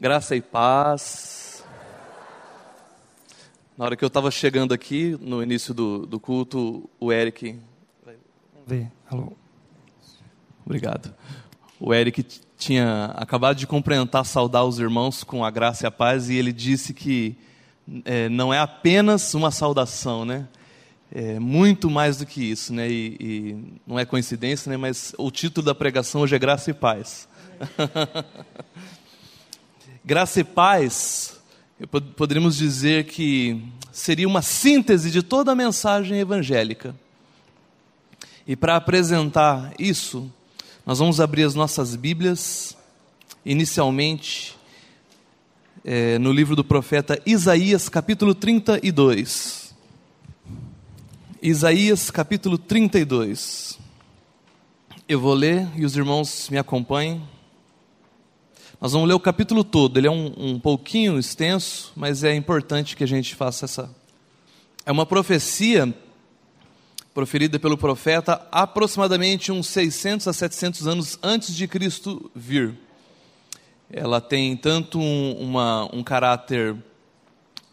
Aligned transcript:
Graça 0.00 0.34
e 0.34 0.40
paz. 0.40 1.62
Na 3.76 3.84
hora 3.84 3.94
que 3.94 4.02
eu 4.02 4.06
estava 4.06 4.30
chegando 4.30 4.72
aqui, 4.72 5.14
no 5.20 5.42
início 5.42 5.74
do, 5.74 6.06
do 6.06 6.18
culto, 6.18 6.88
o 6.98 7.12
Eric. 7.12 7.58
Ver, 8.66 8.90
alô. 9.10 9.34
Obrigado. 10.64 11.14
O 11.78 11.92
Eric 11.92 12.24
tinha 12.56 13.12
acabado 13.14 13.58
de 13.58 13.66
cumprimentar, 13.66 14.24
saudar 14.24 14.64
os 14.64 14.78
irmãos 14.78 15.22
com 15.22 15.44
a 15.44 15.50
graça 15.50 15.84
e 15.84 15.86
a 15.86 15.90
paz, 15.90 16.30
e 16.30 16.34
ele 16.34 16.50
disse 16.54 16.94
que 16.94 17.36
é, 18.06 18.26
não 18.30 18.54
é 18.54 18.58
apenas 18.58 19.34
uma 19.34 19.50
saudação, 19.50 20.24
né? 20.24 20.48
É 21.12 21.38
muito 21.38 21.90
mais 21.90 22.16
do 22.16 22.24
que 22.24 22.42
isso, 22.42 22.72
né? 22.72 22.88
E, 22.90 23.16
e 23.20 23.80
não 23.86 23.98
é 23.98 24.06
coincidência, 24.06 24.70
né? 24.70 24.78
Mas 24.78 25.12
o 25.18 25.30
título 25.30 25.66
da 25.66 25.74
pregação 25.74 26.22
hoje 26.22 26.34
é 26.34 26.38
Graça 26.38 26.70
e 26.70 26.72
Paz. 26.72 27.28
Graça 30.10 30.40
e 30.40 30.42
paz, 30.42 31.38
poderíamos 32.16 32.56
dizer 32.56 33.04
que 33.04 33.62
seria 33.92 34.26
uma 34.26 34.42
síntese 34.42 35.08
de 35.08 35.22
toda 35.22 35.52
a 35.52 35.54
mensagem 35.54 36.18
evangélica. 36.18 36.96
E 38.44 38.56
para 38.56 38.74
apresentar 38.74 39.72
isso, 39.78 40.28
nós 40.84 40.98
vamos 40.98 41.20
abrir 41.20 41.44
as 41.44 41.54
nossas 41.54 41.94
Bíblias, 41.94 42.76
inicialmente 43.46 44.58
é, 45.84 46.18
no 46.18 46.32
livro 46.32 46.56
do 46.56 46.64
profeta 46.64 47.22
Isaías, 47.24 47.88
capítulo 47.88 48.34
32. 48.34 49.72
Isaías, 51.40 52.10
capítulo 52.10 52.58
32. 52.58 53.78
Eu 55.08 55.20
vou 55.20 55.34
ler 55.34 55.68
e 55.76 55.84
os 55.84 55.96
irmãos 55.96 56.48
me 56.50 56.58
acompanhem. 56.58 57.22
Nós 58.80 58.92
vamos 58.92 59.06
ler 59.06 59.14
o 59.14 59.20
capítulo 59.20 59.62
todo, 59.62 59.98
ele 59.98 60.06
é 60.06 60.10
um, 60.10 60.32
um 60.38 60.58
pouquinho 60.58 61.18
extenso, 61.18 61.92
mas 61.94 62.24
é 62.24 62.34
importante 62.34 62.96
que 62.96 63.04
a 63.04 63.06
gente 63.06 63.34
faça 63.34 63.66
essa. 63.66 63.94
É 64.86 64.90
uma 64.90 65.04
profecia 65.04 65.94
proferida 67.12 67.58
pelo 67.58 67.76
profeta 67.76 68.40
aproximadamente 68.50 69.52
uns 69.52 69.66
600 69.66 70.26
a 70.28 70.32
700 70.32 70.88
anos 70.88 71.18
antes 71.22 71.54
de 71.54 71.68
Cristo 71.68 72.30
vir. 72.34 72.74
Ela 73.92 74.18
tem 74.18 74.56
tanto 74.56 74.98
um, 74.98 75.32
uma, 75.32 75.94
um 75.94 76.02
caráter 76.02 76.74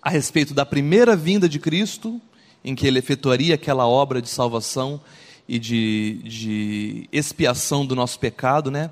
a 0.02 0.10
respeito 0.10 0.54
da 0.54 0.66
primeira 0.66 1.16
vinda 1.16 1.48
de 1.48 1.58
Cristo, 1.58 2.20
em 2.66 2.76
que 2.76 2.86
ele 2.86 3.00
efetuaria 3.00 3.56
aquela 3.56 3.88
obra 3.88 4.22
de 4.22 4.28
salvação 4.28 5.00
e 5.48 5.58
de, 5.58 6.20
de 6.26 7.10
expiação 7.14 7.86
do 7.86 7.96
nosso 7.96 8.20
pecado, 8.20 8.70
né? 8.70 8.92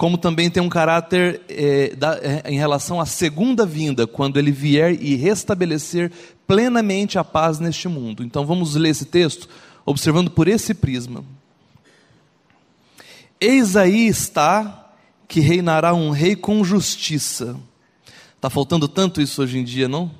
Como 0.00 0.16
também 0.16 0.48
tem 0.48 0.62
um 0.62 0.68
caráter 0.70 1.42
é, 1.46 1.94
da, 1.94 2.16
é, 2.22 2.42
em 2.46 2.56
relação 2.56 3.02
à 3.02 3.04
segunda 3.04 3.66
vinda, 3.66 4.06
quando 4.06 4.38
ele 4.38 4.50
vier 4.50 4.94
e 4.94 5.14
restabelecer 5.14 6.10
plenamente 6.46 7.18
a 7.18 7.22
paz 7.22 7.58
neste 7.58 7.86
mundo. 7.86 8.24
Então 8.24 8.46
vamos 8.46 8.76
ler 8.76 8.88
esse 8.88 9.04
texto 9.04 9.46
observando 9.84 10.30
por 10.30 10.48
esse 10.48 10.72
prisma. 10.72 11.22
Eis 13.38 13.76
aí 13.76 14.06
está 14.06 14.90
que 15.28 15.38
reinará 15.38 15.92
um 15.92 16.08
rei 16.08 16.34
com 16.34 16.64
justiça. 16.64 17.54
Está 18.36 18.48
faltando 18.48 18.88
tanto 18.88 19.20
isso 19.20 19.42
hoje 19.42 19.58
em 19.58 19.64
dia, 19.64 19.86
não? 19.86 20.10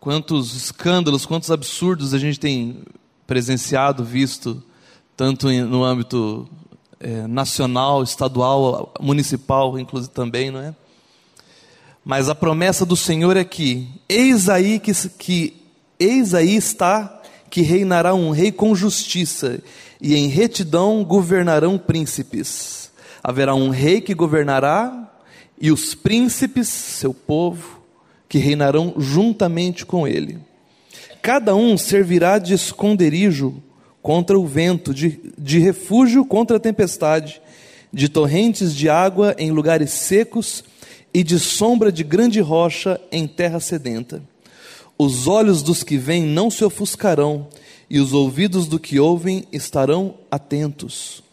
Quantos 0.00 0.54
escândalos, 0.56 1.26
quantos 1.26 1.50
absurdos 1.50 2.14
a 2.14 2.18
gente 2.18 2.40
tem 2.40 2.84
presenciado, 3.26 4.02
visto, 4.02 4.62
tanto 5.14 5.50
no 5.50 5.84
âmbito 5.84 6.48
é, 7.00 7.26
nacional, 7.26 8.02
estadual, 8.02 8.92
municipal, 9.00 9.78
inclusive 9.78 10.12
também, 10.12 10.50
não 10.50 10.60
é? 10.60 10.74
Mas 12.04 12.28
a 12.28 12.34
promessa 12.34 12.84
do 12.84 12.96
Senhor 12.96 13.36
é 13.36 13.44
que, 13.44 13.88
eis 14.08 14.48
aí 14.48 14.78
que, 14.78 14.92
que 15.10 15.56
eis 15.98 16.34
aí 16.34 16.54
está 16.54 17.20
que 17.50 17.62
reinará 17.62 18.14
um 18.14 18.30
rei 18.30 18.52
com 18.52 18.74
justiça, 18.74 19.60
e 20.00 20.14
em 20.14 20.28
retidão 20.28 21.04
governarão 21.04 21.76
príncipes. 21.76 22.90
Haverá 23.22 23.54
um 23.54 23.70
rei 23.70 24.00
que 24.00 24.14
governará, 24.14 25.10
e 25.60 25.70
os 25.70 25.94
príncipes, 25.94 26.68
seu 26.68 27.12
povo, 27.12 27.80
que 28.28 28.38
reinarão 28.38 28.94
juntamente 28.96 29.84
com 29.84 30.06
ele. 30.06 30.38
Cada 31.20 31.54
um 31.54 31.76
servirá 31.76 32.38
de 32.38 32.54
esconderijo 32.54 33.62
contra 34.02 34.38
o 34.38 34.46
vento, 34.46 34.94
de, 34.94 35.20
de 35.36 35.58
refúgio 35.58 36.24
contra 36.24 36.56
a 36.56 36.60
tempestade, 36.60 37.40
de 37.92 38.08
torrentes 38.08 38.74
de 38.74 38.88
água 38.88 39.34
em 39.38 39.50
lugares 39.50 39.90
secos 39.90 40.64
e 41.12 41.22
de 41.22 41.38
sombra 41.38 41.90
de 41.90 42.04
grande 42.04 42.40
rocha 42.40 43.00
em 43.10 43.26
terra 43.26 43.60
sedenta. 43.60 44.22
Os 44.96 45.26
olhos 45.26 45.62
dos 45.62 45.82
que 45.82 45.96
vêm 45.96 46.24
não 46.24 46.50
se 46.50 46.64
ofuscarão, 46.64 47.48
e 47.88 47.98
os 47.98 48.12
ouvidos 48.12 48.68
do 48.68 48.78
que 48.78 49.00
ouvem 49.00 49.44
estarão 49.50 50.14
atentos. 50.30 51.24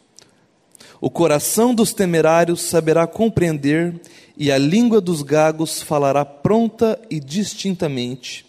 O 1.00 1.10
coração 1.10 1.76
dos 1.76 1.94
temerários 1.94 2.62
saberá 2.62 3.06
compreender, 3.06 4.02
e 4.36 4.52
a 4.52 4.58
língua 4.58 5.00
dos 5.00 5.22
gagos 5.22 5.82
falará 5.82 6.26
pronta 6.26 7.00
e 7.10 7.20
distintamente. 7.20 8.46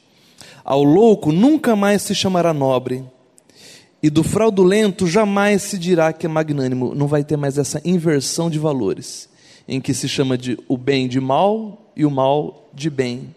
Ao 0.65 0.83
louco 0.83 1.33
nunca 1.33 1.77
mais 1.77 2.03
se 2.03 2.15
chamará 2.15 2.55
nobre 2.55 3.05
e 4.03 4.09
do 4.09 4.23
fraudulento 4.23 5.07
jamais 5.07 5.63
se 5.63 5.79
dirá 5.79 6.13
que 6.13 6.27
é 6.27 6.29
magnânimo. 6.29 6.95
Não 6.95 7.07
vai 7.07 7.25
ter 7.25 7.37
mais 7.37 7.59
essa 7.59 7.81
inversão 7.85 8.49
de 8.49 8.59
valores, 8.59 9.29
em 9.67 9.81
que 9.81 9.93
se 9.93 10.09
chama 10.09 10.39
de 10.39 10.59
o 10.69 10.77
bem 10.77 11.09
de 11.09 11.21
mal 11.21 11.91
e 11.97 12.07
o 12.07 12.11
mal 12.11 12.71
de 12.73 12.89
bem. 12.89 13.35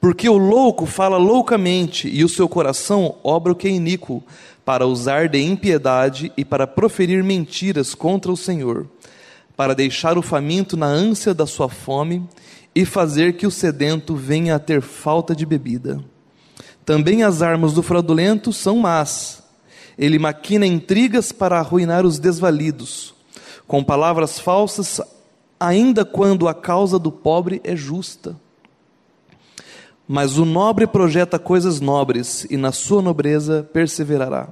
Porque 0.00 0.28
o 0.28 0.36
louco 0.36 0.84
fala 0.84 1.16
loucamente 1.16 2.08
e 2.08 2.24
o 2.24 2.28
seu 2.28 2.48
coração 2.48 3.16
obra 3.24 3.52
o 3.52 3.56
que 3.56 3.68
é 3.68 3.70
iníquo, 3.70 4.22
para 4.64 4.86
usar 4.86 5.28
de 5.28 5.40
impiedade 5.40 6.30
e 6.36 6.44
para 6.44 6.66
proferir 6.66 7.24
mentiras 7.24 7.94
contra 7.94 8.30
o 8.30 8.36
Senhor, 8.36 8.86
para 9.56 9.74
deixar 9.74 10.16
o 10.16 10.22
faminto 10.22 10.76
na 10.76 10.86
ânsia 10.86 11.34
da 11.34 11.46
sua 11.46 11.68
fome 11.68 12.22
e 12.74 12.84
fazer 12.84 13.32
que 13.32 13.46
o 13.46 13.50
sedento 13.50 14.14
venha 14.14 14.54
a 14.54 14.58
ter 14.58 14.80
falta 14.80 15.34
de 15.34 15.44
bebida. 15.44 15.98
Também 16.84 17.22
as 17.24 17.42
armas 17.42 17.72
do 17.72 17.82
fraudulento 17.82 18.52
são 18.52 18.78
más 18.78 19.39
ele 20.00 20.18
maquina 20.18 20.66
intrigas 20.66 21.30
para 21.30 21.58
arruinar 21.58 22.06
os 22.06 22.18
desvalidos, 22.18 23.14
com 23.68 23.84
palavras 23.84 24.38
falsas, 24.40 24.98
ainda 25.60 26.06
quando 26.06 26.48
a 26.48 26.54
causa 26.54 26.98
do 26.98 27.12
pobre 27.12 27.60
é 27.62 27.76
justa. 27.76 28.34
Mas 30.08 30.38
o 30.38 30.46
nobre 30.46 30.86
projeta 30.86 31.38
coisas 31.38 31.82
nobres, 31.82 32.46
e 32.48 32.56
na 32.56 32.72
sua 32.72 33.02
nobreza 33.02 33.68
perseverará. 33.74 34.48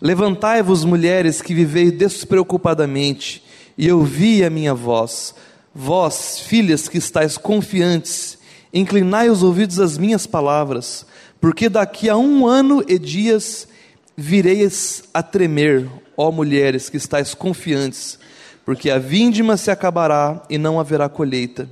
Levantai-vos, 0.00 0.86
mulheres 0.86 1.42
que 1.42 1.52
viveis 1.52 1.92
despreocupadamente, 1.92 3.44
e 3.76 3.92
ouvi 3.92 4.42
a 4.42 4.48
minha 4.48 4.72
voz. 4.72 5.34
Vós, 5.74 6.38
filhas 6.38 6.88
que 6.88 6.96
estáis 6.96 7.36
confiantes, 7.36 8.38
inclinai 8.72 9.28
os 9.28 9.42
ouvidos 9.42 9.78
às 9.78 9.98
minhas 9.98 10.26
palavras, 10.26 11.04
porque 11.38 11.68
daqui 11.68 12.08
a 12.08 12.16
um 12.16 12.46
ano 12.46 12.82
e 12.88 12.98
dias 12.98 13.68
Vireis 14.16 15.02
a 15.12 15.22
tremer, 15.22 15.90
ó 16.16 16.30
mulheres 16.30 16.88
que 16.88 16.96
estáis 16.96 17.34
confiantes, 17.34 18.18
porque 18.64 18.88
a 18.88 18.98
vindima 18.98 19.56
se 19.56 19.70
acabará 19.72 20.42
e 20.48 20.56
não 20.56 20.78
haverá 20.78 21.08
colheita. 21.08 21.68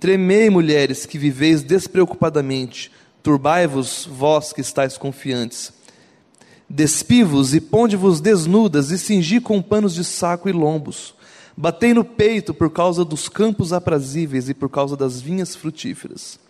Tremei, 0.00 0.50
mulheres 0.50 1.06
que 1.06 1.16
viveis 1.16 1.62
despreocupadamente, 1.62 2.90
turbai-vos, 3.22 4.08
vós 4.10 4.52
que 4.52 4.60
estáis 4.60 4.98
confiantes. 4.98 5.72
Despivos 6.68 7.54
e 7.54 7.60
ponde-vos 7.60 8.20
desnudas 8.20 8.90
e 8.90 8.98
cingi 8.98 9.40
com 9.40 9.62
panos 9.62 9.94
de 9.94 10.02
saco 10.02 10.48
e 10.48 10.52
lombos. 10.52 11.14
Batei 11.56 11.94
no 11.94 12.04
peito 12.04 12.52
por 12.52 12.70
causa 12.70 13.04
dos 13.04 13.28
campos 13.28 13.72
aprazíveis 13.72 14.48
e 14.48 14.54
por 14.54 14.68
causa 14.68 14.96
das 14.96 15.20
vinhas 15.20 15.54
frutíferas. 15.54 16.40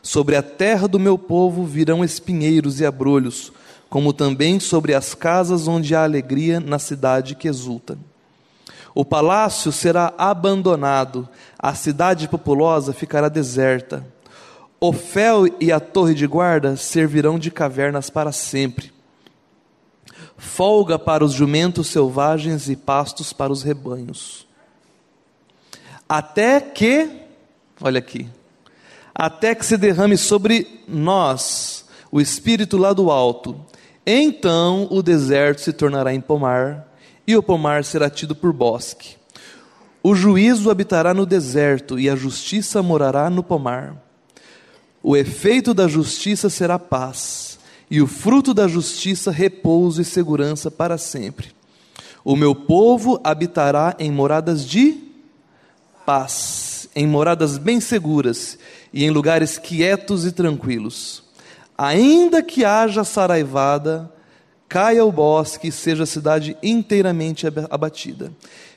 Sobre 0.00 0.36
a 0.36 0.42
terra 0.42 0.86
do 0.86 1.00
meu 1.00 1.18
povo 1.18 1.64
virão 1.64 2.04
espinheiros 2.04 2.80
e 2.80 2.86
abrolhos, 2.86 3.52
como 3.92 4.14
também 4.14 4.58
sobre 4.58 4.94
as 4.94 5.12
casas 5.12 5.68
onde 5.68 5.94
há 5.94 6.02
alegria 6.02 6.58
na 6.58 6.78
cidade 6.78 7.34
que 7.34 7.46
exulta. 7.46 7.98
O 8.94 9.04
palácio 9.04 9.70
será 9.70 10.14
abandonado, 10.16 11.28
a 11.58 11.74
cidade 11.74 12.26
populosa 12.26 12.94
ficará 12.94 13.28
deserta. 13.28 14.02
O 14.80 14.94
fel 14.94 15.44
e 15.60 15.70
a 15.70 15.78
torre 15.78 16.14
de 16.14 16.26
guarda 16.26 16.74
servirão 16.74 17.38
de 17.38 17.50
cavernas 17.50 18.08
para 18.08 18.32
sempre. 18.32 18.90
Folga 20.38 20.98
para 20.98 21.22
os 21.22 21.34
jumentos 21.34 21.88
selvagens 21.88 22.70
e 22.70 22.76
pastos 22.76 23.34
para 23.34 23.52
os 23.52 23.62
rebanhos. 23.62 24.46
Até 26.08 26.62
que, 26.62 27.10
olha 27.78 27.98
aqui, 27.98 28.26
até 29.14 29.54
que 29.54 29.66
se 29.66 29.76
derrame 29.76 30.16
sobre 30.16 30.82
nós 30.88 31.84
o 32.10 32.22
Espírito 32.22 32.78
lá 32.78 32.94
do 32.94 33.10
alto, 33.10 33.66
então 34.06 34.88
o 34.90 35.02
deserto 35.02 35.60
se 35.60 35.72
tornará 35.72 36.12
em 36.12 36.20
pomar, 36.20 36.88
e 37.26 37.36
o 37.36 37.42
pomar 37.42 37.84
será 37.84 38.10
tido 38.10 38.34
por 38.34 38.52
bosque. 38.52 39.16
O 40.02 40.14
juízo 40.14 40.70
habitará 40.70 41.14
no 41.14 41.24
deserto 41.24 41.98
e 41.98 42.10
a 42.10 42.16
justiça 42.16 42.82
morará 42.82 43.30
no 43.30 43.42
pomar. 43.42 43.96
O 45.00 45.16
efeito 45.16 45.72
da 45.72 45.86
justiça 45.86 46.50
será 46.50 46.78
paz, 46.78 47.58
e 47.88 48.00
o 48.00 48.06
fruto 48.06 48.52
da 48.52 48.66
justiça 48.66 49.30
repouso 49.30 50.02
e 50.02 50.04
segurança 50.04 50.70
para 50.70 50.98
sempre. 50.98 51.52
O 52.24 52.34
meu 52.34 52.54
povo 52.54 53.20
habitará 53.22 53.94
em 53.98 54.10
moradas 54.10 54.66
de 54.66 54.96
paz, 56.04 56.88
em 56.94 57.06
moradas 57.06 57.58
bem 57.58 57.80
seguras 57.80 58.58
e 58.92 59.04
em 59.04 59.10
lugares 59.10 59.58
quietos 59.58 60.24
e 60.24 60.32
tranquilos. 60.32 61.21
Ainda 61.76 62.42
que 62.42 62.64
haja 62.64 63.04
saraivada, 63.04 64.12
caia 64.68 65.04
o 65.04 65.12
bosque 65.12 65.68
e 65.68 65.72
seja 65.72 66.04
a 66.04 66.06
cidade 66.06 66.56
inteiramente 66.62 67.46
abatida. 67.70 68.32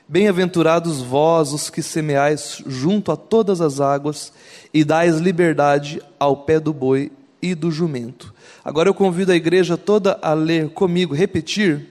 Bem-aventurados 0.08 1.02
vós 1.02 1.52
os 1.52 1.68
que 1.68 1.82
semeais 1.82 2.62
junto 2.66 3.10
a 3.10 3.16
todas 3.16 3.60
as 3.60 3.80
águas 3.80 4.32
e 4.72 4.84
dais 4.84 5.16
liberdade 5.16 6.00
ao 6.18 6.36
pé 6.36 6.60
do 6.60 6.72
boi 6.72 7.10
e 7.42 7.54
do 7.54 7.70
jumento. 7.70 8.32
Agora 8.64 8.88
eu 8.88 8.94
convido 8.94 9.32
a 9.32 9.36
igreja 9.36 9.76
toda 9.76 10.18
a 10.22 10.32
ler 10.32 10.70
comigo, 10.70 11.14
repetir 11.14 11.88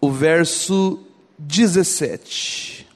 o 0.00 0.10
verso 0.10 1.00
17. 1.38 2.86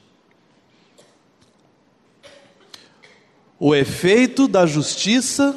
O 3.59 3.75
efeito 3.75 4.47
da 4.47 4.65
justiça 4.65 5.55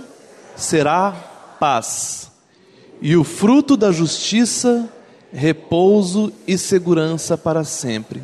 será 0.56 1.12
paz, 1.58 2.30
e 3.00 3.16
o 3.16 3.24
fruto 3.24 3.76
da 3.76 3.92
justiça, 3.92 4.88
repouso 5.32 6.32
e 6.46 6.56
segurança 6.56 7.36
para 7.36 7.64
sempre. 7.64 8.22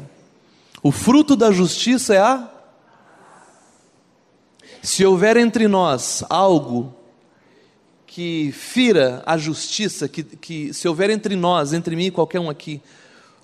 O 0.83 0.91
fruto 0.91 1.37
da 1.37 1.51
justiça 1.51 2.15
é 2.15 2.19
a. 2.19 2.49
Se 4.83 5.05
houver 5.05 5.37
entre 5.37 5.69
nós 5.69 6.25
algo 6.31 6.95
que 8.07 8.51
fira 8.53 9.23
a 9.27 9.37
justiça, 9.37 10.09
que, 10.09 10.23
que 10.23 10.73
se 10.73 10.89
houver 10.89 11.11
entre 11.11 11.37
nós, 11.37 11.73
entre 11.73 11.95
mim 11.95 12.07
e 12.07 12.11
qualquer 12.11 12.41
um 12.41 12.49
aqui, 12.49 12.81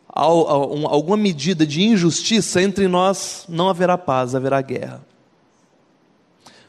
alguma 0.08 1.16
medida 1.16 1.66
de 1.66 1.82
injustiça, 1.82 2.62
entre 2.62 2.88
nós 2.88 3.44
não 3.48 3.68
haverá 3.68 3.98
paz, 3.98 4.34
haverá 4.34 4.60
guerra. 4.62 5.04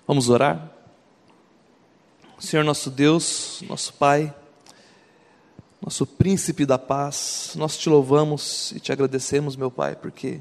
Vamos 0.06 0.30
orar? 0.30 0.77
Senhor 2.40 2.64
nosso 2.64 2.92
Deus, 2.92 3.64
nosso 3.68 3.92
Pai, 3.96 4.34
nosso 5.82 6.06
príncipe 6.06 6.68
da 6.68 6.78
paz, 6.78 7.54
nós 7.56 7.76
te 7.76 7.90
louvamos 7.90 8.72
e 8.74 8.80
te 8.80 8.92
agradecemos, 8.92 9.56
meu 9.56 9.72
Pai, 9.72 9.96
porque 9.96 10.40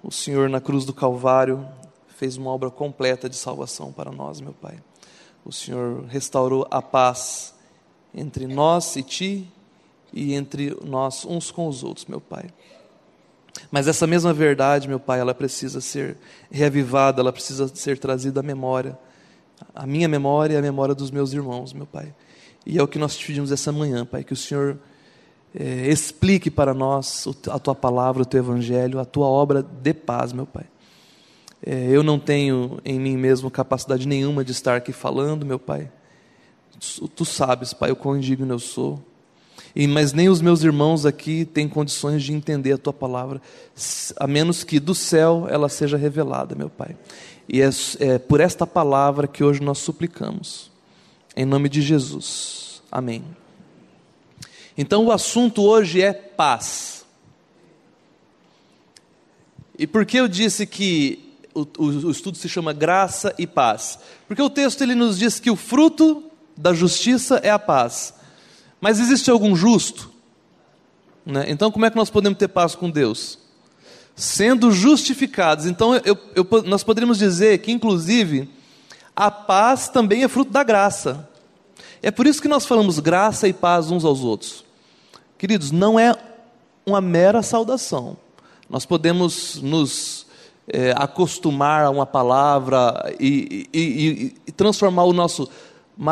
o 0.00 0.12
Senhor 0.12 0.48
na 0.48 0.60
cruz 0.60 0.84
do 0.84 0.92
Calvário 0.92 1.68
fez 2.06 2.36
uma 2.36 2.50
obra 2.50 2.70
completa 2.70 3.28
de 3.28 3.34
salvação 3.34 3.92
para 3.92 4.12
nós, 4.12 4.40
meu 4.40 4.52
Pai. 4.52 4.78
O 5.44 5.52
Senhor 5.52 6.04
restaurou 6.04 6.68
a 6.70 6.80
paz 6.80 7.52
entre 8.14 8.46
nós 8.46 8.94
e 8.94 9.02
ti 9.02 9.52
e 10.12 10.34
entre 10.34 10.78
nós 10.84 11.24
uns 11.24 11.50
com 11.50 11.66
os 11.66 11.82
outros, 11.82 12.06
meu 12.06 12.20
Pai. 12.20 12.48
Mas 13.72 13.88
essa 13.88 14.06
mesma 14.06 14.32
verdade, 14.32 14.88
meu 14.88 15.00
Pai, 15.00 15.18
ela 15.18 15.34
precisa 15.34 15.80
ser 15.80 16.16
reavivada, 16.48 17.20
ela 17.20 17.32
precisa 17.32 17.66
ser 17.74 17.98
trazida 17.98 18.38
à 18.38 18.42
memória, 18.42 18.96
a 19.74 19.86
minha 19.86 20.08
memória 20.08 20.54
e 20.54 20.56
a 20.56 20.62
memória 20.62 20.94
dos 20.94 21.10
meus 21.10 21.32
irmãos, 21.32 21.72
meu 21.72 21.86
Pai. 21.86 22.14
E 22.64 22.78
é 22.78 22.82
o 22.82 22.88
que 22.88 22.98
nós 22.98 23.16
te 23.16 23.26
pedimos 23.26 23.50
essa 23.50 23.72
manhã, 23.72 24.04
Pai, 24.04 24.22
que 24.22 24.32
o 24.32 24.36
Senhor 24.36 24.78
é, 25.54 25.88
explique 25.88 26.50
para 26.50 26.72
nós 26.72 27.26
a 27.50 27.58
tua 27.58 27.74
palavra, 27.74 28.22
o 28.22 28.26
teu 28.26 28.40
evangelho, 28.40 28.98
a 28.98 29.04
tua 29.04 29.26
obra 29.26 29.62
de 29.62 29.92
paz, 29.92 30.32
meu 30.32 30.46
Pai. 30.46 30.64
É, 31.64 31.88
eu 31.90 32.02
não 32.02 32.18
tenho 32.18 32.80
em 32.84 32.98
mim 32.98 33.16
mesmo 33.16 33.50
capacidade 33.50 34.06
nenhuma 34.06 34.44
de 34.44 34.52
estar 34.52 34.76
aqui 34.76 34.92
falando, 34.92 35.46
meu 35.46 35.58
Pai. 35.58 35.90
Tu, 36.78 37.08
tu 37.08 37.24
sabes, 37.24 37.72
Pai, 37.72 37.90
o 37.90 37.96
quão 37.96 38.16
indigno 38.16 38.52
eu 38.52 38.58
sou. 38.58 39.00
E, 39.74 39.86
mas 39.86 40.12
nem 40.12 40.28
os 40.28 40.40
meus 40.40 40.62
irmãos 40.62 41.06
aqui 41.06 41.44
têm 41.44 41.68
condições 41.68 42.22
de 42.22 42.32
entender 42.32 42.72
a 42.72 42.78
tua 42.78 42.92
palavra, 42.92 43.40
a 44.16 44.26
menos 44.26 44.64
que 44.64 44.78
do 44.78 44.94
céu 44.94 45.46
ela 45.48 45.68
seja 45.68 45.96
revelada, 45.96 46.54
meu 46.54 46.68
Pai. 46.68 46.96
E 47.48 47.60
é, 47.60 47.70
é 48.00 48.18
por 48.18 48.40
esta 48.40 48.66
palavra 48.66 49.26
que 49.26 49.42
hoje 49.42 49.62
nós 49.62 49.78
suplicamos, 49.78 50.70
em 51.36 51.44
nome 51.44 51.68
de 51.68 51.82
Jesus. 51.82 52.82
Amém. 52.90 53.24
Então 54.76 55.06
o 55.06 55.12
assunto 55.12 55.62
hoje 55.62 56.00
é 56.00 56.12
paz. 56.12 57.04
E 59.78 59.86
por 59.86 60.04
que 60.06 60.18
eu 60.18 60.28
disse 60.28 60.66
que 60.66 61.34
o, 61.54 61.60
o, 61.60 61.84
o, 62.06 62.10
estudo 62.10 62.36
se 62.36 62.48
chama 62.48 62.72
graça 62.72 63.34
e 63.38 63.46
paz? 63.46 63.98
Porque 64.26 64.40
o 64.40 64.50
texto 64.50 64.82
ele 64.82 64.94
nos 64.94 65.18
diz 65.18 65.40
que 65.40 65.50
o 65.50 65.56
fruto 65.56 66.24
da 66.56 66.72
justiça 66.72 67.36
é 67.42 67.50
a 67.50 67.58
paz. 67.58 68.14
Mas 68.80 69.00
existe 69.00 69.30
algum 69.30 69.54
justo? 69.54 70.10
Né? 71.24 71.46
Então, 71.48 71.70
como 71.70 71.86
é 71.86 71.90
que 71.90 71.96
nós 71.96 72.10
podemos 72.10 72.38
ter 72.38 72.48
paz 72.48 72.74
com 72.74 72.90
Deus? 72.90 73.38
Sendo 74.14 74.70
justificados. 74.70 75.66
Então, 75.66 75.94
eu, 75.96 76.18
eu, 76.34 76.46
nós 76.64 76.84
poderíamos 76.84 77.18
dizer 77.18 77.58
que, 77.58 77.72
inclusive, 77.72 78.48
a 79.14 79.30
paz 79.30 79.88
também 79.88 80.22
é 80.22 80.28
fruto 80.28 80.50
da 80.50 80.62
graça. 80.62 81.28
É 82.02 82.10
por 82.10 82.26
isso 82.26 82.42
que 82.42 82.48
nós 82.48 82.66
falamos 82.66 82.98
graça 82.98 83.46
e 83.48 83.52
paz 83.52 83.90
uns 83.90 84.04
aos 84.04 84.22
outros. 84.24 84.64
Queridos, 85.38 85.70
não 85.70 85.98
é 85.98 86.14
uma 86.84 87.00
mera 87.00 87.42
saudação. 87.42 88.16
Nós 88.68 88.84
podemos 88.84 89.60
nos 89.62 90.26
é, 90.66 90.92
acostumar 90.96 91.84
a 91.84 91.90
uma 91.90 92.06
palavra 92.06 93.14
e, 93.20 93.68
e, 93.72 93.80
e, 93.80 94.34
e 94.46 94.52
transformar 94.52 95.04
o 95.04 95.12
nosso, 95.12 95.48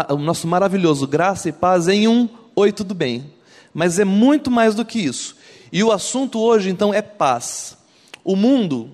o 0.09 0.17
nosso 0.17 0.47
maravilhoso 0.47 1.07
graça 1.07 1.49
e 1.49 1.53
paz 1.53 1.89
em 1.89 2.07
um 2.07 2.29
oi, 2.55 2.73
tudo 2.73 2.95
bem. 2.95 3.33
Mas 3.73 3.99
é 3.99 4.05
muito 4.05 4.51
mais 4.51 4.75
do 4.75 4.85
que 4.85 4.99
isso. 4.99 5.37
E 5.73 5.83
o 5.83 5.93
assunto 5.93 6.39
hoje, 6.41 6.69
então, 6.69 6.93
é 6.93 7.01
paz. 7.01 7.77
O 8.25 8.37
mundo, 8.37 8.91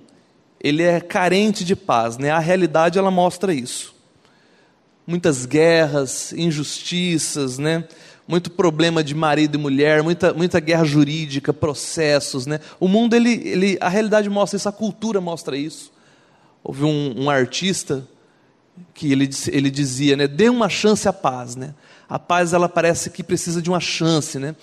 ele 0.61 0.83
é 0.83 1.01
carente 1.01 1.65
de 1.65 1.77
paz, 1.77 2.19
né? 2.19 2.31
A 2.31 2.39
realidade, 2.39 2.99
ela 2.99 3.11
mostra 3.11 3.53
isso. 3.53 3.95
Muitas 5.07 5.47
guerras, 5.47 6.33
injustiças, 6.33 7.59
né? 7.59 7.85
Muito 8.27 8.51
problema 8.51 9.05
de 9.05 9.15
marido 9.15 9.57
e 9.57 9.61
mulher, 9.61 10.03
muita, 10.03 10.35
muita 10.35 10.59
guerra 10.59 10.85
jurídica, 10.85 11.53
processos, 11.53 12.47
né? 12.47 12.61
O 12.81 12.89
mundo, 12.89 13.15
ele, 13.15 13.33
ele, 13.49 13.79
a 13.81 13.89
realidade 13.89 14.29
mostra 14.29 14.57
isso, 14.57 14.69
a 14.69 14.73
cultura 14.73 15.21
mostra 15.21 15.57
isso. 15.57 15.93
Houve 16.65 16.85
um, 16.85 17.25
um 17.25 17.31
artista 17.31 18.07
que 18.93 19.13
ele, 19.13 19.31
ele 19.53 19.71
dizia, 19.71 20.17
né? 20.17 20.27
Dê 20.27 20.49
uma 20.49 20.69
chance 20.69 21.09
à 21.09 21.13
paz, 21.13 21.55
né? 21.55 21.75
a 22.09 22.19
paz 22.19 22.53
ela 22.53 22.69
parece 22.69 23.11
que 23.11 23.23
precisa 23.23 23.61
de 23.61 23.69
uma 23.69 23.81
chance, 23.81 24.39
né? 24.39 24.55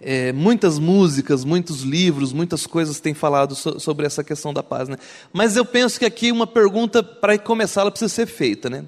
É, 0.00 0.32
muitas 0.32 0.78
músicas, 0.78 1.44
muitos 1.44 1.82
livros, 1.82 2.32
muitas 2.32 2.66
coisas 2.66 3.00
têm 3.00 3.12
falado 3.12 3.54
so, 3.54 3.78
sobre 3.78 4.06
essa 4.06 4.24
questão 4.24 4.54
da 4.54 4.62
paz, 4.62 4.88
né? 4.88 4.96
Mas 5.32 5.56
eu 5.56 5.64
penso 5.64 5.98
que 5.98 6.06
aqui 6.06 6.32
uma 6.32 6.46
pergunta 6.46 7.02
para 7.02 7.38
começar 7.38 7.82
ela 7.82 7.90
precisa 7.90 8.08
ser 8.08 8.26
feita, 8.26 8.70
né? 8.70 8.86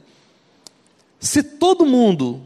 Se 1.21 1.43
todo 1.43 1.85
mundo 1.85 2.41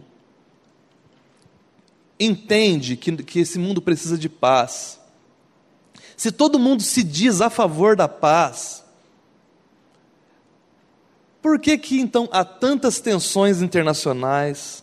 entende 2.19 2.97
que, 2.97 3.17
que 3.19 3.41
esse 3.41 3.59
mundo 3.59 3.81
precisa 3.81 4.19
de 4.19 4.29
paz, 4.29 4.99
se 6.17 6.33
todo 6.33 6.59
mundo 6.59 6.83
se 6.83 7.03
diz 7.03 7.41
a 7.41 7.49
favor 7.49 7.95
da 7.95 8.09
paz, 8.09 8.83
por 11.41 11.61
que, 11.61 11.79
que 11.79 12.01
então 12.01 12.29
há 12.33 12.45
tantas 12.45 12.99
tensões 12.99 13.63
internacionais? 13.63 14.83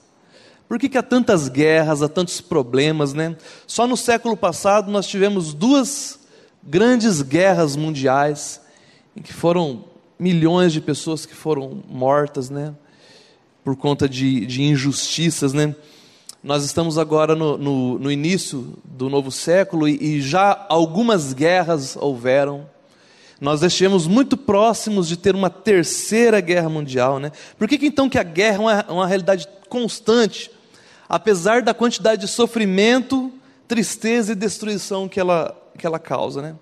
Por 0.67 0.79
que, 0.79 0.89
que 0.89 0.97
há 0.97 1.03
tantas 1.03 1.49
guerras, 1.49 2.01
há 2.01 2.09
tantos 2.09 2.41
problemas, 2.41 3.13
né? 3.13 3.35
Só 3.67 3.85
no 3.85 3.97
século 3.97 4.35
passado 4.35 4.91
nós 4.91 5.07
tivemos 5.07 5.53
duas 5.53 6.19
grandes 6.63 7.21
guerras 7.21 7.75
mundiais, 7.75 8.61
em 9.15 9.21
que 9.21 9.33
foram 9.33 9.85
milhões 10.17 10.71
de 10.71 10.81
pessoas 10.81 11.25
que 11.25 11.35
foram 11.35 11.83
mortas, 11.87 12.49
né? 12.49 12.73
Por 13.63 13.75
conta 13.75 14.07
de, 14.07 14.45
de 14.45 14.63
injustiças, 14.63 15.53
né? 15.53 15.75
Nós 16.43 16.65
estamos 16.65 16.97
agora 16.97 17.35
no, 17.35 17.57
no, 17.57 17.99
no 17.99 18.11
início 18.11 18.73
do 18.83 19.09
novo 19.09 19.31
século 19.31 19.87
e, 19.87 20.17
e 20.17 20.21
já 20.21 20.65
algumas 20.67 21.31
guerras 21.31 21.95
houveram. 21.95 22.67
Nós 23.39 23.61
estivemos 23.63 24.07
muito 24.07 24.35
próximos 24.35 25.07
de 25.07 25.15
ter 25.15 25.35
uma 25.35 25.49
terceira 25.49 26.41
guerra 26.41 26.67
mundial. 26.67 27.17
Né? 27.17 27.31
Por 27.57 27.67
que, 27.67 27.77
que 27.77 27.87
então 27.87 28.09
que 28.09 28.17
a 28.17 28.23
guerra 28.23 28.55
é 28.55 28.59
uma, 28.59 28.85
uma 28.89 29.07
realidade 29.07 29.47
constante, 29.69 30.51
apesar 31.07 31.61
da 31.61 31.73
quantidade 31.73 32.21
de 32.21 32.27
sofrimento, 32.27 33.31
tristeza 33.67 34.31
e 34.31 34.35
destruição 34.35 35.07
que 35.07 35.19
ela, 35.19 35.55
que 35.77 35.85
ela 35.85 35.99
causa? 35.99 36.41
Né? 36.41 36.55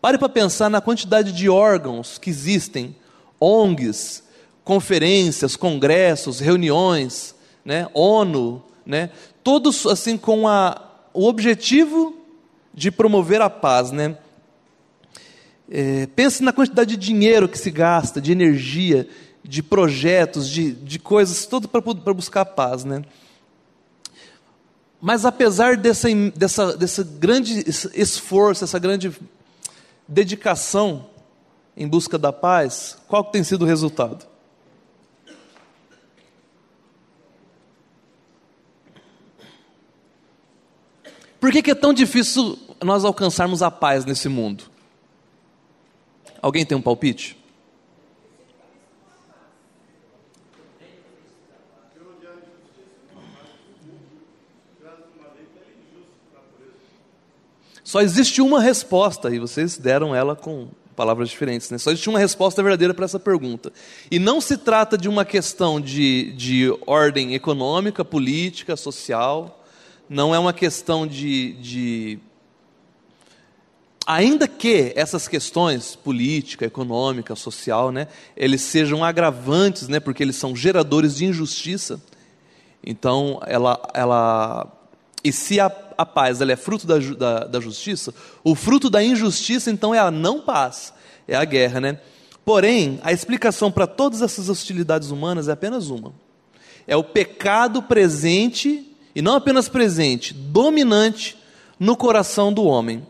Pare 0.00 0.18
para 0.18 0.28
pensar 0.28 0.68
na 0.68 0.80
quantidade 0.80 1.32
de 1.32 1.48
órgãos 1.48 2.18
que 2.18 2.30
existem, 2.30 2.96
ONGs, 3.40 4.22
conferências, 4.64 5.56
congressos, 5.56 6.40
reuniões, 6.40 7.34
né? 7.64 7.88
ONU, 7.94 8.62
né? 8.84 9.10
todos 9.42 9.86
assim 9.86 10.16
com 10.16 10.46
a, 10.46 10.80
o 11.12 11.26
objetivo 11.26 12.16
de 12.72 12.90
promover 12.90 13.40
a 13.40 13.50
paz, 13.50 13.90
né? 13.90 14.16
É, 15.70 16.06
pense 16.14 16.42
na 16.42 16.52
quantidade 16.52 16.96
de 16.96 17.06
dinheiro 17.06 17.48
que 17.48 17.58
se 17.58 17.70
gasta, 17.70 18.20
de 18.20 18.32
energia, 18.32 19.08
de 19.42 19.62
projetos, 19.62 20.48
de, 20.48 20.72
de 20.72 20.98
coisas, 20.98 21.46
tudo 21.46 21.66
para 21.68 21.80
buscar 22.14 22.44
paz, 22.44 22.84
né? 22.84 23.02
Mas 25.04 25.24
apesar 25.24 25.76
dessa, 25.76 26.08
dessa, 26.30 26.76
dessa 26.76 27.02
grande 27.02 27.64
esforço, 27.68 28.62
essa 28.62 28.78
grande 28.78 29.12
dedicação 30.06 31.10
em 31.76 31.88
busca 31.88 32.16
da 32.16 32.32
paz, 32.32 32.96
qual 33.08 33.24
tem 33.24 33.42
sido 33.42 33.62
o 33.62 33.66
resultado? 33.66 34.24
Por 41.40 41.50
que, 41.50 41.62
que 41.62 41.72
é 41.72 41.74
tão 41.74 41.92
difícil 41.92 42.56
nós 42.80 43.04
alcançarmos 43.04 43.60
a 43.60 43.72
paz 43.72 44.04
nesse 44.04 44.28
mundo? 44.28 44.70
Alguém 46.40 46.64
tem 46.64 46.78
um 46.78 46.82
palpite? 46.82 47.41
Só 57.92 58.00
existe 58.00 58.40
uma 58.40 58.58
resposta, 58.58 59.28
e 59.28 59.38
vocês 59.38 59.76
deram 59.76 60.14
ela 60.14 60.34
com 60.34 60.68
palavras 60.96 61.28
diferentes, 61.28 61.68
né? 61.68 61.76
Só 61.76 61.90
existe 61.90 62.08
uma 62.08 62.18
resposta 62.18 62.62
verdadeira 62.62 62.94
para 62.94 63.04
essa 63.04 63.20
pergunta. 63.20 63.70
E 64.10 64.18
não 64.18 64.40
se 64.40 64.56
trata 64.56 64.96
de 64.96 65.10
uma 65.10 65.26
questão 65.26 65.78
de, 65.78 66.32
de 66.32 66.74
ordem 66.86 67.34
econômica, 67.34 68.02
política, 68.02 68.76
social, 68.76 69.62
não 70.08 70.34
é 70.34 70.38
uma 70.38 70.54
questão 70.54 71.06
de, 71.06 71.52
de. 71.60 72.18
Ainda 74.06 74.48
que 74.48 74.94
essas 74.96 75.28
questões 75.28 75.94
política, 75.94 76.64
econômica, 76.64 77.36
social, 77.36 77.92
né, 77.92 78.08
eles 78.34 78.62
sejam 78.62 79.04
agravantes, 79.04 79.86
né, 79.86 80.00
porque 80.00 80.22
eles 80.22 80.36
são 80.36 80.56
geradores 80.56 81.16
de 81.16 81.26
injustiça. 81.26 82.02
Então, 82.82 83.38
ela, 83.44 83.86
ela 83.92 84.81
e 85.24 85.32
se 85.32 85.60
a, 85.60 85.70
a 85.96 86.04
paz 86.04 86.40
é 86.40 86.56
fruto 86.56 86.86
da, 86.86 86.98
da, 86.98 87.44
da, 87.44 87.60
justiça, 87.60 88.12
o 88.42 88.54
fruto 88.54 88.90
da 88.90 89.02
injustiça, 89.02 89.70
então, 89.70 89.94
é 89.94 89.98
a 89.98 90.10
não 90.10 90.40
paz, 90.40 90.92
é 91.28 91.36
a 91.36 91.44
guerra. 91.44 91.80
Né? 91.80 92.00
Porém, 92.44 92.98
a 93.04 93.12
explicação 93.12 93.70
para 93.70 93.86
todas 93.86 94.20
essas 94.20 94.48
hostilidades 94.48 95.10
humanas 95.10 95.48
é 95.48 95.52
apenas 95.52 95.90
uma: 95.90 96.12
é 96.86 96.96
o 96.96 97.04
pecado 97.04 97.82
presente, 97.82 98.92
e 99.14 99.22
não 99.22 99.36
apenas 99.36 99.68
presente, 99.68 100.34
dominante 100.34 101.38
no 101.78 101.96
coração 101.96 102.52
do 102.52 102.64
homem. 102.64 103.06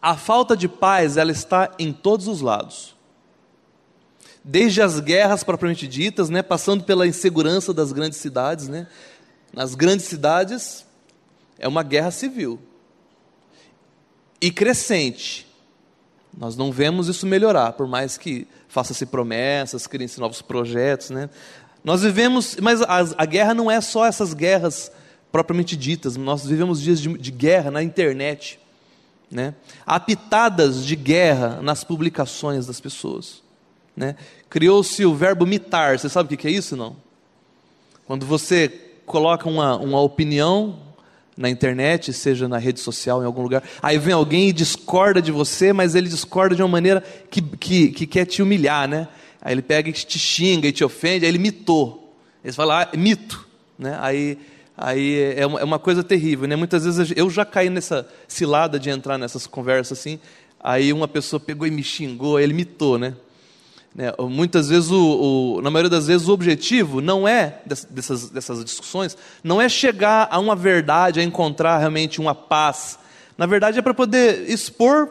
A 0.00 0.14
falta 0.14 0.56
de 0.56 0.68
paz, 0.68 1.16
ela 1.16 1.32
está 1.32 1.72
em 1.78 1.92
todos 1.92 2.28
os 2.28 2.40
lados. 2.40 2.94
Desde 4.44 4.80
as 4.80 5.00
guerras 5.00 5.42
propriamente 5.42 5.88
ditas, 5.88 6.30
né, 6.30 6.42
passando 6.42 6.84
pela 6.84 7.06
insegurança 7.06 7.74
das 7.74 7.90
grandes 7.90 8.18
cidades, 8.18 8.68
né, 8.68 8.86
nas 9.52 9.74
grandes 9.74 10.06
cidades, 10.06 10.84
é 11.58 11.66
uma 11.66 11.82
guerra 11.82 12.10
civil. 12.10 12.58
E 14.40 14.50
crescente. 14.50 15.46
Nós 16.36 16.56
não 16.56 16.70
vemos 16.70 17.08
isso 17.08 17.26
melhorar, 17.26 17.72
por 17.72 17.86
mais 17.86 18.18
que 18.18 18.46
faça-se 18.68 19.06
promessas, 19.06 19.86
criem-se 19.86 20.20
novos 20.20 20.42
projetos. 20.42 21.10
Né? 21.10 21.30
Nós 21.82 22.02
vivemos, 22.02 22.56
mas 22.60 22.82
a, 22.82 22.98
a, 23.16 23.24
guerra 23.24 23.54
não 23.54 23.70
é 23.70 23.80
só 23.80 24.04
essas 24.04 24.34
guerras 24.34 24.92
propriamente 25.32 25.76
ditas, 25.76 26.16
nós 26.16 26.46
vivemos 26.46 26.80
dias 26.80 27.00
de, 27.00 27.16
de 27.16 27.30
guerra 27.30 27.70
na 27.70 27.82
internet. 27.82 28.60
Né? 29.30 29.54
Há 29.84 29.98
pitadas 29.98 30.84
de 30.84 30.94
guerra 30.94 31.60
nas 31.62 31.82
publicações 31.82 32.66
das 32.66 32.80
pessoas. 32.80 33.42
Né? 33.96 34.14
Criou-se 34.50 35.04
o 35.04 35.14
verbo 35.14 35.46
mitar, 35.46 35.98
você 35.98 36.08
sabe 36.08 36.34
o 36.34 36.38
que 36.38 36.46
é 36.46 36.50
isso? 36.50 36.76
Não? 36.76 36.96
Quando 38.06 38.26
você 38.26 38.85
coloca 39.06 39.48
uma, 39.48 39.78
uma 39.78 40.00
opinião 40.00 40.78
na 41.36 41.48
internet, 41.50 42.12
seja 42.12 42.48
na 42.48 42.58
rede 42.58 42.80
social, 42.80 43.22
em 43.22 43.26
algum 43.26 43.42
lugar. 43.42 43.62
Aí 43.82 43.98
vem 43.98 44.14
alguém 44.14 44.48
e 44.48 44.52
discorda 44.52 45.20
de 45.20 45.30
você, 45.30 45.72
mas 45.72 45.94
ele 45.94 46.08
discorda 46.08 46.54
de 46.54 46.62
uma 46.62 46.68
maneira 46.68 47.02
que, 47.30 47.40
que, 47.40 47.88
que 47.88 48.06
quer 48.06 48.24
te 48.24 48.42
humilhar, 48.42 48.88
né? 48.88 49.06
Aí 49.40 49.52
ele 49.52 49.62
pega 49.62 49.88
e 49.88 49.92
te 49.92 50.18
xinga 50.18 50.66
e 50.66 50.72
te 50.72 50.82
ofende, 50.82 51.24
aí 51.24 51.30
ele 51.30 51.38
mitou. 51.38 52.14
Ele 52.42 52.52
fala, 52.52 52.82
ah, 52.82 52.96
mito. 52.96 53.46
Né? 53.78 53.96
Aí, 54.00 54.38
aí 54.76 55.34
é, 55.36 55.46
uma, 55.46 55.60
é 55.60 55.64
uma 55.64 55.78
coisa 55.78 56.02
terrível. 56.02 56.48
Né? 56.48 56.56
Muitas 56.56 56.84
vezes 56.84 57.12
eu 57.14 57.28
já 57.30 57.44
caí 57.44 57.68
nessa 57.68 58.08
cilada 58.26 58.78
de 58.78 58.88
entrar 58.90 59.18
nessas 59.18 59.46
conversas 59.46 59.98
assim. 59.98 60.18
Aí 60.58 60.92
uma 60.92 61.06
pessoa 61.06 61.38
pegou 61.38 61.66
e 61.66 61.70
me 61.70 61.82
xingou, 61.82 62.38
aí 62.38 62.44
ele 62.44 62.54
mitou, 62.54 62.98
né? 62.98 63.14
Né? 63.96 64.12
Muitas 64.28 64.68
vezes, 64.68 64.90
o, 64.90 65.56
o, 65.56 65.62
na 65.62 65.70
maioria 65.70 65.88
das 65.88 66.06
vezes, 66.06 66.28
o 66.28 66.32
objetivo 66.32 67.00
não 67.00 67.26
é, 67.26 67.62
dessas, 67.64 68.28
dessas 68.28 68.62
discussões, 68.62 69.16
não 69.42 69.58
é 69.58 69.70
chegar 69.70 70.28
a 70.30 70.38
uma 70.38 70.54
verdade, 70.54 71.18
a 71.18 71.22
encontrar 71.22 71.78
realmente 71.78 72.20
uma 72.20 72.34
paz. 72.34 72.98
Na 73.38 73.46
verdade, 73.46 73.78
é 73.78 73.82
para 73.82 73.94
poder 73.94 74.50
expor, 74.50 75.10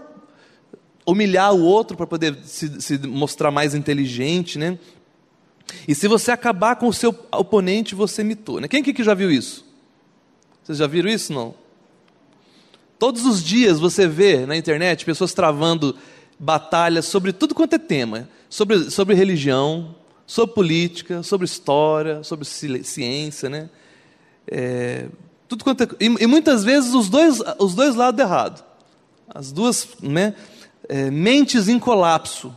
humilhar 1.03 1.51
o 1.51 1.63
outro, 1.63 1.97
para 1.97 2.05
poder 2.05 2.37
se, 2.43 2.79
se 2.79 2.99
mostrar 2.99 3.49
mais 3.49 3.73
inteligente. 3.73 4.59
Né? 4.59 4.77
E 5.87 5.95
se 5.95 6.07
você 6.07 6.31
acabar 6.31 6.75
com 6.75 6.87
o 6.87 6.93
seu 6.93 7.09
oponente, 7.31 7.95
você 7.95 8.23
mitou. 8.23 8.59
Né? 8.59 8.67
Quem 8.67 8.81
aqui 8.81 8.93
que 8.93 9.03
já 9.03 9.15
viu 9.15 9.31
isso? 9.31 9.65
Vocês 10.63 10.77
já 10.77 10.85
viram 10.85 11.09
isso? 11.09 11.33
Não? 11.33 11.55
Todos 12.99 13.25
os 13.25 13.43
dias 13.43 13.79
você 13.79 14.07
vê 14.07 14.45
na 14.45 14.55
internet 14.55 15.05
pessoas 15.05 15.33
travando 15.33 15.95
batalhas 16.37 17.05
sobre 17.05 17.31
tudo 17.31 17.55
quanto 17.55 17.73
é 17.73 17.79
tema 17.79 18.27
sobre, 18.55 18.89
sobre 18.89 19.15
religião, 19.15 19.95
sobre 20.25 20.55
política, 20.55 21.21
sobre 21.23 21.45
história, 21.45 22.23
sobre 22.23 22.45
ciência, 22.45 23.49
né? 23.49 23.69
É, 24.47 25.07
tudo 25.47 25.63
quanto 25.63 25.83
é, 25.83 25.87
e, 25.99 26.05
e, 26.05 26.27
muitas 26.27 26.63
vezes 26.63 26.93
os 26.93 27.09
dois, 27.09 27.41
os 27.59 27.75
dois 27.75 27.95
lados 27.95 28.19
errados. 28.19 28.63
As 29.27 29.51
duas 29.51 29.89
né, 30.01 30.35
é, 30.87 31.11
mentes 31.11 31.67
em 31.67 31.77
colapso. 31.77 32.55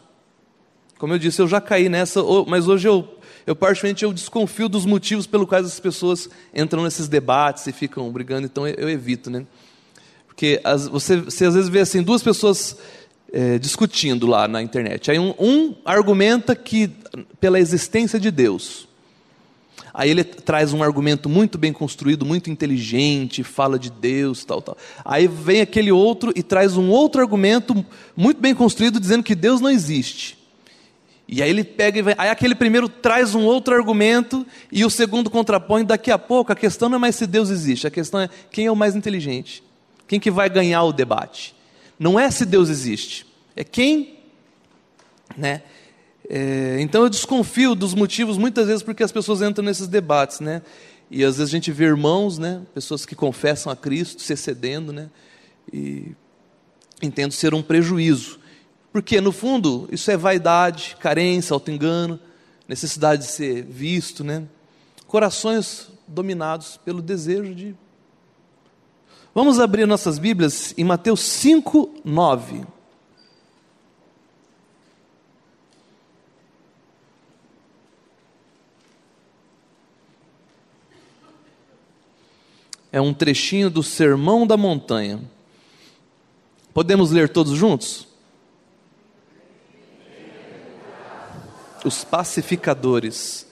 Como 0.98 1.14
eu 1.14 1.18
disse, 1.18 1.40
eu 1.42 1.48
já 1.48 1.60
caí 1.60 1.88
nessa, 1.88 2.20
mas 2.46 2.68
hoje 2.68 2.86
eu, 2.86 3.18
eu 3.46 3.56
particularmente 3.56 4.04
eu 4.04 4.12
desconfio 4.12 4.68
dos 4.68 4.86
motivos 4.86 5.26
pelos 5.26 5.48
quais 5.48 5.66
as 5.66 5.80
pessoas 5.80 6.28
entram 6.54 6.84
nesses 6.84 7.08
debates 7.08 7.66
e 7.66 7.72
ficam 7.72 8.10
brigando, 8.12 8.46
então 8.46 8.68
eu, 8.68 8.74
eu 8.74 8.90
evito, 8.90 9.30
né? 9.30 9.44
Porque 10.26 10.60
as, 10.62 10.86
você, 10.86 11.16
você 11.16 11.46
às 11.46 11.54
vezes 11.54 11.68
vê 11.68 11.80
assim, 11.80 12.02
duas 12.02 12.22
pessoas 12.22 12.76
é, 13.32 13.58
discutindo 13.58 14.26
lá 14.26 14.48
na 14.48 14.62
internet. 14.62 15.10
Aí 15.10 15.18
um, 15.18 15.34
um 15.38 15.74
argumenta 15.84 16.54
que 16.56 16.90
pela 17.40 17.58
existência 17.58 18.18
de 18.18 18.30
Deus. 18.30 18.88
Aí 19.92 20.10
ele 20.10 20.22
traz 20.22 20.72
um 20.72 20.82
argumento 20.82 21.28
muito 21.28 21.58
bem 21.58 21.72
construído, 21.72 22.24
muito 22.24 22.50
inteligente, 22.50 23.42
fala 23.42 23.78
de 23.78 23.90
Deus, 23.90 24.44
tal, 24.44 24.62
tal. 24.62 24.76
Aí 25.04 25.26
vem 25.26 25.60
aquele 25.60 25.90
outro 25.90 26.32
e 26.36 26.42
traz 26.42 26.76
um 26.76 26.88
outro 26.88 27.20
argumento 27.20 27.84
muito 28.16 28.40
bem 28.40 28.54
construído 28.54 29.00
dizendo 29.00 29.24
que 29.24 29.34
Deus 29.34 29.60
não 29.60 29.70
existe. 29.70 30.38
E 31.26 31.42
aí 31.42 31.50
ele 31.50 31.64
pega 31.64 31.98
e 31.98 32.02
vem, 32.02 32.14
aí 32.16 32.30
aquele 32.30 32.54
primeiro 32.54 32.88
traz 32.88 33.34
um 33.34 33.44
outro 33.44 33.74
argumento 33.74 34.46
e 34.72 34.84
o 34.84 34.90
segundo 34.90 35.28
contrapõe. 35.28 35.84
Daqui 35.84 36.10
a 36.10 36.18
pouco 36.18 36.52
a 36.52 36.56
questão 36.56 36.88
não 36.88 36.96
é 36.96 37.00
mais 37.00 37.16
se 37.16 37.26
Deus 37.26 37.50
existe, 37.50 37.86
a 37.86 37.90
questão 37.90 38.20
é 38.20 38.30
quem 38.50 38.66
é 38.66 38.70
o 38.70 38.76
mais 38.76 38.94
inteligente, 38.94 39.62
quem 40.06 40.18
que 40.18 40.30
vai 40.30 40.48
ganhar 40.48 40.84
o 40.84 40.92
debate 40.92 41.57
não 41.98 42.18
é 42.18 42.30
se 42.30 42.44
Deus 42.44 42.68
existe, 42.68 43.26
é 43.56 43.64
quem, 43.64 44.18
né? 45.36 45.62
É, 46.28 46.76
então 46.80 47.02
eu 47.02 47.08
desconfio 47.08 47.74
dos 47.74 47.94
motivos 47.94 48.36
muitas 48.36 48.66
vezes 48.66 48.82
porque 48.82 49.02
as 49.02 49.10
pessoas 49.10 49.40
entram 49.40 49.64
nesses 49.64 49.88
debates, 49.88 50.40
né? 50.40 50.62
E 51.10 51.24
às 51.24 51.38
vezes 51.38 51.50
a 51.50 51.56
gente 51.56 51.72
vê 51.72 51.84
irmãos, 51.84 52.38
né? 52.38 52.62
Pessoas 52.74 53.06
que 53.06 53.14
confessam 53.14 53.72
a 53.72 53.76
Cristo 53.76 54.20
se 54.20 54.32
excedendo, 54.34 54.92
né? 54.92 55.08
E 55.72 56.12
entendo 57.02 57.32
ser 57.32 57.54
um 57.54 57.62
prejuízo, 57.62 58.38
porque 58.92 59.20
no 59.20 59.32
fundo 59.32 59.88
isso 59.90 60.10
é 60.10 60.16
vaidade, 60.16 60.96
carência, 61.00 61.54
auto-engano, 61.54 62.20
necessidade 62.66 63.22
de 63.22 63.30
ser 63.30 63.64
visto, 63.64 64.22
né? 64.22 64.44
Corações 65.06 65.88
dominados 66.06 66.78
pelo 66.84 67.00
desejo 67.00 67.54
de 67.54 67.74
Vamos 69.38 69.60
abrir 69.60 69.86
nossas 69.86 70.18
Bíblias 70.18 70.74
em 70.76 70.82
Mateus 70.82 71.20
5, 71.20 72.00
9. 72.04 72.66
É 82.90 83.00
um 83.00 83.14
trechinho 83.14 83.70
do 83.70 83.80
Sermão 83.80 84.44
da 84.44 84.56
Montanha. 84.56 85.20
Podemos 86.74 87.12
ler 87.12 87.28
todos 87.28 87.56
juntos? 87.56 88.08
Os 91.84 92.02
pacificadores, 92.02 93.46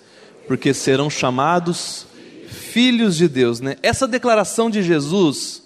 porque 0.48 0.74
serão 0.74 1.08
chamados 1.08 2.08
filhos 2.48 3.14
de 3.16 3.28
Deus, 3.28 3.60
né? 3.60 3.76
Essa 3.84 4.08
declaração 4.08 4.68
de 4.68 4.82
Jesus 4.82 5.64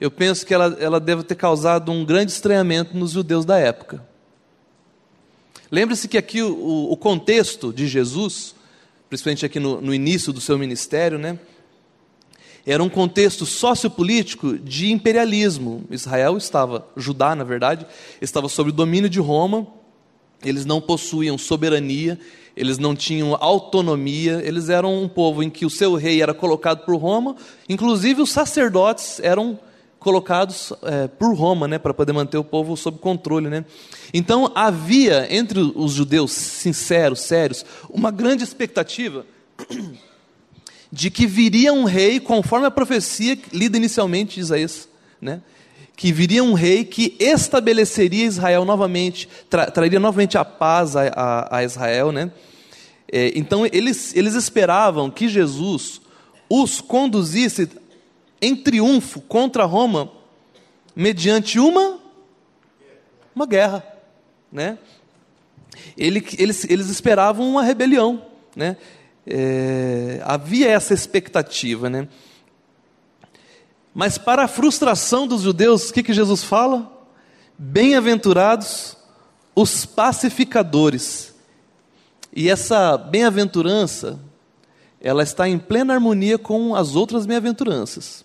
eu 0.00 0.10
penso 0.10 0.46
que 0.46 0.54
ela, 0.54 0.76
ela 0.80 0.98
deve 0.98 1.22
ter 1.22 1.34
causado 1.34 1.92
um 1.92 2.04
grande 2.04 2.32
estranhamento 2.32 2.96
nos 2.96 3.10
judeus 3.10 3.44
da 3.44 3.58
época. 3.58 4.02
Lembre-se 5.70 6.08
que 6.08 6.16
aqui 6.16 6.42
o, 6.42 6.90
o, 6.90 6.96
contexto 6.96 7.72
de 7.72 7.86
Jesus, 7.86 8.54
principalmente 9.08 9.44
aqui 9.44 9.60
no, 9.60 9.80
no 9.80 9.94
início 9.94 10.32
do 10.32 10.40
seu 10.40 10.58
ministério, 10.58 11.18
né, 11.18 11.38
era 12.66 12.82
um 12.82 12.88
contexto 12.88 13.44
sociopolítico 13.46 14.58
de 14.58 14.90
imperialismo. 14.90 15.84
Israel 15.90 16.36
estava, 16.36 16.86
Judá, 16.96 17.34
na 17.34 17.44
verdade, 17.44 17.86
estava 18.20 18.48
sob 18.48 18.70
o 18.70 18.72
domínio 18.72 19.08
de 19.08 19.20
Roma, 19.20 19.66
eles 20.42 20.64
não 20.64 20.80
possuíam 20.80 21.36
soberania, 21.36 22.18
eles 22.56 22.78
não 22.78 22.96
tinham 22.96 23.36
autonomia, 23.38 24.40
eles 24.44 24.68
eram 24.70 25.02
um 25.02 25.08
povo 25.08 25.42
em 25.42 25.50
que 25.50 25.66
o 25.66 25.70
seu 25.70 25.94
rei 25.94 26.22
era 26.22 26.34
colocado 26.34 26.84
por 26.84 26.96
Roma, 26.96 27.36
inclusive 27.68 28.22
os 28.22 28.30
sacerdotes 28.30 29.20
eram 29.20 29.58
colocados 30.00 30.72
é, 30.82 31.06
por 31.06 31.34
Roma, 31.36 31.68
né, 31.68 31.78
para 31.78 31.92
poder 31.92 32.12
manter 32.12 32.38
o 32.38 32.42
povo 32.42 32.74
sob 32.74 32.98
controle, 32.98 33.48
né. 33.48 33.64
Então 34.12 34.50
havia 34.54 35.28
entre 35.32 35.60
os 35.60 35.92
judeus 35.92 36.32
sinceros, 36.32 37.20
sérios, 37.20 37.64
uma 37.88 38.10
grande 38.10 38.42
expectativa 38.42 39.26
de 40.90 41.10
que 41.10 41.26
viria 41.26 41.72
um 41.72 41.84
rei, 41.84 42.18
conforme 42.18 42.66
a 42.66 42.70
profecia 42.70 43.38
lida 43.52 43.76
inicialmente 43.76 44.36
de 44.36 44.40
Isaías, 44.40 44.88
né, 45.20 45.42
que 45.94 46.10
viria 46.10 46.42
um 46.42 46.54
rei 46.54 46.82
que 46.82 47.14
estabeleceria 47.20 48.24
Israel 48.24 48.64
novamente, 48.64 49.28
tra 49.50 49.70
traria 49.70 50.00
novamente 50.00 50.38
a 50.38 50.44
paz 50.46 50.96
a, 50.96 51.08
a, 51.08 51.58
a 51.58 51.62
Israel, 51.62 52.10
né. 52.10 52.32
É, 53.12 53.32
então 53.36 53.66
eles, 53.70 54.16
eles 54.16 54.34
esperavam 54.34 55.10
que 55.10 55.28
Jesus 55.28 56.00
os 56.48 56.80
conduzisse 56.80 57.68
em 58.40 58.56
triunfo 58.56 59.20
contra 59.20 59.64
Roma 59.64 60.10
mediante 60.94 61.58
uma 61.58 62.00
uma 63.34 63.46
guerra, 63.46 63.84
né? 64.52 64.78
Ele, 65.96 66.24
eles, 66.36 66.64
eles 66.68 66.88
esperavam 66.88 67.48
uma 67.48 67.62
rebelião, 67.62 68.22
né? 68.54 68.76
É, 69.26 70.20
havia 70.24 70.68
essa 70.68 70.92
expectativa, 70.92 71.88
né? 71.88 72.08
Mas 73.94 74.18
para 74.18 74.44
a 74.44 74.48
frustração 74.48 75.26
dos 75.26 75.42
judeus, 75.42 75.90
o 75.90 75.92
que, 75.92 76.02
que 76.02 76.12
Jesus 76.12 76.42
fala? 76.42 76.90
Bem-aventurados 77.58 78.96
os 79.54 79.84
pacificadores. 79.84 81.34
E 82.34 82.48
essa 82.48 82.96
bem-aventurança, 82.96 84.18
ela 85.00 85.22
está 85.22 85.48
em 85.48 85.58
plena 85.58 85.94
harmonia 85.94 86.38
com 86.38 86.74
as 86.74 86.94
outras 86.94 87.26
bem-aventuranças. 87.26 88.24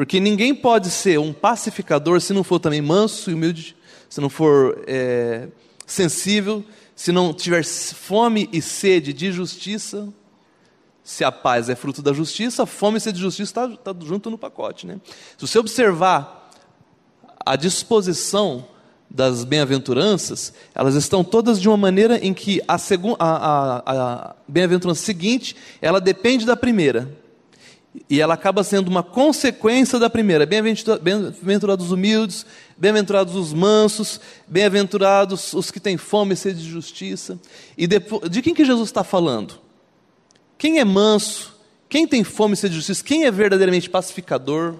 Porque 0.00 0.18
ninguém 0.18 0.54
pode 0.54 0.90
ser 0.90 1.20
um 1.20 1.30
pacificador 1.30 2.22
se 2.22 2.32
não 2.32 2.42
for 2.42 2.58
também 2.58 2.80
manso 2.80 3.30
e 3.30 3.34
humilde, 3.34 3.76
se 4.08 4.18
não 4.18 4.30
for 4.30 4.82
é, 4.86 5.48
sensível, 5.86 6.64
se 6.96 7.12
não 7.12 7.34
tiver 7.34 7.62
fome 7.62 8.48
e 8.50 8.62
sede 8.62 9.12
de 9.12 9.30
justiça. 9.30 10.08
Se 11.04 11.22
a 11.22 11.30
paz 11.30 11.68
é 11.68 11.74
fruto 11.74 12.00
da 12.00 12.14
justiça, 12.14 12.64
fome 12.64 12.96
e 12.96 13.00
sede 13.02 13.16
de 13.18 13.22
justiça 13.22 13.66
está 13.66 13.92
tá 13.92 13.94
junto 14.02 14.30
no 14.30 14.38
pacote. 14.38 14.86
Né? 14.86 14.98
Se 15.36 15.46
você 15.46 15.58
observar 15.58 16.50
a 17.44 17.54
disposição 17.54 18.64
das 19.10 19.44
bem-aventuranças, 19.44 20.54
elas 20.74 20.94
estão 20.94 21.22
todas 21.22 21.60
de 21.60 21.68
uma 21.68 21.76
maneira 21.76 22.16
em 22.24 22.32
que 22.32 22.62
a, 22.66 22.76
a, 22.76 23.16
a, 23.18 23.82
a 24.30 24.34
bem-aventurança 24.48 25.04
seguinte, 25.04 25.54
ela 25.82 26.00
depende 26.00 26.46
da 26.46 26.56
primeira. 26.56 27.19
E 28.08 28.20
ela 28.20 28.34
acaba 28.34 28.62
sendo 28.62 28.88
uma 28.88 29.02
consequência 29.02 29.98
da 29.98 30.08
primeira. 30.08 30.46
Bem-aventurados 30.46 31.86
os 31.86 31.92
humildes, 31.92 32.46
bem-aventurados 32.76 33.34
os 33.34 33.52
mansos, 33.52 34.20
bem-aventurados 34.46 35.52
os 35.52 35.70
que 35.70 35.80
têm 35.80 35.96
fome 35.96 36.34
e 36.34 36.36
sede 36.36 36.62
de 36.62 36.68
justiça. 36.68 37.38
E 37.76 37.86
depois, 37.86 38.30
de 38.30 38.42
quem 38.42 38.54
que 38.54 38.64
Jesus 38.64 38.88
está 38.88 39.02
falando? 39.02 39.58
Quem 40.56 40.78
é 40.78 40.84
manso? 40.84 41.58
Quem 41.88 42.06
tem 42.06 42.22
fome 42.22 42.54
e 42.54 42.56
sede 42.56 42.74
de 42.74 42.80
justiça? 42.80 43.02
Quem 43.02 43.24
é 43.24 43.30
verdadeiramente 43.30 43.90
pacificador? 43.90 44.76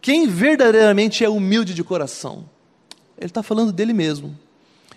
Quem 0.00 0.26
verdadeiramente 0.26 1.22
é 1.24 1.28
humilde 1.28 1.74
de 1.74 1.84
coração? 1.84 2.48
Ele 3.18 3.26
está 3.26 3.42
falando 3.42 3.72
dele 3.72 3.92
mesmo. 3.92 4.34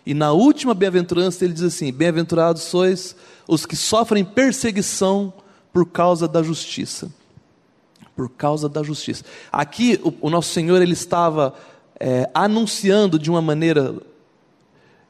E 0.05 0.13
na 0.13 0.31
última 0.31 0.73
bem-aventurança 0.73 1.43
ele 1.43 1.53
diz 1.53 1.63
assim: 1.63 1.91
Bem-aventurados 1.91 2.63
sois 2.63 3.15
os 3.47 3.65
que 3.65 3.75
sofrem 3.75 4.23
perseguição 4.23 5.33
por 5.71 5.85
causa 5.85 6.27
da 6.27 6.43
justiça. 6.43 7.11
Por 8.15 8.29
causa 8.29 8.67
da 8.67 8.83
justiça. 8.83 9.23
Aqui 9.51 9.99
o, 10.03 10.27
o 10.27 10.29
nosso 10.29 10.53
Senhor 10.53 10.81
ele 10.81 10.93
estava 10.93 11.53
é, 11.99 12.29
anunciando 12.33 13.17
de 13.17 13.29
uma 13.29 13.41
maneira 13.41 13.95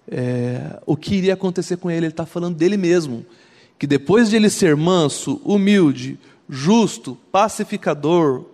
é, 0.07 0.79
o 0.85 0.95
que 0.95 1.15
iria 1.15 1.33
acontecer 1.33 1.77
com 1.77 1.89
ele. 1.89 2.05
Ele 2.05 2.13
está 2.13 2.25
falando 2.25 2.55
dele 2.55 2.77
mesmo, 2.77 3.25
que 3.79 3.87
depois 3.87 4.29
de 4.29 4.35
ele 4.35 4.49
ser 4.49 4.75
manso, 4.75 5.41
humilde, 5.43 6.19
justo, 6.49 7.17
pacificador, 7.31 8.45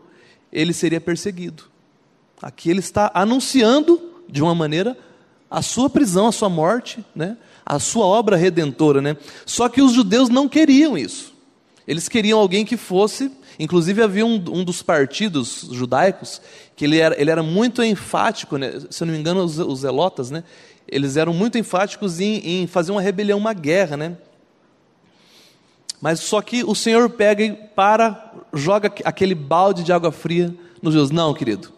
ele 0.52 0.74
seria 0.74 1.02
perseguido. 1.02 1.63
Aqui 2.41 2.70
ele 2.70 2.80
está 2.80 3.12
anunciando 3.13 4.00
de 4.30 4.41
uma 4.43 4.54
maneira 4.54 4.98
a 5.50 5.62
sua 5.62 5.89
prisão, 5.89 6.28
a 6.28 6.32
sua 6.32 6.50
morte, 6.50 7.04
né? 7.15 7.38
a 7.65 7.80
sua 7.80 8.06
obra 8.06 8.36
redentora. 8.36 9.02
Né? 9.02 9.17
Só 9.46 9.67
que 9.67 9.82
os 9.82 9.93
judeus 9.93 10.30
não 10.30 10.48
queriam 10.48 10.98
isso. 10.98 11.34
Eles 11.88 12.10
queriam 12.10 12.39
alguém 12.39 12.65
que 12.65 12.76
fosse. 12.76 13.32
Inclusive, 13.58 14.04
havia 14.04 14.26
um, 14.26 14.36
um 14.36 14.63
dos 14.63 14.84
partidos 14.84 15.67
judaicos 15.71 16.41
que 16.76 16.86
ele 16.86 17.00
era, 17.00 17.19
ele 17.19 17.32
era 17.32 17.41
muito 17.41 17.82
enfático, 17.82 18.58
né? 18.58 18.82
se 18.89 19.02
eu 19.02 19.08
não 19.08 19.13
me 19.13 19.19
engano, 19.19 19.43
os, 19.43 19.58
os 19.58 19.80
zelotas, 19.80 20.30
né? 20.30 20.43
eles 20.88 21.17
eram 21.17 21.34
muito 21.34 21.58
enfáticos 21.58 22.19
em, 22.19 22.62
em 22.63 22.67
fazer 22.67 22.91
uma 22.91 23.02
rebelião, 23.02 23.39
uma 23.39 23.54
guerra. 23.54 23.95
Né? 23.97 24.17
Mas 26.02 26.19
só 26.19 26.41
que 26.41 26.63
o 26.63 26.76
Senhor 26.76 27.10
pega 27.10 27.43
e 27.43 27.54
para, 27.54 28.34
joga 28.54 28.91
aquele 29.04 29.34
balde 29.34 29.84
de 29.84 29.93
água 29.93 30.12
fria 30.12 30.54
nos 30.82 30.93
judeus. 30.93 31.12
Não, 31.12 31.34
querido. 31.34 31.71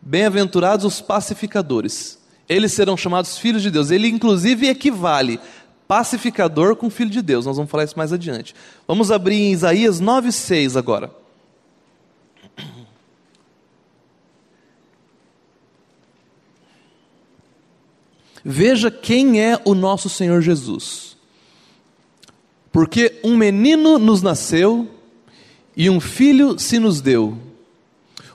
Bem-aventurados 0.00 0.84
os 0.84 1.00
pacificadores. 1.00 2.18
Eles 2.48 2.72
serão 2.72 2.96
chamados 2.96 3.38
filhos 3.38 3.62
de 3.62 3.70
Deus. 3.70 3.90
Ele, 3.90 4.08
inclusive, 4.08 4.68
equivale 4.68 5.40
pacificador 5.86 6.76
com 6.76 6.90
filho 6.90 7.10
de 7.10 7.22
Deus. 7.22 7.46
Nós 7.46 7.56
vamos 7.56 7.70
falar 7.70 7.84
isso 7.84 7.96
mais 7.96 8.12
adiante. 8.12 8.54
Vamos 8.86 9.10
abrir 9.10 9.36
em 9.36 9.52
Isaías 9.52 10.00
9,6 10.00 10.76
agora. 10.76 11.10
Veja 18.44 18.90
quem 18.90 19.40
é 19.40 19.58
o 19.64 19.74
nosso 19.74 20.08
Senhor 20.10 20.42
Jesus. 20.42 21.16
Porque 22.70 23.20
um 23.24 23.36
menino 23.36 23.98
nos 23.98 24.20
nasceu 24.20 24.90
e 25.74 25.88
um 25.88 25.98
filho 25.98 26.58
se 26.58 26.78
nos 26.78 27.00
deu. 27.00 27.38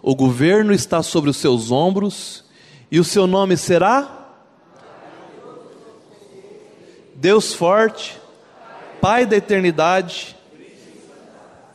O 0.02 0.16
governo 0.16 0.74
está 0.74 1.04
sobre 1.04 1.30
os 1.30 1.38
seus 1.38 1.70
ombros 1.70 2.44
e 2.92 3.00
o 3.00 3.04
seu 3.04 3.28
nome 3.28 3.56
será 3.56 4.19
Deus 7.20 7.54
forte, 7.54 8.18
Pai 9.02 9.26
da 9.26 9.36
eternidade, 9.36 10.36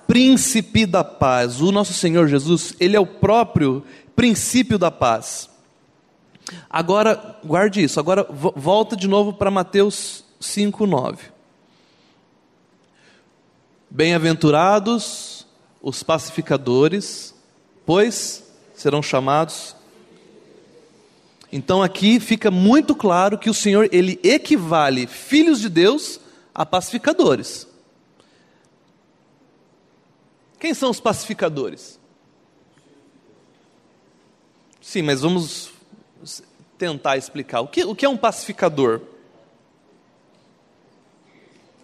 príncipe 0.07 0.87
da 0.87 1.05
paz. 1.05 1.61
O 1.61 1.71
nosso 1.71 1.93
Senhor 1.93 2.29
Jesus, 2.29 2.75
ele 2.81 2.97
é 2.97 3.01
o 3.01 3.07
próprio 3.07 3.83
princípio 4.17 4.79
da 4.79 4.91
paz. 4.91 5.49
Agora, 6.69 7.39
guarde 7.45 7.83
isso. 7.83 8.01
Agora 8.01 8.27
volta 8.31 8.97
de 8.97 9.09
novo 9.09 9.33
para 9.33 9.51
Mateus 9.51 10.25
5:9. 10.41 11.19
Bem-aventurados 13.91 15.47
os 15.81 16.03
pacificadores, 16.03 17.35
pois 17.87 18.45
serão 18.75 19.03
chamados 19.03 19.77
então 21.57 21.85
aqui 21.85 22.19
fica 22.19 22.51
muito 22.51 22.97
claro 22.97 23.39
que 23.39 23.49
o 23.49 23.55
Senhor 23.55 23.89
ele 23.93 24.19
equivale 24.25 25.07
filhos 25.07 25.61
de 25.61 25.69
Deus 25.69 26.19
a 26.53 26.67
pacificadores. 26.67 27.69
Quem 30.59 30.75
são 30.75 30.91
os 30.91 30.99
pacificadores? 30.99 32.01
Sim, 34.81 35.03
mas 35.03 35.21
vamos 35.21 35.71
tentar 36.77 37.19
explicar. 37.19 37.61
O 37.61 37.69
que, 37.69 37.85
o 37.85 37.95
que 37.95 38.05
é 38.05 38.09
um 38.09 38.17
pacificador? 38.17 39.03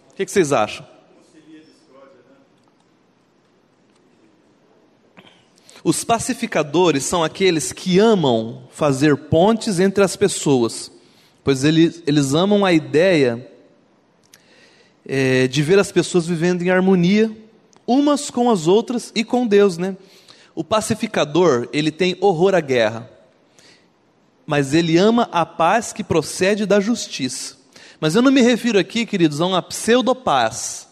O 0.09 0.15
que, 0.15 0.25
que 0.25 0.31
vocês 0.31 0.51
acham? 0.51 0.85
Os 5.83 6.03
pacificadores 6.03 7.03
são 7.03 7.23
aqueles 7.23 7.71
que 7.71 7.97
amam 7.97 8.63
fazer 8.71 9.17
pontes 9.17 9.79
entre 9.79 10.03
as 10.03 10.15
pessoas, 10.15 10.91
pois 11.43 11.63
eles, 11.63 12.03
eles 12.05 12.33
amam 12.35 12.63
a 12.63 12.71
ideia 12.71 13.49
é, 15.05 15.47
de 15.47 15.63
ver 15.63 15.79
as 15.79 15.91
pessoas 15.91 16.27
vivendo 16.27 16.61
em 16.61 16.69
harmonia, 16.69 17.35
umas 17.87 18.29
com 18.29 18.51
as 18.51 18.67
outras 18.67 19.11
e 19.15 19.23
com 19.23 19.47
Deus, 19.47 19.77
né? 19.77 19.97
O 20.53 20.63
pacificador, 20.63 21.67
ele 21.73 21.91
tem 21.91 22.15
horror 22.21 22.53
à 22.53 22.59
guerra, 22.59 23.09
mas 24.45 24.73
ele 24.73 24.97
ama 24.97 25.27
a 25.31 25.45
paz 25.45 25.91
que 25.91 26.03
procede 26.03 26.65
da 26.65 26.79
justiça. 26.79 27.55
Mas 27.99 28.15
eu 28.15 28.21
não 28.21 28.31
me 28.31 28.41
refiro 28.41 28.77
aqui, 28.77 29.05
queridos, 29.05 29.41
a 29.41 29.45
uma 29.45 29.61
pseudopaz, 29.61 30.87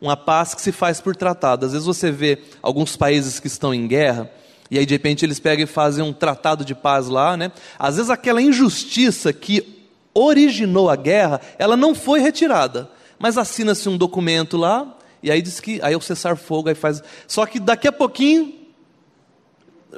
uma 0.00 0.16
paz 0.16 0.54
que 0.54 0.62
se 0.62 0.72
faz 0.72 1.00
por 1.00 1.14
tratado. 1.14 1.66
Às 1.66 1.72
vezes 1.72 1.86
você 1.86 2.10
vê 2.10 2.38
alguns 2.62 2.96
países 2.96 3.38
que 3.38 3.46
estão 3.46 3.74
em 3.74 3.86
guerra, 3.86 4.30
e 4.70 4.78
aí 4.78 4.86
de 4.86 4.94
repente 4.94 5.24
eles 5.24 5.38
pegam 5.38 5.64
e 5.64 5.66
fazem 5.66 6.02
um 6.02 6.12
tratado 6.12 6.64
de 6.64 6.74
paz 6.74 7.08
lá, 7.08 7.36
né? 7.36 7.52
Às 7.78 7.96
vezes 7.96 8.10
aquela 8.10 8.40
injustiça 8.40 9.32
que 9.32 9.86
originou 10.14 10.88
a 10.88 10.96
guerra, 10.96 11.40
ela 11.58 11.76
não 11.76 11.94
foi 11.94 12.20
retirada, 12.20 12.90
mas 13.18 13.36
assina-se 13.36 13.88
um 13.88 13.96
documento 13.96 14.56
lá, 14.56 14.96
e 15.22 15.30
aí 15.30 15.42
diz 15.42 15.60
que 15.60 15.80
aí 15.82 15.92
é 15.92 15.96
o 15.96 16.00
cessar 16.00 16.36
fogo 16.36 16.68
aí 16.68 16.74
faz. 16.74 17.02
Só 17.26 17.44
que 17.44 17.60
daqui 17.60 17.86
a 17.86 17.92
pouquinho 17.92 18.54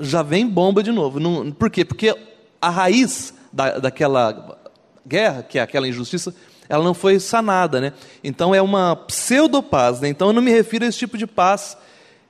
já 0.01 0.23
vem 0.23 0.47
bomba 0.47 0.83
de 0.83 0.91
novo. 0.91 1.21
Não, 1.21 1.53
por 1.53 1.71
quê? 1.71 1.85
Porque 1.85 2.17
a 2.61 2.71
raiz 2.71 3.33
da, 3.53 3.79
daquela 3.79 4.59
guerra, 5.07 5.43
que 5.43 5.59
é 5.59 5.63
aquela 5.63 5.87
injustiça, 5.87 6.35
ela 6.69 6.85
não 6.85 6.95
foi 6.95 7.19
sanada, 7.19 7.81
né? 7.81 7.93
Então 8.23 8.55
é 8.55 8.63
uma 8.63 8.97
pseudo-paz, 8.97 10.01
né? 10.01 10.09
Então 10.09 10.29
eu 10.29 10.33
não 10.33 10.43
me 10.43 10.51
refiro 10.51 10.85
a 10.85 10.89
esse 10.89 10.99
tipo 10.99 11.19
de 11.19 11.27
paz 11.27 11.77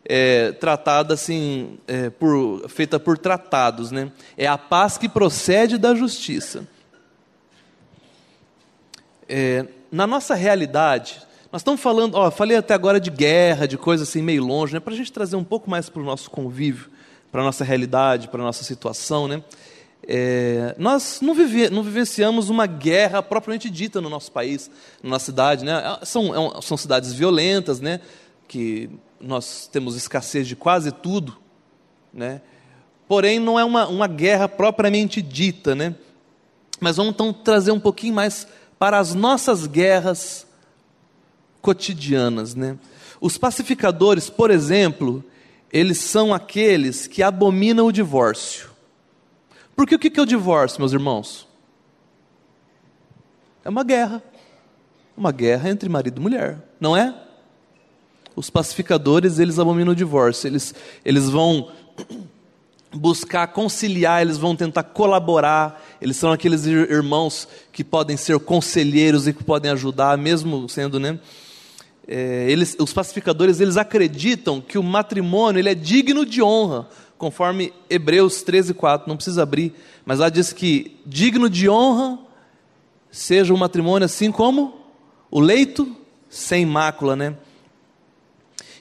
é, 0.04 0.52
tratada 0.52 1.14
assim, 1.14 1.78
é, 1.86 2.10
por, 2.10 2.68
feita 2.68 2.98
por 2.98 3.16
tratados, 3.16 3.90
né? 3.90 4.10
É 4.36 4.46
a 4.46 4.58
paz 4.58 4.98
que 4.98 5.08
procede 5.08 5.78
da 5.78 5.94
justiça. 5.94 6.66
É, 9.28 9.66
na 9.90 10.06
nossa 10.06 10.34
realidade, 10.34 11.22
nós 11.52 11.60
estamos 11.60 11.80
falando, 11.80 12.14
ó, 12.14 12.30
falei 12.30 12.56
até 12.56 12.74
agora 12.74 12.98
de 12.98 13.10
guerra, 13.10 13.68
de 13.68 13.76
coisas 13.76 14.08
assim 14.08 14.22
meio 14.22 14.44
longe, 14.44 14.74
né? 14.74 14.80
Para 14.80 14.94
a 14.94 14.96
gente 14.96 15.12
trazer 15.12 15.36
um 15.36 15.44
pouco 15.44 15.70
mais 15.70 15.88
para 15.88 16.02
o 16.02 16.04
nosso 16.04 16.30
convívio, 16.30 16.90
para 17.30 17.42
a 17.42 17.44
nossa 17.44 17.64
realidade, 17.64 18.28
para 18.28 18.40
a 18.40 18.44
nossa 18.44 18.64
situação, 18.64 19.28
né? 19.28 19.42
É, 20.06 20.74
nós 20.78 21.20
não, 21.20 21.34
vive, 21.34 21.70
não, 21.70 21.82
vivenciamos 21.82 22.50
uma 22.50 22.66
guerra 22.66 23.22
propriamente 23.22 23.70
dita 23.70 24.00
no 24.00 24.10
nosso 24.10 24.32
país, 24.32 24.70
na 25.02 25.10
nossa 25.10 25.26
cidade. 25.26 25.64
Né? 25.64 25.98
São, 26.02 26.56
é 26.58 26.60
são 26.60 26.76
cidades 26.76 27.12
violentas, 27.12 27.80
né? 27.80 28.00
que 28.48 28.90
nós 29.20 29.68
temos 29.70 29.96
escassez 29.96 30.48
de 30.48 30.56
quase 30.56 30.90
tudo. 30.90 31.38
Né? 32.12 32.40
Porém, 33.06 33.38
não 33.38 33.58
é 33.58 33.64
uma, 33.64 33.86
uma 33.86 34.06
guerra 34.06 34.48
propriamente 34.48 35.22
dita. 35.22 35.74
Né? 35.74 35.94
Mas 36.80 36.96
vamos 36.96 37.12
então 37.12 37.32
trazer 37.32 37.70
um 37.70 37.80
pouquinho 37.80 38.14
mais 38.14 38.46
para 38.78 38.98
as 38.98 39.14
nossas 39.14 39.66
guerras 39.68 40.46
cotidianas. 41.60 42.56
Né? 42.56 42.76
Os 43.20 43.38
pacificadores, 43.38 44.28
por 44.28 44.50
exemplo, 44.50 45.24
eles 45.72 45.98
são 45.98 46.34
aqueles 46.34 47.06
que 47.06 47.22
abominam 47.22 47.86
o 47.86 47.92
divórcio. 47.92 48.71
Porque 49.74 49.94
o 49.94 49.98
que 49.98 50.18
é 50.18 50.22
o 50.22 50.26
divórcio, 50.26 50.80
meus 50.80 50.92
irmãos? 50.92 51.46
É 53.64 53.68
uma 53.68 53.84
guerra. 53.84 54.22
Uma 55.16 55.32
guerra 55.32 55.70
entre 55.70 55.88
marido 55.88 56.18
e 56.18 56.22
mulher, 56.22 56.58
não 56.80 56.96
é? 56.96 57.14
Os 58.34 58.48
pacificadores, 58.48 59.38
eles 59.38 59.58
abominam 59.58 59.92
o 59.92 59.96
divórcio. 59.96 60.48
Eles, 60.48 60.74
eles 61.04 61.28
vão 61.28 61.70
buscar 62.94 63.46
conciliar, 63.48 64.22
eles 64.22 64.38
vão 64.38 64.56
tentar 64.56 64.82
colaborar. 64.82 65.82
Eles 66.00 66.16
são 66.16 66.32
aqueles 66.32 66.66
irmãos 66.66 67.46
que 67.72 67.84
podem 67.84 68.16
ser 68.16 68.38
conselheiros 68.40 69.26
e 69.26 69.32
que 69.32 69.44
podem 69.44 69.70
ajudar, 69.70 70.16
mesmo 70.16 70.68
sendo, 70.68 70.98
né? 70.98 71.18
É, 72.06 72.46
eles, 72.50 72.76
os 72.80 72.92
pacificadores, 72.92 73.60
eles 73.60 73.76
acreditam 73.76 74.60
que 74.60 74.76
o 74.76 74.82
matrimônio 74.82 75.60
ele 75.60 75.68
é 75.68 75.74
digno 75.74 76.26
de 76.26 76.42
honra 76.42 76.88
conforme 77.22 77.72
Hebreus 77.88 78.42
13, 78.42 78.74
4, 78.74 79.08
não 79.08 79.14
precisa 79.14 79.44
abrir, 79.44 79.72
mas 80.04 80.18
lá 80.18 80.28
diz 80.28 80.52
que 80.52 81.00
digno 81.06 81.48
de 81.48 81.68
honra 81.68 82.18
seja 83.12 83.54
o 83.54 83.56
matrimônio 83.56 84.04
assim 84.04 84.32
como 84.32 84.76
o 85.30 85.38
leito 85.38 85.96
sem 86.28 86.66
mácula, 86.66 87.14
né? 87.14 87.36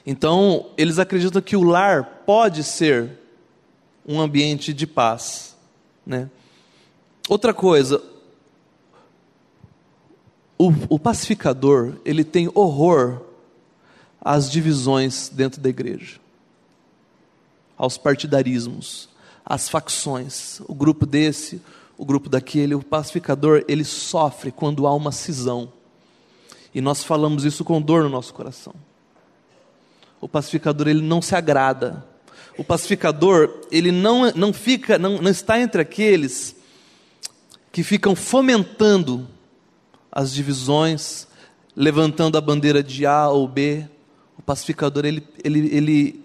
Então, 0.04 0.70
eles 0.76 0.98
acreditam 0.98 1.40
que 1.40 1.54
o 1.54 1.62
lar 1.62 2.24
pode 2.26 2.64
ser 2.64 3.16
um 4.04 4.20
ambiente 4.20 4.74
de 4.74 4.88
paz, 4.88 5.56
né? 6.04 6.28
Outra 7.28 7.54
coisa, 7.54 8.02
o, 10.58 10.72
o 10.88 10.98
pacificador, 10.98 11.94
ele 12.04 12.24
tem 12.24 12.50
horror 12.52 13.20
às 14.20 14.50
divisões 14.50 15.28
dentro 15.28 15.60
da 15.60 15.68
igreja 15.68 16.21
aos 17.82 17.98
partidarismos, 17.98 19.08
às 19.44 19.68
facções. 19.68 20.60
O 20.68 20.74
grupo 20.74 21.04
desse, 21.04 21.60
o 21.98 22.04
grupo 22.04 22.28
daquele, 22.28 22.76
o 22.76 22.80
pacificador, 22.80 23.64
ele 23.66 23.82
sofre 23.82 24.52
quando 24.52 24.86
há 24.86 24.94
uma 24.94 25.10
cisão. 25.10 25.72
E 26.72 26.80
nós 26.80 27.02
falamos 27.02 27.44
isso 27.44 27.64
com 27.64 27.82
dor 27.82 28.04
no 28.04 28.08
nosso 28.08 28.32
coração. 28.32 28.72
O 30.20 30.28
pacificador, 30.28 30.86
ele 30.86 31.02
não 31.02 31.20
se 31.20 31.34
agrada. 31.34 32.06
O 32.56 32.62
pacificador, 32.62 33.52
ele 33.68 33.90
não, 33.90 34.30
não 34.30 34.52
fica, 34.52 34.96
não, 34.96 35.20
não 35.20 35.30
está 35.32 35.60
entre 35.60 35.82
aqueles 35.82 36.54
que 37.72 37.82
ficam 37.82 38.14
fomentando 38.14 39.26
as 40.12 40.32
divisões, 40.32 41.26
levantando 41.74 42.38
a 42.38 42.40
bandeira 42.40 42.80
de 42.80 43.04
A 43.06 43.28
ou 43.28 43.48
B. 43.48 43.88
O 44.38 44.42
pacificador, 44.42 45.04
ele, 45.04 45.26
ele, 45.42 45.76
ele, 45.76 46.24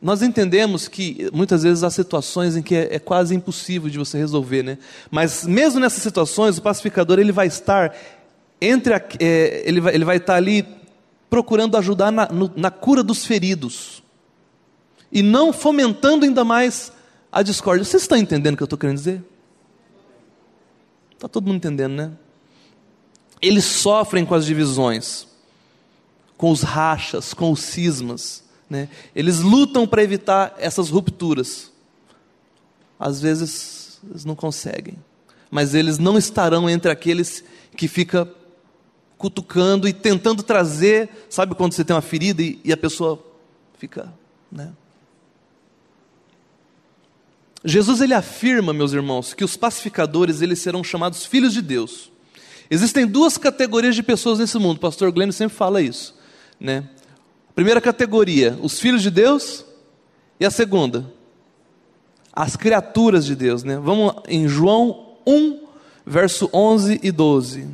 nós 0.00 0.22
entendemos 0.22 0.88
que 0.88 1.28
muitas 1.32 1.62
vezes 1.62 1.84
há 1.84 1.90
situações 1.90 2.56
em 2.56 2.62
que 2.62 2.74
é, 2.74 2.94
é, 2.94 2.98
quase 2.98 3.34
impossível 3.34 3.90
de 3.90 3.98
você 3.98 4.16
resolver, 4.16 4.62
né? 4.62 4.78
Mas 5.10 5.44
mesmo 5.44 5.78
nessas 5.78 6.02
situações, 6.02 6.56
o 6.56 6.62
pacificador 6.62 7.18
ele 7.18 7.32
vai 7.32 7.46
estar 7.46 7.94
entre 8.60 8.94
a, 8.94 9.02
é, 9.18 9.62
ele, 9.66 9.80
vai, 9.80 9.94
ele 9.94 10.04
vai 10.04 10.16
estar 10.16 10.36
ali 10.36 10.66
procurando 11.28 11.76
ajudar 11.76 12.10
na, 12.10 12.26
no, 12.28 12.50
na 12.56 12.70
cura 12.70 13.02
dos 13.02 13.26
feridos 13.26 14.02
e 15.12 15.22
não 15.22 15.52
fomentando 15.52 16.24
ainda 16.24 16.44
mais 16.44 16.92
a 17.30 17.42
discórdia. 17.42 17.84
Vocês 17.84 18.02
estão 18.02 18.16
entendendo 18.16 18.54
o 18.54 18.56
que 18.56 18.62
eu 18.62 18.66
estou 18.66 18.78
querendo 18.78 18.96
dizer? 18.96 19.22
Está 21.14 21.28
todo 21.28 21.46
mundo 21.46 21.56
entendendo, 21.56 21.92
né? 21.92 22.12
Eles 23.42 23.64
sofrem 23.64 24.24
com 24.24 24.34
as 24.34 24.46
divisões, 24.46 25.26
com 26.36 26.50
os 26.50 26.62
rachas, 26.62 27.34
com 27.34 27.52
os 27.52 27.60
cismas. 27.60 28.44
Né? 28.70 28.88
Eles 29.16 29.40
lutam 29.40 29.84
para 29.84 30.02
evitar 30.02 30.54
essas 30.56 30.88
rupturas. 30.88 31.72
Às 32.98 33.20
vezes 33.20 33.98
eles 34.08 34.24
não 34.24 34.36
conseguem, 34.36 34.96
mas 35.50 35.74
eles 35.74 35.98
não 35.98 36.16
estarão 36.16 36.70
entre 36.70 36.90
aqueles 36.90 37.42
que 37.76 37.88
fica 37.88 38.32
cutucando 39.18 39.88
e 39.88 39.92
tentando 39.92 40.42
trazer, 40.42 41.10
sabe 41.28 41.54
quando 41.54 41.72
você 41.72 41.84
tem 41.84 41.94
uma 41.94 42.00
ferida 42.00 42.42
e, 42.42 42.60
e 42.64 42.72
a 42.72 42.76
pessoa 42.76 43.22
fica, 43.76 44.12
né? 44.50 44.72
Jesus 47.62 48.00
ele 48.00 48.14
afirma, 48.14 48.72
meus 48.72 48.92
irmãos, 48.94 49.34
que 49.34 49.44
os 49.44 49.56
pacificadores 49.56 50.40
eles 50.40 50.60
serão 50.60 50.82
chamados 50.82 51.26
filhos 51.26 51.52
de 51.52 51.60
Deus. 51.60 52.10
Existem 52.70 53.06
duas 53.06 53.36
categorias 53.36 53.94
de 53.94 54.02
pessoas 54.02 54.38
nesse 54.38 54.56
mundo. 54.58 54.78
O 54.78 54.80
pastor 54.80 55.12
Glenn 55.12 55.32
sempre 55.32 55.54
fala 55.54 55.82
isso, 55.82 56.14
né? 56.58 56.88
Primeira 57.60 57.78
categoria, 57.78 58.58
os 58.62 58.80
filhos 58.80 59.02
de 59.02 59.10
Deus. 59.10 59.66
E 60.40 60.46
a 60.46 60.50
segunda, 60.50 61.12
as 62.32 62.56
criaturas 62.56 63.26
de 63.26 63.36
Deus. 63.36 63.62
Né? 63.62 63.76
Vamos 63.76 64.14
em 64.26 64.48
João 64.48 65.18
1, 65.26 65.66
verso 66.06 66.48
11 66.54 67.00
e 67.02 67.12
12. 67.12 67.68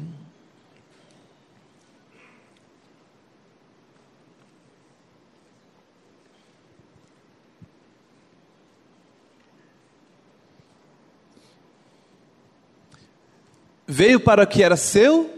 Veio 13.87 14.19
para 14.19 14.43
o 14.43 14.47
que 14.49 14.65
era 14.65 14.77
seu. 14.77 15.31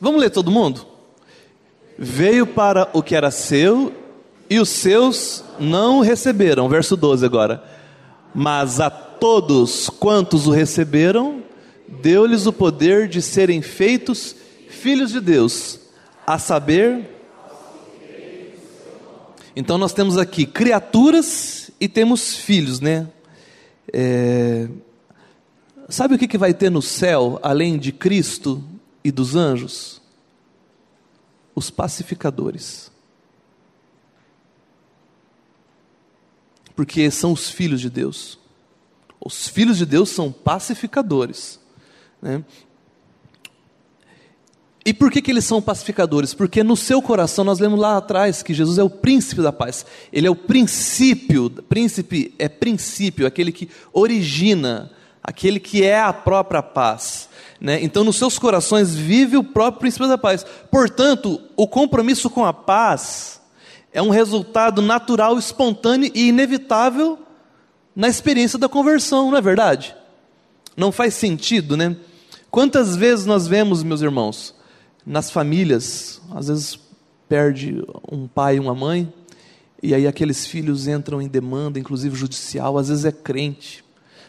Vamos 0.00 0.20
ler 0.20 0.30
todo 0.30 0.50
mundo? 0.50 0.89
Veio 2.02 2.46
para 2.46 2.88
o 2.94 3.02
que 3.02 3.14
era 3.14 3.30
seu 3.30 3.92
e 4.48 4.58
os 4.58 4.70
seus 4.70 5.44
não 5.58 5.98
o 5.98 6.00
receberam. 6.00 6.66
Verso 6.66 6.96
12 6.96 7.26
agora. 7.26 7.62
Mas 8.34 8.80
a 8.80 8.88
todos 8.88 9.90
quantos 9.90 10.46
o 10.46 10.50
receberam, 10.50 11.42
deu-lhes 11.86 12.46
o 12.46 12.54
poder 12.54 13.06
de 13.06 13.20
serem 13.20 13.60
feitos 13.60 14.34
filhos 14.70 15.10
de 15.10 15.20
Deus, 15.20 15.78
a 16.26 16.38
saber. 16.38 17.06
Então 19.54 19.76
nós 19.76 19.92
temos 19.92 20.16
aqui 20.16 20.46
criaturas 20.46 21.70
e 21.78 21.86
temos 21.86 22.34
filhos, 22.34 22.80
né? 22.80 23.08
É... 23.92 24.68
Sabe 25.86 26.14
o 26.14 26.18
que, 26.18 26.26
que 26.26 26.38
vai 26.38 26.54
ter 26.54 26.70
no 26.70 26.80
céu 26.80 27.38
além 27.42 27.76
de 27.76 27.92
Cristo 27.92 28.64
e 29.04 29.12
dos 29.12 29.36
anjos? 29.36 29.99
Os 31.54 31.70
pacificadores. 31.70 32.90
Porque 36.74 37.10
são 37.10 37.32
os 37.32 37.50
filhos 37.50 37.80
de 37.80 37.90
Deus. 37.90 38.38
Os 39.20 39.48
filhos 39.48 39.76
de 39.76 39.84
Deus 39.84 40.08
são 40.08 40.32
pacificadores. 40.32 41.60
Né? 42.22 42.44
E 44.84 44.94
por 44.94 45.10
que, 45.10 45.20
que 45.20 45.30
eles 45.30 45.44
são 45.44 45.60
pacificadores? 45.60 46.32
Porque 46.32 46.62
no 46.62 46.76
seu 46.76 47.02
coração, 47.02 47.44
nós 47.44 47.58
lemos 47.58 47.78
lá 47.78 47.98
atrás 47.98 48.42
que 48.42 48.54
Jesus 48.54 48.78
é 48.78 48.82
o 48.82 48.88
príncipe 48.88 49.42
da 49.42 49.52
paz. 49.52 49.84
Ele 50.12 50.26
é 50.26 50.30
o 50.30 50.36
princípio, 50.36 51.50
príncipe 51.50 52.34
é 52.38 52.48
princípio, 52.48 53.26
aquele 53.26 53.52
que 53.52 53.68
origina, 53.92 54.90
aquele 55.22 55.60
que 55.60 55.84
é 55.84 56.00
a 56.00 56.12
própria 56.12 56.62
paz. 56.62 57.28
Né? 57.60 57.82
Então, 57.82 58.02
nos 58.02 58.16
seus 58.16 58.38
corações 58.38 58.94
vive 58.94 59.36
o 59.36 59.44
próprio 59.44 59.80
princípio 59.80 60.08
da 60.08 60.16
paz. 60.16 60.46
Portanto, 60.70 61.40
o 61.56 61.68
compromisso 61.68 62.30
com 62.30 62.44
a 62.44 62.52
paz 62.52 63.40
é 63.92 64.00
um 64.00 64.08
resultado 64.08 64.80
natural, 64.80 65.38
espontâneo 65.38 66.10
e 66.14 66.28
inevitável 66.28 67.18
na 67.94 68.08
experiência 68.08 68.58
da 68.58 68.68
conversão, 68.68 69.30
não 69.30 69.36
é 69.36 69.42
verdade? 69.42 69.94
Não 70.76 70.90
faz 70.90 71.14
sentido, 71.14 71.76
né? 71.76 71.96
Quantas 72.50 72.96
vezes 72.96 73.26
nós 73.26 73.46
vemos, 73.46 73.82
meus 73.82 74.00
irmãos, 74.00 74.54
nas 75.04 75.30
famílias, 75.30 76.20
às 76.34 76.48
vezes 76.48 76.78
perde 77.28 77.84
um 78.10 78.26
pai 78.26 78.56
e 78.56 78.60
uma 78.60 78.74
mãe, 78.74 79.12
e 79.82 79.94
aí 79.94 80.06
aqueles 80.06 80.46
filhos 80.46 80.88
entram 80.88 81.20
em 81.20 81.28
demanda, 81.28 81.78
inclusive 81.78 82.16
judicial, 82.16 82.78
às 82.78 82.88
vezes 82.88 83.04
é 83.04 83.12
crente. 83.12 83.84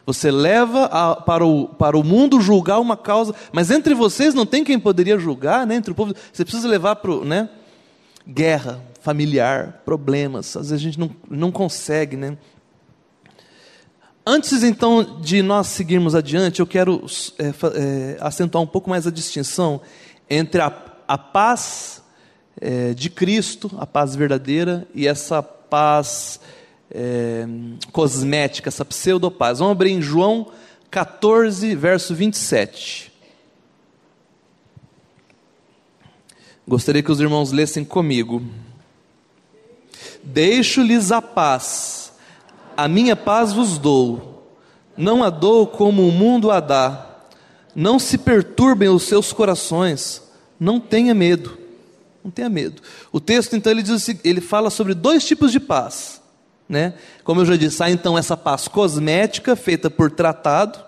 Você 0.05 0.31
leva 0.31 0.85
a, 0.85 1.15
para, 1.15 1.45
o, 1.45 1.67
para 1.67 1.97
o 1.97 2.03
mundo 2.03 2.41
julgar 2.41 2.79
uma 2.79 2.97
causa, 2.97 3.35
mas 3.51 3.69
entre 3.69 3.93
vocês 3.93 4.33
não 4.33 4.45
tem 4.45 4.63
quem 4.63 4.79
poderia 4.79 5.17
julgar, 5.17 5.65
né? 5.67 5.75
Entre 5.75 5.91
o 5.91 5.95
povo, 5.95 6.13
você 6.31 6.43
precisa 6.43 6.67
levar 6.67 6.95
para 6.97 7.15
né? 7.23 7.49
guerra 8.27 8.81
familiar, 9.01 9.81
problemas. 9.83 10.55
Às 10.55 10.69
vezes 10.69 10.85
a 10.85 10.89
gente 10.89 10.99
não, 10.99 11.11
não 11.29 11.51
consegue, 11.51 12.15
né? 12.15 12.37
Antes 14.25 14.63
então 14.63 15.19
de 15.19 15.41
nós 15.41 15.67
seguirmos 15.67 16.13
adiante, 16.13 16.59
eu 16.59 16.67
quero 16.67 17.03
é, 17.39 17.47
é, 17.47 18.17
acentuar 18.19 18.63
um 18.63 18.67
pouco 18.67 18.89
mais 18.89 19.07
a 19.07 19.11
distinção 19.11 19.81
entre 20.29 20.61
a, 20.61 20.71
a 21.07 21.17
paz 21.17 22.03
é, 22.59 22.93
de 22.93 23.09
Cristo, 23.09 23.71
a 23.79 23.87
paz 23.87 24.15
verdadeira, 24.15 24.87
e 24.93 25.07
essa 25.07 25.41
paz 25.41 26.39
é, 26.93 27.45
cosmética, 27.91 28.69
essa 28.69 28.85
pseudopaz. 28.85 29.59
Vamos 29.59 29.71
abrir 29.71 29.91
em 29.91 30.01
João 30.01 30.51
14, 30.89 31.75
verso 31.75 32.13
27. 32.13 33.11
Gostaria 36.67 37.01
que 37.01 37.11
os 37.11 37.19
irmãos 37.19 37.51
lessem 37.51 37.83
comigo. 37.83 38.41
Deixo-lhes 40.23 41.11
a 41.11 41.21
paz, 41.21 42.13
a 42.77 42.87
minha 42.87 43.15
paz 43.15 43.51
vos 43.51 43.77
dou, 43.77 44.55
não 44.95 45.23
a 45.23 45.29
dou 45.29 45.65
como 45.65 46.07
o 46.07 46.11
mundo 46.11 46.51
a 46.51 46.59
dá. 46.59 47.07
Não 47.73 47.97
se 47.97 48.17
perturbem 48.17 48.89
os 48.89 49.03
seus 49.03 49.31
corações, 49.31 50.21
não 50.59 50.79
tenha 50.79 51.13
medo. 51.13 51.57
Não 52.23 52.29
tenha 52.29 52.49
medo. 52.49 52.81
O 53.11 53.19
texto 53.19 53.55
então 53.55 53.71
ele 53.71 53.81
diz 53.81 54.07
ele 54.23 54.41
fala 54.41 54.69
sobre 54.69 54.93
dois 54.93 55.25
tipos 55.25 55.51
de 55.51 55.59
paz, 55.59 56.20
né? 56.71 56.93
Como 57.25 57.41
eu 57.41 57.45
já 57.45 57.57
disse, 57.57 57.83
há 57.83 57.91
então 57.91 58.17
essa 58.17 58.37
paz 58.37 58.65
cosmética 58.69 59.57
feita 59.57 59.89
por 59.89 60.09
tratado, 60.09 60.79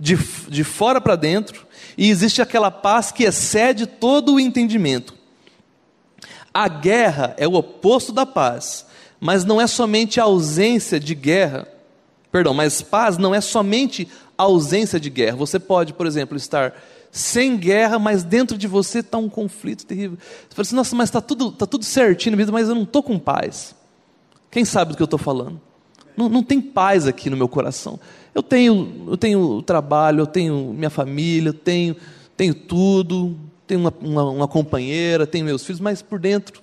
de, 0.00 0.16
de 0.48 0.64
fora 0.64 1.00
para 1.02 1.14
dentro, 1.14 1.66
e 1.98 2.08
existe 2.08 2.40
aquela 2.40 2.70
paz 2.70 3.12
que 3.12 3.24
excede 3.24 3.86
todo 3.86 4.34
o 4.34 4.40
entendimento. 4.40 5.14
A 6.52 6.66
guerra 6.66 7.34
é 7.36 7.46
o 7.46 7.54
oposto 7.54 8.10
da 8.10 8.24
paz, 8.24 8.86
mas 9.20 9.44
não 9.44 9.60
é 9.60 9.66
somente 9.66 10.18
a 10.18 10.24
ausência 10.24 10.98
de 10.98 11.14
guerra. 11.14 11.68
Perdão, 12.32 12.54
mas 12.54 12.80
paz 12.80 13.18
não 13.18 13.34
é 13.34 13.40
somente 13.40 14.08
a 14.36 14.44
ausência 14.44 14.98
de 14.98 15.10
guerra. 15.10 15.36
Você 15.36 15.58
pode, 15.58 15.92
por 15.92 16.06
exemplo, 16.06 16.36
estar 16.38 16.74
sem 17.10 17.58
guerra, 17.58 17.98
mas 17.98 18.24
dentro 18.24 18.56
de 18.56 18.66
você 18.66 19.00
está 19.00 19.18
um 19.18 19.28
conflito 19.28 19.84
terrível. 19.84 20.16
Você 20.18 20.54
fala 20.54 20.62
assim, 20.62 20.76
nossa, 20.76 20.96
mas 20.96 21.10
está 21.10 21.20
tudo, 21.20 21.52
tá 21.52 21.66
tudo 21.66 21.84
certinho 21.84 22.32
na 22.32 22.38
vida, 22.38 22.50
mas 22.50 22.68
eu 22.68 22.74
não 22.74 22.84
estou 22.84 23.02
com 23.02 23.18
paz. 23.18 23.74
Quem 24.52 24.64
sabe 24.64 24.92
do 24.92 24.96
que 24.96 25.02
eu 25.02 25.06
estou 25.06 25.18
falando? 25.18 25.60
Não, 26.16 26.28
não 26.28 26.44
tem 26.44 26.60
paz 26.60 27.08
aqui 27.08 27.28
no 27.28 27.36
meu 27.36 27.48
coração. 27.48 27.98
Eu 28.32 28.42
tenho, 28.42 29.06
eu 29.08 29.16
tenho 29.16 29.60
trabalho, 29.62 30.20
eu 30.20 30.26
tenho 30.28 30.72
minha 30.72 30.90
família, 30.90 31.48
eu 31.48 31.54
tenho, 31.54 31.96
tenho 32.36 32.54
tudo, 32.54 33.36
tenho 33.66 33.80
uma, 33.80 33.92
uma, 34.00 34.24
uma 34.30 34.48
companheira, 34.48 35.26
tenho 35.26 35.44
meus 35.44 35.64
filhos, 35.64 35.80
mas 35.80 36.00
por 36.00 36.20
dentro 36.20 36.62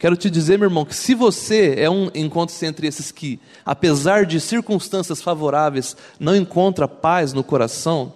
Quero 0.00 0.16
te 0.16 0.30
dizer, 0.30 0.58
meu 0.58 0.66
irmão, 0.66 0.86
que 0.86 0.96
se 0.96 1.14
você 1.14 1.74
é 1.76 1.90
um 1.90 2.10
encontro 2.14 2.56
entre 2.64 2.86
esses 2.86 3.12
que, 3.12 3.38
apesar 3.66 4.24
de 4.24 4.40
circunstâncias 4.40 5.20
favoráveis, 5.20 5.94
não 6.18 6.34
encontra 6.34 6.88
paz 6.88 7.34
no 7.34 7.44
coração, 7.44 8.14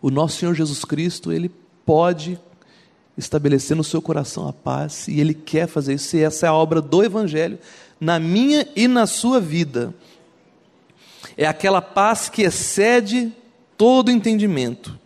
o 0.00 0.10
nosso 0.10 0.38
Senhor 0.38 0.54
Jesus 0.54 0.82
Cristo, 0.82 1.30
ele 1.30 1.50
pode 1.84 2.40
estabelecer 3.16 3.76
no 3.76 3.84
seu 3.84 4.02
coração 4.02 4.46
a 4.46 4.52
paz 4.52 5.08
e 5.08 5.20
ele 5.20 5.34
quer 5.34 5.66
fazer 5.66 5.94
isso, 5.94 6.16
e 6.16 6.22
essa 6.22 6.46
é 6.46 6.48
a 6.48 6.54
obra 6.54 6.80
do 6.80 7.02
evangelho 7.02 7.58
na 8.00 8.18
minha 8.18 8.66
e 8.76 8.86
na 8.86 9.06
sua 9.06 9.40
vida. 9.40 9.94
É 11.36 11.46
aquela 11.46 11.80
paz 11.80 12.28
que 12.28 12.42
excede 12.42 13.32
todo 13.76 14.10
entendimento. 14.10 14.98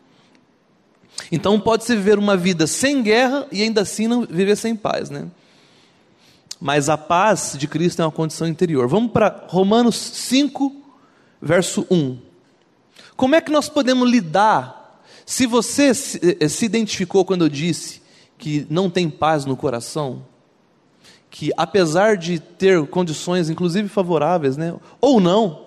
Então 1.31 1.61
pode-se 1.61 1.94
viver 1.94 2.18
uma 2.18 2.37
vida 2.37 2.66
sem 2.66 3.03
guerra 3.03 3.46
e 3.53 3.62
ainda 3.62 3.83
assim 3.83 4.09
não 4.09 4.27
viver 4.27 4.57
sem 4.57 4.75
paz, 4.75 5.11
né? 5.11 5.29
mas 6.61 6.90
a 6.90 6.99
paz 6.99 7.55
de 7.57 7.66
Cristo 7.66 8.03
é 8.03 8.05
uma 8.05 8.12
condição 8.12 8.46
interior. 8.46 8.87
Vamos 8.87 9.12
para 9.12 9.46
Romanos 9.49 9.96
5, 9.96 10.77
verso 11.40 11.87
1. 11.90 12.18
Como 13.16 13.35
é 13.35 13.40
que 13.40 13.51
nós 13.51 13.68
podemos 13.68 14.09
lidar? 14.09 15.01
Se 15.25 15.46
você 15.46 15.94
se, 15.94 16.18
eh, 16.23 16.64
identificou 16.64 17.25
quando 17.25 17.44
eu 17.44 17.49
disse 17.49 18.00
que 18.40 18.66
não 18.70 18.88
tem 18.90 19.09
paz 19.09 19.44
no 19.44 19.57
coração, 19.57 20.24
que 21.31 21.53
apesar 21.57 22.16
de 22.16 22.40
ter 22.40 22.85
condições, 22.87 23.50
inclusive 23.50 23.88
favoráveis, 23.88 24.57
né, 24.57 24.74
ou 25.00 25.20
não, 25.20 25.66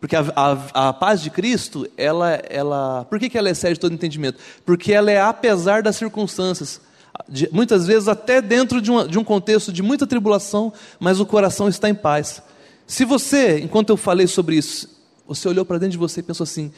porque 0.00 0.14
a, 0.14 0.24
a, 0.34 0.88
a, 0.88 0.92
paz 0.92 1.20
de 1.20 1.28
Cristo, 1.28 1.86
ela, 1.96 2.34
ela, 2.48 3.04
por 3.10 3.18
que, 3.18 3.28
que 3.28 3.36
ela 3.36 3.50
excede 3.50 3.80
todo 3.80 3.92
entendimento? 3.92 4.38
Porque 4.64 4.92
ela 4.92 5.10
é 5.10 5.20
apesar 5.20 5.82
das 5.82 5.96
circunstâncias 5.96 6.80
de, 7.28 7.48
muitas 7.52 7.84
vezes 7.84 8.06
até 8.06 8.40
dentro 8.40 8.80
de, 8.80 8.92
uma, 8.92 9.08
de 9.08 9.18
um 9.18 9.24
contexto 9.24 9.72
de 9.72 9.82
muita 9.82 10.06
tribulação, 10.06 10.72
mas 11.00 11.18
o 11.18 11.26
coração 11.26 11.68
está 11.68 11.88
em 11.88 11.94
paz. 11.96 12.40
Se 12.86 13.04
você, 13.04 13.58
enquanto 13.58 13.90
eu 13.90 13.96
falei 13.96 14.28
sobre 14.28 14.56
isso, 14.56 14.88
você 15.26 15.48
olhou 15.48 15.64
para 15.64 15.78
dentro 15.78 15.92
de 15.92 15.98
você 15.98 16.20
e 16.20 16.22
pensou 16.22 16.44
assim: 16.44 16.72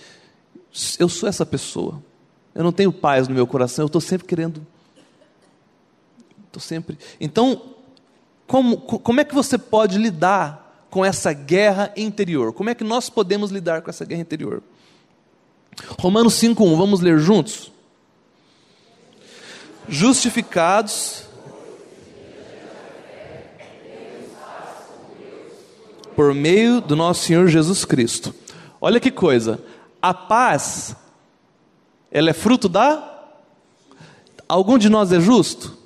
eu 0.98 1.08
sou 1.08 1.28
essa 1.28 1.44
pessoa, 1.44 2.02
eu 2.54 2.64
não 2.64 2.72
tenho 2.72 2.90
paz 2.90 3.28
no 3.28 3.34
meu 3.34 3.46
coração, 3.46 3.82
eu 3.82 3.86
estou 3.86 4.00
sempre 4.00 4.26
querendo. 4.26 4.66
Estou 6.50 6.60
sempre. 6.60 6.98
Então, 7.20 7.74
como, 8.46 8.78
como 8.78 9.20
é 9.20 9.24
que 9.24 9.34
você 9.34 9.56
pode 9.56 9.96
lidar 9.96 10.86
com 10.90 11.04
essa 11.04 11.32
guerra 11.32 11.92
interior? 11.96 12.52
Como 12.52 12.68
é 12.68 12.74
que 12.74 12.84
nós 12.84 13.08
podemos 13.08 13.50
lidar 13.50 13.82
com 13.82 13.90
essa 13.90 14.04
guerra 14.04 14.20
interior? 14.20 14.62
Romanos 15.98 16.34
5,1, 16.34 16.76
vamos 16.76 17.00
ler 17.00 17.18
juntos? 17.18 17.70
justificados 19.90 21.24
por 26.14 26.32
meio 26.32 26.80
do 26.80 26.94
nosso 26.94 27.24
Senhor 27.24 27.48
Jesus 27.48 27.84
Cristo. 27.84 28.34
Olha 28.80 29.00
que 29.00 29.10
coisa, 29.10 29.60
a 30.00 30.14
paz, 30.14 30.94
ela 32.10 32.30
é 32.30 32.32
fruto 32.32 32.68
da. 32.68 33.08
Algum 34.48 34.78
de 34.78 34.88
nós 34.88 35.12
é 35.12 35.20
justo? 35.20 35.76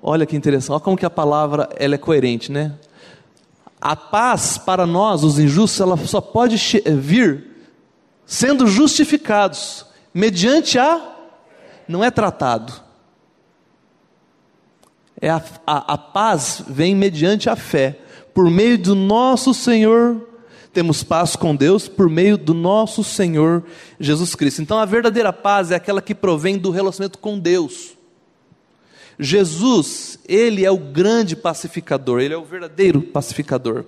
Olha 0.00 0.26
que 0.26 0.36
interessante, 0.36 0.72
olha 0.72 0.80
como 0.80 0.96
que 0.96 1.06
a 1.06 1.10
palavra 1.10 1.68
ela 1.76 1.94
é 1.94 1.98
coerente, 1.98 2.52
né? 2.52 2.74
A 3.80 3.94
paz 3.94 4.58
para 4.58 4.86
nós, 4.86 5.22
os 5.22 5.38
injustos, 5.38 5.80
ela 5.80 5.96
só 5.96 6.20
pode 6.20 6.56
vir 6.96 7.46
sendo 8.26 8.66
justificados 8.66 9.86
mediante 10.12 10.78
a 10.78 11.16
não 11.86 12.04
é 12.04 12.10
tratado. 12.10 12.72
É 15.20 15.30
a, 15.30 15.42
a, 15.66 15.94
a 15.94 15.98
paz 15.98 16.62
vem 16.68 16.94
mediante 16.94 17.48
a 17.48 17.56
fé. 17.56 17.98
Por 18.34 18.50
meio 18.50 18.78
do 18.78 18.94
nosso 18.94 19.52
Senhor, 19.52 20.28
temos 20.72 21.02
paz 21.02 21.34
com 21.34 21.56
Deus 21.56 21.88
por 21.88 22.08
meio 22.08 22.38
do 22.38 22.54
nosso 22.54 23.02
Senhor 23.02 23.64
Jesus 23.98 24.34
Cristo. 24.34 24.62
Então 24.62 24.78
a 24.78 24.84
verdadeira 24.84 25.32
paz 25.32 25.72
é 25.72 25.74
aquela 25.74 26.00
que 26.00 26.14
provém 26.14 26.56
do 26.56 26.70
relacionamento 26.70 27.18
com 27.18 27.38
Deus. 27.38 27.97
Jesus, 29.18 30.18
ele 30.28 30.64
é 30.64 30.70
o 30.70 30.78
grande 30.78 31.34
pacificador, 31.34 32.20
ele 32.20 32.34
é 32.34 32.36
o 32.36 32.44
verdadeiro 32.44 33.02
pacificador. 33.02 33.84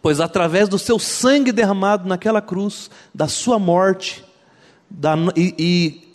Pois 0.00 0.20
através 0.20 0.68
do 0.68 0.78
seu 0.78 0.98
sangue 0.98 1.50
derramado 1.50 2.08
naquela 2.08 2.40
cruz, 2.40 2.90
da 3.12 3.26
sua 3.26 3.58
morte, 3.58 4.24
da, 4.88 5.16
e, 5.36 5.54
e 5.58 6.14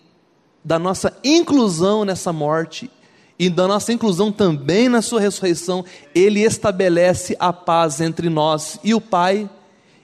da 0.63 0.79
nossa 0.79 1.17
inclusão 1.23 2.05
nessa 2.05 2.31
morte 2.31 2.89
e 3.37 3.49
da 3.49 3.67
nossa 3.67 3.93
inclusão 3.93 4.31
também 4.31 4.89
na 4.89 5.01
sua 5.01 5.21
ressurreição, 5.21 5.85
ele 6.13 6.41
estabelece 6.41 7.37
a 7.39 7.53
paz 7.53 8.01
entre 8.01 8.29
nós 8.29 8.77
e 8.83 8.93
o 8.93 8.99
Pai, 8.99 9.49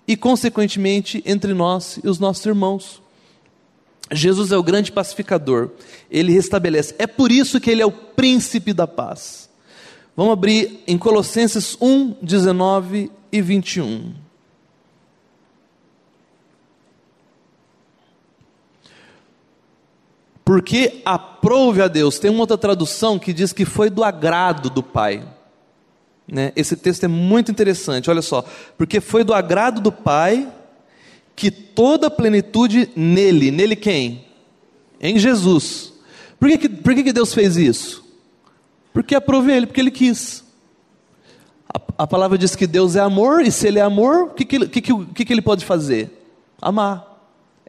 e 0.08 0.15
consequentemente 0.15 1.21
entre 1.25 1.53
nós 1.53 1.99
e 2.01 2.08
os 2.08 2.17
nossos 2.17 2.45
irmãos. 2.45 3.01
Jesus 4.11 4.51
é 4.51 4.57
o 4.57 4.63
grande 4.63 4.91
pacificador, 4.91 5.71
ele 6.11 6.31
restabelece. 6.31 6.93
É 6.99 7.07
por 7.07 7.31
isso 7.31 7.59
que 7.59 7.71
ele 7.71 7.81
é 7.81 7.85
o 7.85 7.91
príncipe 7.91 8.73
da 8.73 8.85
paz. 8.85 9.49
Vamos 10.15 10.33
abrir 10.33 10.83
em 10.87 10.97
Colossenses 10.97 11.75
1, 11.81 12.17
19 12.21 13.11
e 13.31 13.41
21. 13.41 14.13
Porque 20.45 21.01
aprove 21.03 21.81
a 21.81 21.87
Deus. 21.87 22.19
Tem 22.19 22.29
uma 22.29 22.41
outra 22.41 22.57
tradução 22.57 23.17
que 23.17 23.33
diz 23.33 23.51
que 23.51 23.65
foi 23.65 23.89
do 23.89 24.03
agrado 24.03 24.69
do 24.69 24.83
Pai. 24.83 25.27
Né? 26.27 26.53
Esse 26.55 26.77
texto 26.77 27.03
é 27.03 27.07
muito 27.07 27.51
interessante, 27.51 28.09
olha 28.09 28.21
só. 28.21 28.45
Porque 28.77 29.01
foi 29.01 29.23
do 29.23 29.33
agrado 29.33 29.81
do 29.81 29.91
Pai 29.91 30.47
que 31.35 31.51
toda 31.51 32.07
a 32.07 32.11
plenitude 32.11 32.89
nele, 32.95 33.51
nele 33.51 33.75
quem? 33.75 34.25
Em 34.99 35.19
Jesus. 35.19 35.93
Por 36.39 36.49
que, 36.49 36.57
que, 36.57 36.69
por 36.69 36.95
que, 36.95 37.03
que 37.03 37.13
Deus 37.13 37.33
fez 37.33 37.57
isso? 37.57 38.03
Porque 38.93 39.15
aprove 39.15 39.51
ele, 39.51 39.67
porque 39.67 39.81
ele 39.81 39.91
quis. 39.91 40.43
A, 41.67 42.03
a, 42.03 42.07
palavra 42.07 42.37
diz 42.37 42.55
que 42.55 42.65
Deus 42.65 42.95
é 42.95 43.01
amor, 43.01 43.41
e 43.41 43.51
se 43.51 43.67
ele 43.67 43.79
é 43.79 43.81
amor, 43.81 44.23
o 44.23 44.29
que, 44.29 44.45
que, 44.45 44.67
que, 44.67 44.81
que, 44.81 45.25
que 45.25 45.33
ele 45.33 45.41
pode 45.41 45.65
fazer? 45.65 46.11
Amar 46.61 47.15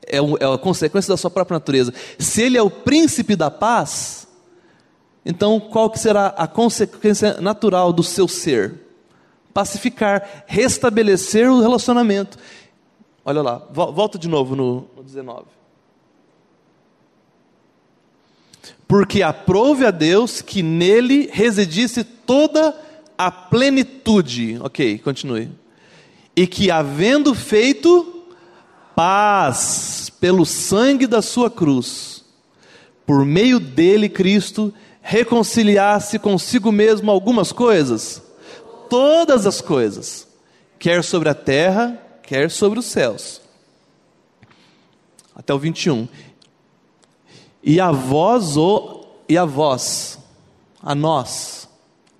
é, 0.06 0.18
é 0.18 0.54
a 0.54 0.58
consequência 0.58 1.12
da 1.12 1.16
sua 1.16 1.30
própria 1.30 1.56
natureza. 1.56 1.92
Se 2.18 2.42
ele 2.42 2.56
é 2.56 2.62
o 2.62 2.70
príncipe 2.70 3.34
da 3.34 3.50
paz, 3.50 4.26
então 5.24 5.58
qual 5.58 5.90
que 5.90 5.98
será 5.98 6.28
a 6.28 6.46
consequência 6.46 7.40
natural 7.40 7.92
do 7.92 8.02
seu 8.02 8.28
ser? 8.28 8.74
Pacificar, 9.52 10.44
restabelecer 10.46 11.50
o 11.50 11.60
relacionamento. 11.60 12.38
Olha 13.28 13.42
lá, 13.42 13.58
volta 13.72 14.16
de 14.16 14.28
novo 14.28 14.54
no, 14.54 14.88
no 14.96 15.02
19. 15.02 15.46
Porque 18.86 19.20
aprove 19.20 19.84
a 19.84 19.90
Deus 19.90 20.40
que 20.40 20.62
nele 20.62 21.28
residisse 21.32 22.04
toda 22.04 22.72
a 23.18 23.32
plenitude. 23.32 24.60
Ok, 24.60 24.98
continue. 24.98 25.50
E 26.36 26.46
que 26.46 26.70
havendo 26.70 27.34
feito 27.34 28.22
paz 28.94 30.08
pelo 30.20 30.46
sangue 30.46 31.08
da 31.08 31.20
sua 31.20 31.50
cruz, 31.50 32.24
por 33.04 33.24
meio 33.24 33.58
dele, 33.58 34.08
Cristo, 34.08 34.72
reconciliasse 35.02 36.20
consigo 36.20 36.70
mesmo 36.70 37.10
algumas 37.10 37.50
coisas, 37.50 38.22
todas 38.88 39.46
as 39.46 39.60
coisas, 39.60 40.28
quer 40.78 41.02
sobre 41.02 41.28
a 41.28 41.34
terra, 41.34 42.05
quer 42.26 42.50
sobre 42.50 42.78
os 42.78 42.86
céus. 42.86 43.40
Até 45.34 45.54
o 45.54 45.58
21. 45.58 46.08
E 47.62 47.80
a 47.80 47.90
vós, 47.90 48.56
o, 48.56 49.04
e 49.28 49.36
a 49.36 49.44
vós, 49.44 50.18
a 50.82 50.94
nós, 50.94 51.66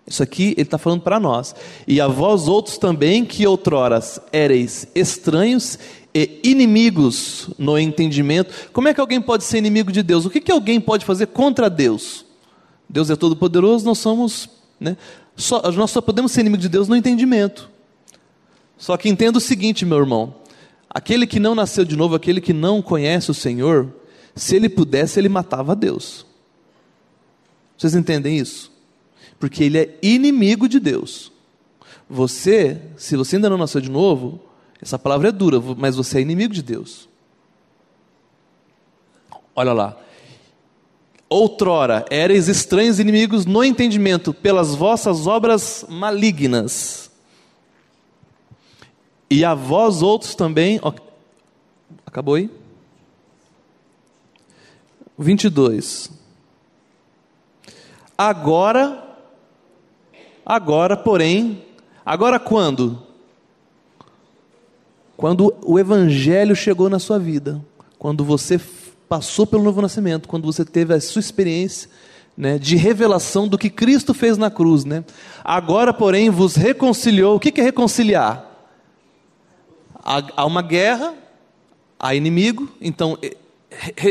isso 0.07 0.23
aqui 0.23 0.53
ele 0.53 0.63
está 0.63 0.79
falando 0.79 1.01
para 1.01 1.19
nós. 1.19 1.55
E 1.87 2.01
a 2.01 2.07
vós 2.07 2.47
outros 2.47 2.79
também, 2.79 3.25
que 3.25 3.47
outrora 3.47 4.01
éreis 4.33 4.87
estranhos 4.95 5.79
e 6.15 6.41
inimigos 6.45 7.51
no 7.59 7.79
entendimento. 7.79 8.71
Como 8.73 8.89
é 8.89 8.95
que 8.95 9.01
alguém 9.01 9.21
pode 9.21 9.45
ser 9.45 9.59
inimigo 9.59 9.91
de 9.91 10.03
Deus? 10.03 10.25
O 10.25 10.31
que, 10.31 10.41
que 10.41 10.53
alguém 10.53 10.81
pode 10.81 11.05
fazer 11.05 11.27
contra 11.27 11.69
Deus? 11.69 12.25
Deus 12.89 13.11
é 13.11 13.17
todo-poderoso, 13.17 13.85
nós 13.85 13.99
somos. 13.99 14.49
Né, 14.79 14.97
só, 15.35 15.61
nós 15.73 15.91
só 15.91 16.01
podemos 16.01 16.31
ser 16.33 16.41
inimigo 16.43 16.63
de 16.63 16.69
Deus 16.69 16.87
no 16.87 16.95
entendimento. 16.95 17.69
Só 18.77 18.97
que 18.97 19.09
entenda 19.09 19.39
o 19.39 19.41
seguinte, 19.41 19.85
meu 19.85 19.99
irmão: 19.99 20.35
aquele 20.91 21.27
que 21.27 21.41
não 21.41 21.55
nasceu 21.55 21.85
de 21.85 21.97
novo, 21.97 22.15
aquele 22.15 22.41
que 22.41 22.53
não 22.53 22.83
conhece 22.83 23.31
o 23.31 23.35
Senhor, 23.35 23.93
se 24.35 24.57
ele 24.57 24.69
pudesse, 24.69 25.19
ele 25.19 25.29
matava 25.29 25.75
Deus. 25.75 26.27
Vocês 27.77 27.95
entendem 27.95 28.39
isso? 28.39 28.73
Porque 29.39 29.65
ele 29.65 29.79
é 29.79 29.99
inimigo 30.03 30.69
de 30.69 30.81
Deus. 30.81 31.33
Você, 32.09 32.81
se 32.97 33.17
você 33.17 33.37
ainda 33.37 33.51
não 33.51 33.59
nasceu 33.59 33.81
de 33.81 33.91
novo, 33.91 34.41
essa 34.81 34.99
palavra 34.99 35.29
é 35.29 35.33
dura, 35.33 35.61
mas 35.77 35.97
você 35.97 36.19
é 36.19 36.21
inimigo 36.21 36.55
de 36.55 36.63
Deus. 36.63 37.09
Olha 39.55 39.73
lá. 39.73 39.97
Outrora 41.29 42.05
eres 42.09 42.47
estranhos 42.47 43.01
inimigos 43.01 43.45
no 43.47 43.65
entendimento 43.65 44.33
pelas 44.33 44.75
vossas 44.75 45.27
obras 45.27 45.85
malignas. 45.89 47.11
E 49.29 49.45
a 49.45 49.55
vós 49.55 50.03
outros 50.03 50.35
também. 50.35 50.81
Acabou 52.07 52.35
aí? 52.35 52.51
22. 55.19 56.11
Agora, 58.17 59.19
agora, 60.45 60.97
porém, 60.97 61.63
agora 62.05 62.39
quando? 62.39 63.03
Quando 65.17 65.55
o 65.65 65.79
Evangelho 65.79 66.55
chegou 66.55 66.89
na 66.89 66.99
sua 66.99 67.19
vida, 67.19 67.61
quando 67.99 68.25
você 68.25 68.61
passou 69.09 69.47
pelo 69.47 69.63
novo 69.63 69.81
nascimento, 69.81 70.29
quando 70.29 70.45
você 70.45 70.65
teve 70.65 70.95
a 70.95 71.01
sua 71.01 71.21
experiência 71.21 71.89
né, 72.37 72.59
de 72.59 72.77
revelação 72.77 73.49
do 73.49 73.57
que 73.57 73.71
Cristo 73.71 74.13
fez 74.13 74.37
na 74.37 74.51
cruz. 74.51 74.85
Né? 74.85 75.05
Agora, 75.43 75.93
porém, 75.93 76.29
vos 76.29 76.55
reconciliou. 76.55 77.37
O 77.37 77.41
que 77.41 77.59
é 77.61 77.65
reconciliar? 77.65 78.56
Há 80.09 80.47
uma 80.47 80.63
guerra, 80.63 81.15
há 81.99 82.15
inimigo, 82.15 82.71
então 82.81 83.19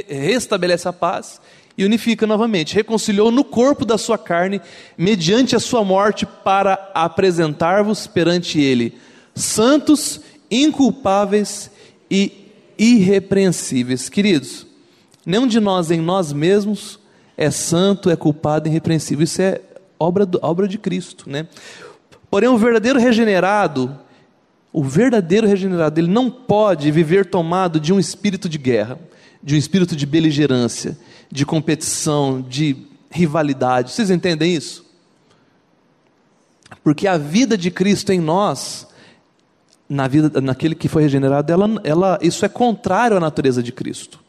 restabelece 0.10 0.90
a 0.90 0.92
paz 0.92 1.40
e 1.78 1.86
unifica 1.86 2.28
novamente. 2.28 2.76
Reconciliou 2.76 3.32
no 3.32 3.46
corpo 3.46 3.86
da 3.86 3.98
sua 3.98 4.18
carne, 4.18 4.60
mediante 4.98 5.56
a 5.56 5.60
sua 5.60 5.86
morte, 5.86 6.26
para 6.26 6.92
apresentar-vos 6.94 8.08
perante 8.08 8.60
Ele, 8.60 8.98
santos 9.34 10.20
inculpáveis 10.52 11.72
e 12.12 12.52
irrepreensíveis. 12.78 14.10
Queridos, 14.10 14.68
nenhum 15.26 15.48
de 15.48 15.62
nós 15.62 15.92
em 15.92 16.02
nós 16.02 16.34
mesmos 16.34 17.00
é 17.38 17.50
santo, 17.50 18.10
é 18.10 18.18
culpado, 18.18 18.68
irrepreensível. 18.68 19.24
Isso 19.24 19.42
é 19.42 19.62
obra, 19.98 20.26
do, 20.26 20.40
obra 20.42 20.68
de 20.68 20.78
Cristo, 20.78 21.30
né? 21.30 21.48
Porém, 22.30 22.50
o 22.50 22.58
verdadeiro 22.58 23.00
regenerado, 23.00 23.98
o 24.78 24.84
verdadeiro 24.84 25.48
regenerado, 25.48 26.02
ele 26.02 26.12
não 26.12 26.30
pode 26.30 26.92
viver 26.92 27.28
tomado 27.28 27.80
de 27.80 27.94
um 27.94 28.00
espírito 28.00 28.50
de 28.50 28.58
guerra, 28.58 29.00
de 29.42 29.56
um 29.56 29.58
espírito 29.58 29.96
de 29.96 30.06
beligerância, 30.06 30.98
de 31.32 31.46
competição, 31.46 32.42
de 32.42 32.76
rivalidade. 33.10 33.94
Vocês 33.94 34.12
entendem 34.12 34.54
isso? 34.54 34.86
Porque 36.84 37.08
a 37.08 37.18
vida 37.18 37.58
de 37.58 37.72
Cristo 37.72 38.12
em 38.12 38.20
nós 38.20 38.86
na 39.88 40.10
vida, 40.10 40.42
naquele 40.42 40.76
que 40.76 40.90
foi 40.90 41.04
regenerado, 41.04 41.54
ela, 41.54 41.70
ela, 41.86 42.20
isso 42.22 42.44
é 42.44 42.50
contrário 42.50 43.16
à 43.16 43.20
natureza 43.22 43.64
de 43.64 43.72
Cristo. 43.72 44.20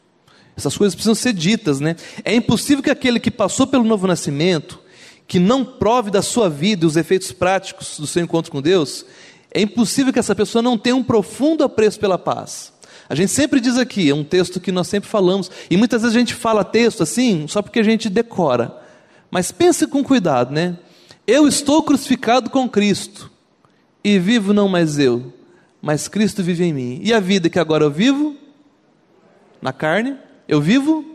Essas 0.55 0.77
coisas 0.77 0.95
precisam 0.95 1.15
ser 1.15 1.33
ditas, 1.33 1.81
né? 1.81 1.97
É 2.23 2.33
impossível 2.33 2.81
que 2.81 2.89
aquele 2.89 3.19
que 3.19 3.31
passou 3.31 3.67
pelo 3.67 3.83
novo 3.83 4.07
nascimento, 4.07 4.79
que 5.27 5.39
não 5.39 5.65
prove 5.65 6.09
da 6.09 6.21
sua 6.21 6.49
vida 6.49 6.87
os 6.87 6.95
efeitos 6.95 7.33
práticos 7.33 7.99
do 7.99 8.07
seu 8.07 8.23
encontro 8.23 8.49
com 8.49 8.61
Deus, 8.61 9.05
é 9.51 9.61
impossível 9.61 10.11
que 10.11 10.19
essa 10.19 10.35
pessoa 10.35 10.61
não 10.61 10.77
tenha 10.77 10.95
um 10.95 11.03
profundo 11.03 11.63
apreço 11.63 11.99
pela 11.99 12.17
paz. 12.17 12.73
A 13.09 13.15
gente 13.15 13.31
sempre 13.31 13.59
diz 13.59 13.77
aqui, 13.77 14.09
é 14.09 14.15
um 14.15 14.23
texto 14.23 14.59
que 14.59 14.71
nós 14.71 14.87
sempre 14.87 15.09
falamos, 15.09 15.49
e 15.69 15.77
muitas 15.77 16.01
vezes 16.01 16.15
a 16.15 16.19
gente 16.19 16.33
fala 16.33 16.63
texto 16.63 17.03
assim, 17.03 17.47
só 17.47 17.61
porque 17.61 17.79
a 17.79 17.83
gente 17.83 18.09
decora. 18.09 18.75
Mas 19.31 19.51
pense 19.51 19.87
com 19.87 20.03
cuidado, 20.03 20.53
né? 20.53 20.77
Eu 21.25 21.47
estou 21.47 21.81
crucificado 21.83 22.49
com 22.49 22.67
Cristo, 22.67 23.31
e 24.03 24.19
vivo 24.19 24.53
não 24.53 24.67
mais 24.67 24.99
eu, 24.99 25.33
mas 25.81 26.07
Cristo 26.07 26.43
vive 26.43 26.65
em 26.65 26.73
mim. 26.73 26.99
E 27.01 27.13
a 27.13 27.19
vida 27.19 27.49
que 27.49 27.59
agora 27.59 27.83
eu 27.83 27.91
vivo, 27.91 28.35
na 29.61 29.71
carne, 29.73 30.17
eu 30.47 30.61
vivo. 30.61 31.05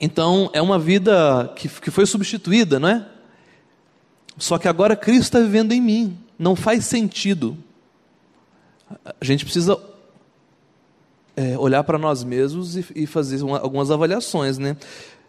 Então, 0.00 0.50
é 0.52 0.60
uma 0.60 0.78
vida 0.78 1.52
que, 1.56 1.68
que 1.68 1.90
foi 1.90 2.06
substituída, 2.06 2.78
não 2.78 2.88
é? 2.88 3.06
Só 4.36 4.58
que 4.58 4.68
agora 4.68 4.96
Cristo 4.96 5.22
está 5.22 5.40
vivendo 5.40 5.72
em 5.72 5.80
mim. 5.80 6.18
Não 6.38 6.56
faz 6.56 6.84
sentido. 6.84 7.56
A 9.20 9.24
gente 9.24 9.44
precisa 9.44 9.78
é, 11.36 11.58
olhar 11.58 11.82
para 11.84 11.98
nós 11.98 12.24
mesmos 12.24 12.76
e, 12.76 12.84
e 12.94 13.06
fazer 13.06 13.42
uma, 13.42 13.58
algumas 13.58 13.90
avaliações, 13.90 14.58
né? 14.58 14.76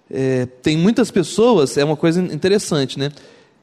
É, 0.09 0.45
tem 0.45 0.77
muitas 0.77 1.09
pessoas, 1.09 1.77
é 1.77 1.83
uma 1.83 1.97
coisa 1.97 2.21
interessante, 2.21 2.99
né? 2.99 3.11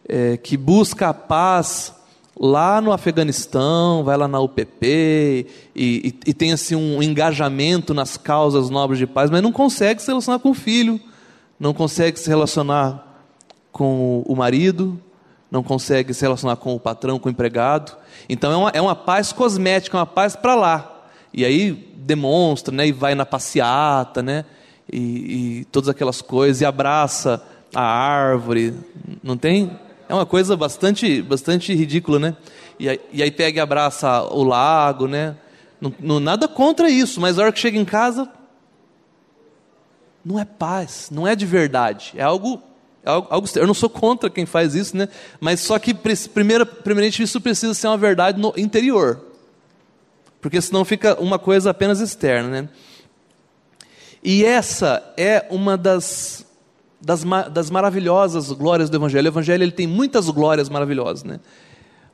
É, 0.08 0.36
que 0.36 0.56
busca 0.56 1.08
a 1.08 1.14
paz 1.14 1.94
lá 2.38 2.80
no 2.80 2.92
Afeganistão, 2.92 4.02
vai 4.02 4.16
lá 4.16 4.26
na 4.26 4.40
UPP 4.40 4.66
e, 4.82 5.46
e, 5.76 6.14
e, 6.26 6.34
tem 6.34 6.52
assim 6.52 6.74
um 6.74 7.00
engajamento 7.02 7.94
nas 7.94 8.16
causas 8.16 8.68
nobres 8.70 8.98
de 8.98 9.06
paz, 9.06 9.30
mas 9.30 9.42
não 9.42 9.52
consegue 9.52 10.02
se 10.02 10.08
relacionar 10.08 10.40
com 10.40 10.50
o 10.50 10.54
filho, 10.54 10.98
não 11.60 11.72
consegue 11.72 12.18
se 12.18 12.28
relacionar 12.28 13.06
com 13.70 14.24
o 14.26 14.34
marido, 14.34 14.98
não 15.52 15.62
consegue 15.62 16.14
se 16.14 16.22
relacionar 16.22 16.56
com 16.56 16.74
o 16.74 16.80
patrão, 16.80 17.18
com 17.18 17.28
o 17.28 17.30
empregado. 17.30 17.94
Então 18.26 18.50
é 18.50 18.56
uma, 18.56 18.70
é 18.70 18.80
uma 18.80 18.96
paz 18.96 19.32
cosmética, 19.32 19.98
uma 19.98 20.06
paz 20.06 20.34
para 20.34 20.54
lá. 20.54 21.06
E 21.30 21.44
aí 21.44 21.72
demonstra, 21.94 22.74
né? 22.74 22.86
E 22.86 22.92
vai 22.92 23.14
na 23.14 23.26
passeata, 23.26 24.22
né? 24.22 24.46
E, 24.90 25.60
e 25.60 25.64
todas 25.66 25.90
aquelas 25.90 26.22
coisas, 26.22 26.62
e 26.62 26.64
abraça 26.64 27.42
a 27.74 27.82
árvore, 27.82 28.74
não 29.22 29.36
tem? 29.36 29.78
É 30.08 30.14
uma 30.14 30.24
coisa 30.24 30.56
bastante, 30.56 31.20
bastante 31.20 31.74
ridícula, 31.74 32.18
né? 32.18 32.36
E 32.78 32.88
aí, 32.88 33.00
e 33.12 33.22
aí 33.22 33.30
pega 33.30 33.58
e 33.58 33.60
abraça 33.60 34.22
o 34.22 34.42
lago, 34.42 35.06
né? 35.06 35.36
Não, 35.78 35.92
não, 36.00 36.18
nada 36.18 36.48
contra 36.48 36.88
isso, 36.88 37.20
mas 37.20 37.38
a 37.38 37.42
hora 37.42 37.52
que 37.52 37.60
chega 37.60 37.76
em 37.76 37.84
casa, 37.84 38.26
não 40.24 40.38
é 40.38 40.46
paz, 40.46 41.10
não 41.12 41.28
é 41.28 41.36
de 41.36 41.44
verdade, 41.44 42.14
é 42.16 42.22
algo 42.22 42.54
é 42.54 42.71
algo, 43.04 43.48
eu 43.56 43.66
não 43.66 43.74
sou 43.74 43.90
contra 43.90 44.30
quem 44.30 44.46
faz 44.46 44.74
isso, 44.74 44.96
né? 44.96 45.08
Mas 45.40 45.60
só 45.60 45.78
que 45.78 45.94
primeiro, 45.94 46.64
primeiramente 46.64 47.22
isso 47.22 47.40
precisa 47.40 47.74
ser 47.74 47.88
uma 47.88 47.98
verdade 47.98 48.40
no 48.40 48.52
interior, 48.56 49.20
porque 50.40 50.60
senão 50.60 50.84
fica 50.84 51.20
uma 51.20 51.38
coisa 51.38 51.70
apenas 51.70 52.00
externa, 52.00 52.48
né? 52.48 52.68
E 54.22 54.44
essa 54.44 55.02
é 55.16 55.46
uma 55.50 55.76
das, 55.76 56.46
das, 57.00 57.24
das 57.50 57.70
maravilhosas 57.70 58.52
glórias 58.52 58.88
do 58.88 58.96
Evangelho. 58.96 59.26
O 59.26 59.32
Evangelho 59.32 59.64
ele 59.64 59.72
tem 59.72 59.86
muitas 59.86 60.30
glórias 60.30 60.68
maravilhosas, 60.68 61.24
né? 61.24 61.40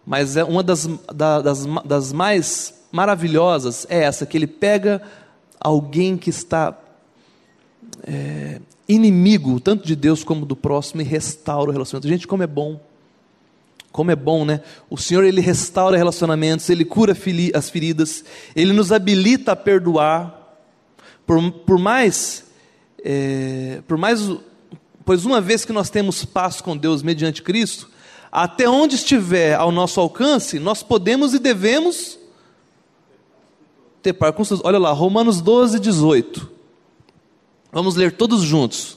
Mas 0.06 0.36
é 0.36 0.44
uma 0.44 0.62
das, 0.62 0.88
das, 1.14 1.66
das 1.84 2.12
mais 2.14 2.78
maravilhosas 2.90 3.86
é 3.90 4.02
essa 4.02 4.24
que 4.24 4.36
ele 4.36 4.46
pega 4.46 5.02
alguém 5.60 6.16
que 6.16 6.30
está 6.30 6.74
é, 8.04 8.60
inimigo, 8.88 9.60
tanto 9.60 9.86
de 9.86 9.94
Deus 9.94 10.24
como 10.24 10.46
do 10.46 10.56
próximo, 10.56 11.02
e 11.02 11.04
restaura 11.04 11.70
o 11.70 11.72
relacionamento. 11.72 12.08
Gente, 12.08 12.26
como 12.26 12.42
é 12.42 12.46
bom. 12.46 12.80
Como 13.92 14.10
é 14.10 14.16
bom, 14.16 14.44
né? 14.44 14.62
O 14.88 14.96
Senhor, 14.96 15.24
Ele 15.24 15.40
restaura 15.40 15.96
relacionamentos, 15.96 16.68
Ele 16.70 16.84
cura 16.84 17.16
as 17.54 17.70
feridas, 17.70 18.24
Ele 18.56 18.72
nos 18.72 18.90
habilita 18.92 19.52
a 19.52 19.56
perdoar. 19.56 20.36
Por, 21.26 21.50
por 21.52 21.78
mais, 21.78 22.44
é, 23.04 23.82
por 23.86 23.98
mais, 23.98 24.30
pois 25.04 25.26
uma 25.26 25.40
vez 25.40 25.64
que 25.64 25.72
nós 25.72 25.90
temos 25.90 26.24
paz 26.24 26.60
com 26.60 26.76
Deus 26.76 27.02
mediante 27.02 27.42
Cristo, 27.42 27.90
até 28.32 28.68
onde 28.68 28.94
estiver 28.94 29.54
ao 29.54 29.70
nosso 29.70 30.00
alcance, 30.00 30.58
nós 30.58 30.82
podemos 30.82 31.34
e 31.34 31.38
devemos 31.38 32.18
ter 34.02 34.12
paz 34.12 34.34
com 34.34 34.42
Deus. 34.42 34.60
Olha 34.64 34.78
lá, 34.78 34.92
Romanos 34.92 35.40
12, 35.40 35.80
18. 35.80 36.57
Vamos 37.70 37.96
ler 37.96 38.12
todos 38.12 38.40
juntos. 38.42 38.96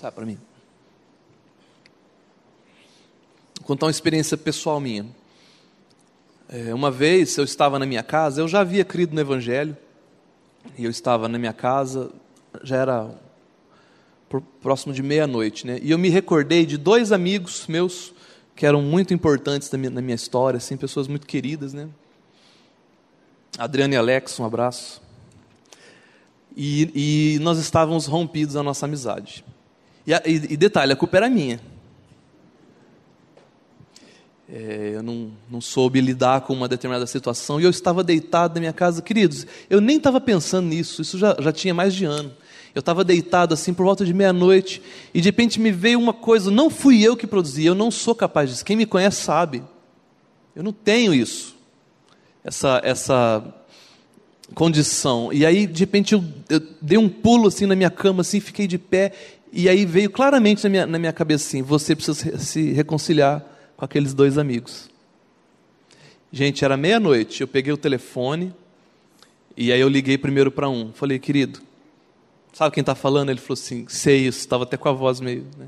Tá 0.00 0.10
para 0.10 0.26
mim. 0.26 0.38
Vou 3.58 3.66
contar 3.66 3.86
uma 3.86 3.90
experiência 3.90 4.36
pessoal 4.36 4.80
minha. 4.80 5.06
É, 6.48 6.74
uma 6.74 6.90
vez 6.90 7.36
eu 7.36 7.44
estava 7.44 7.78
na 7.78 7.86
minha 7.86 8.02
casa, 8.02 8.40
eu 8.40 8.48
já 8.48 8.60
havia 8.60 8.84
crido 8.84 9.14
no 9.14 9.20
Evangelho, 9.20 9.76
e 10.78 10.84
eu 10.84 10.90
estava 10.90 11.28
na 11.28 11.38
minha 11.38 11.52
casa, 11.52 12.10
já 12.62 12.76
era 12.76 13.10
próximo 14.60 14.92
de 14.92 15.02
meia-noite, 15.02 15.66
né? 15.66 15.78
E 15.82 15.90
eu 15.90 15.98
me 15.98 16.08
recordei 16.08 16.66
de 16.66 16.76
dois 16.76 17.12
amigos 17.12 17.66
meus 17.66 18.12
que 18.56 18.64
eram 18.64 18.80
muito 18.80 19.12
importantes 19.12 19.70
na 19.70 19.76
minha, 19.76 19.90
na 19.90 20.00
minha 20.00 20.14
história, 20.14 20.56
assim, 20.56 20.78
pessoas 20.78 21.06
muito 21.06 21.26
queridas, 21.26 21.74
né? 21.74 21.88
Adriano 23.58 23.92
e 23.92 23.96
Alex, 23.96 24.40
um 24.40 24.46
abraço. 24.46 25.02
E, 26.56 27.36
e 27.36 27.38
nós 27.40 27.58
estávamos 27.58 28.06
rompidos 28.06 28.54
na 28.54 28.62
nossa 28.62 28.86
amizade. 28.86 29.44
E, 30.06 30.12
e, 30.12 30.54
e 30.54 30.56
detalhe, 30.56 30.92
a 30.92 30.96
culpa 30.96 31.18
era 31.18 31.28
minha. 31.28 31.60
É, 34.48 34.92
eu 34.94 35.02
não, 35.02 35.32
não 35.50 35.60
soube 35.60 36.00
lidar 36.00 36.40
com 36.42 36.54
uma 36.54 36.68
determinada 36.68 37.06
situação 37.06 37.60
e 37.60 37.64
eu 37.64 37.70
estava 37.70 38.02
deitado 38.02 38.54
na 38.54 38.60
minha 38.60 38.72
casa. 38.72 39.02
Queridos, 39.02 39.46
eu 39.68 39.82
nem 39.82 39.98
estava 39.98 40.18
pensando 40.18 40.68
nisso, 40.68 41.02
isso 41.02 41.18
já, 41.18 41.36
já 41.38 41.52
tinha 41.52 41.74
mais 41.74 41.94
de 41.94 42.06
ano. 42.06 42.32
Eu 42.76 42.80
estava 42.80 43.02
deitado 43.02 43.54
assim 43.54 43.72
por 43.72 43.84
volta 43.84 44.04
de 44.04 44.12
meia-noite 44.12 44.82
e 45.14 45.22
de 45.22 45.26
repente 45.26 45.58
me 45.58 45.72
veio 45.72 45.98
uma 45.98 46.12
coisa, 46.12 46.50
não 46.50 46.68
fui 46.68 47.02
eu 47.02 47.16
que 47.16 47.26
produzi, 47.26 47.64
eu 47.64 47.74
não 47.74 47.90
sou 47.90 48.14
capaz 48.14 48.50
disso. 48.50 48.62
Quem 48.62 48.76
me 48.76 48.84
conhece 48.84 49.22
sabe. 49.22 49.62
Eu 50.54 50.62
não 50.62 50.74
tenho 50.74 51.14
isso. 51.14 51.56
Essa 52.44 52.78
essa 52.84 53.42
condição. 54.54 55.32
E 55.32 55.46
aí 55.46 55.66
de 55.66 55.80
repente 55.80 56.12
eu, 56.12 56.22
eu 56.50 56.60
dei 56.82 56.98
um 56.98 57.08
pulo 57.08 57.48
assim 57.48 57.64
na 57.64 57.74
minha 57.74 57.88
cama 57.88 58.20
assim, 58.20 58.40
fiquei 58.40 58.66
de 58.66 58.76
pé 58.76 59.10
e 59.50 59.70
aí 59.70 59.86
veio 59.86 60.10
claramente 60.10 60.62
na 60.62 60.68
minha, 60.68 60.86
na 60.86 60.98
minha 60.98 61.14
cabeça 61.14 61.48
assim, 61.48 61.62
você 61.62 61.96
precisa 61.96 62.36
se 62.36 62.72
reconciliar 62.72 63.42
com 63.74 63.86
aqueles 63.86 64.12
dois 64.12 64.36
amigos. 64.36 64.90
Gente, 66.30 66.62
era 66.62 66.76
meia-noite, 66.76 67.40
eu 67.40 67.48
peguei 67.48 67.72
o 67.72 67.78
telefone 67.78 68.52
e 69.56 69.72
aí 69.72 69.80
eu 69.80 69.88
liguei 69.88 70.18
primeiro 70.18 70.50
para 70.50 70.68
um. 70.68 70.92
Falei, 70.92 71.18
querido, 71.18 71.64
Sabe 72.56 72.72
quem 72.72 72.80
está 72.80 72.94
falando? 72.94 73.28
Ele 73.28 73.38
falou 73.38 73.52
assim, 73.52 73.84
sei 73.86 74.26
isso, 74.26 74.38
estava 74.38 74.62
até 74.62 74.78
com 74.78 74.88
a 74.88 74.92
voz 74.92 75.20
meio. 75.20 75.46
Né? 75.58 75.66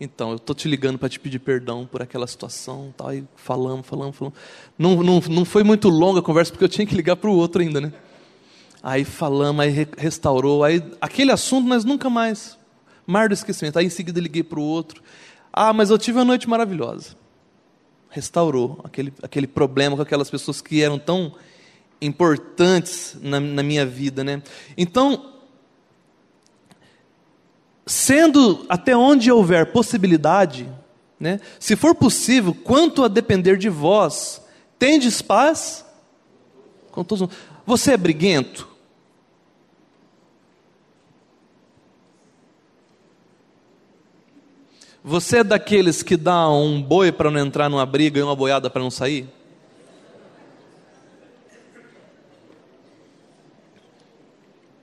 Então, 0.00 0.30
eu 0.30 0.36
estou 0.36 0.54
te 0.54 0.68
ligando 0.68 0.96
para 0.96 1.08
te 1.08 1.18
pedir 1.18 1.40
perdão 1.40 1.84
por 1.84 2.00
aquela 2.02 2.24
situação. 2.24 2.94
Tal, 2.96 3.12
e 3.12 3.24
falamos, 3.34 3.84
falamos, 3.84 4.16
falamos. 4.16 4.38
Não, 4.78 5.02
não, 5.02 5.18
não 5.28 5.44
foi 5.44 5.64
muito 5.64 5.88
longa 5.88 6.20
a 6.20 6.22
conversa, 6.22 6.52
porque 6.52 6.62
eu 6.62 6.68
tinha 6.68 6.86
que 6.86 6.94
ligar 6.94 7.16
para 7.16 7.28
o 7.28 7.34
outro 7.34 7.60
ainda, 7.60 7.80
né? 7.80 7.92
Aí 8.80 9.04
falamos, 9.04 9.60
aí 9.60 9.88
restaurou, 9.98 10.62
aí 10.62 10.80
aquele 11.00 11.32
assunto 11.32 11.66
nós 11.66 11.84
nunca 11.84 12.08
mais. 12.08 12.56
Mar 13.04 13.28
do 13.28 13.34
esquecimento. 13.34 13.76
Aí 13.80 13.86
em 13.86 13.90
seguida 13.90 14.20
liguei 14.20 14.44
para 14.44 14.60
o 14.60 14.62
outro. 14.62 15.02
Ah, 15.52 15.72
mas 15.72 15.90
eu 15.90 15.98
tive 15.98 16.18
uma 16.18 16.24
noite 16.24 16.48
maravilhosa. 16.48 17.16
Restaurou 18.08 18.78
aquele, 18.84 19.12
aquele 19.20 19.48
problema 19.48 19.96
com 19.96 20.02
aquelas 20.02 20.30
pessoas 20.30 20.60
que 20.60 20.80
eram 20.80 20.96
tão 20.96 21.34
importantes 22.00 23.16
na, 23.20 23.40
na 23.40 23.64
minha 23.64 23.84
vida, 23.84 24.22
né? 24.22 24.40
Então, 24.78 25.39
sendo 27.90 28.64
até 28.68 28.96
onde 28.96 29.32
houver 29.32 29.72
possibilidade, 29.72 30.68
né, 31.18 31.40
se 31.58 31.74
for 31.74 31.92
possível, 31.92 32.54
quanto 32.54 33.02
a 33.02 33.08
depender 33.08 33.58
de 33.58 33.68
vós, 33.68 34.40
tendes 34.78 35.20
paz 35.20 35.84
com 36.92 37.02
todos. 37.02 37.28
Você 37.66 37.94
é 37.94 37.96
briguento? 37.96 38.68
Você 45.02 45.38
é 45.38 45.44
daqueles 45.44 46.00
que 46.00 46.16
dá 46.16 46.48
um 46.48 46.80
boi 46.80 47.10
para 47.10 47.28
não 47.28 47.40
entrar 47.40 47.68
numa 47.68 47.84
briga 47.84 48.20
e 48.20 48.22
uma 48.22 48.36
boiada 48.36 48.70
para 48.70 48.82
não 48.82 48.90
sair? 48.90 49.28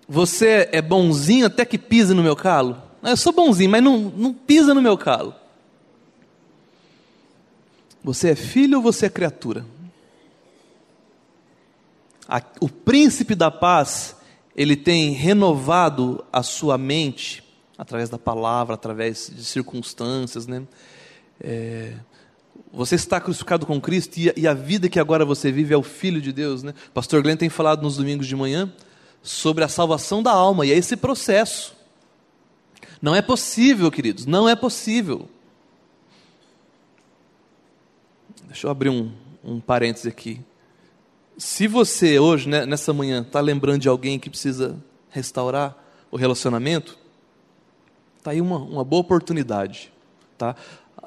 Você 0.10 0.68
é 0.74 0.82
bonzinho 0.82 1.46
até 1.46 1.64
que 1.64 1.78
pisa 1.78 2.14
no 2.14 2.22
meu 2.22 2.36
calo? 2.36 2.87
Eu 3.04 3.18
sou 3.18 3.32
bonzinho, 3.32 3.70
mas 3.70 3.84
não, 3.84 3.98
não 3.98 4.34
pisa 4.34 4.74
no 4.74 4.82
meu 4.82 4.98
calo. 4.98 5.34
Você 8.04 8.30
é 8.30 8.36
filho 8.36 8.78
ou 8.78 8.84
você 8.84 9.08
é 9.08 9.10
criatura? 9.10 9.66
o 12.60 12.68
príncipe 12.68 13.34
da 13.36 13.50
paz, 13.50 14.16
ele 14.54 14.76
tem 14.76 15.12
renovado 15.12 16.26
a 16.32 16.44
sua 16.44 16.78
mente 16.78 17.42
através 17.78 18.10
da 18.10 18.18
palavra, 18.18 18.74
através 18.74 19.32
de 19.34 19.46
circunstâncias, 19.46 20.46
né? 20.46 20.64
É, 21.40 21.94
você 22.74 22.96
está 22.96 23.22
crucificado 23.22 23.66
com 23.66 23.80
Cristo 23.80 24.18
e 24.18 24.34
e 24.36 24.48
a, 24.48 24.54
vida 24.54 24.90
que 24.90 25.00
agora 25.00 25.24
você 25.24 25.52
vive 25.52 25.74
é 25.74 25.78
o 25.78 25.84
Filho 25.84 26.20
de 26.20 26.34
Deus, 26.34 26.64
né? 26.64 26.74
Pastor 26.94 27.22
Glenn 27.22 27.38
tem 27.38 27.50
falado 27.50 27.82
nos 27.82 27.96
domingos 27.96 28.28
de 28.28 28.36
manhã 28.36 28.72
sobre 29.22 29.64
a 29.64 29.68
salvação 29.68 30.22
da 30.22 30.32
alma 30.32 30.66
e 30.66 30.72
é 30.72 30.76
esse 30.76 30.98
processo. 30.98 31.77
Não 33.02 33.14
é 33.16 33.22
possível, 33.22 33.92
queridos, 33.92 34.26
não 34.26 34.50
é 34.50 34.56
possível. 34.56 35.28
Deixa 38.46 38.68
eu 38.68 38.72
abrir 38.72 38.90
um, 38.90 39.12
um 39.44 39.60
parêntese 39.60 40.08
aqui. 40.08 40.42
Se 41.38 41.68
você 41.68 42.18
hoje, 42.18 42.50
né, 42.50 42.66
nessa 42.66 42.92
manhã, 42.92 43.22
está 43.22 43.40
lembrando 43.40 43.82
de 43.82 43.90
alguém 43.90 44.18
que 44.18 44.30
precisa 44.30 44.76
restaurar 45.10 45.78
o 46.10 46.18
relacionamento, 46.18 46.98
está 48.18 48.32
aí 48.32 48.42
uma, 48.42 48.58
uma 48.58 48.84
boa 48.84 49.02
oportunidade. 49.02 49.92
Tá? 50.38 50.56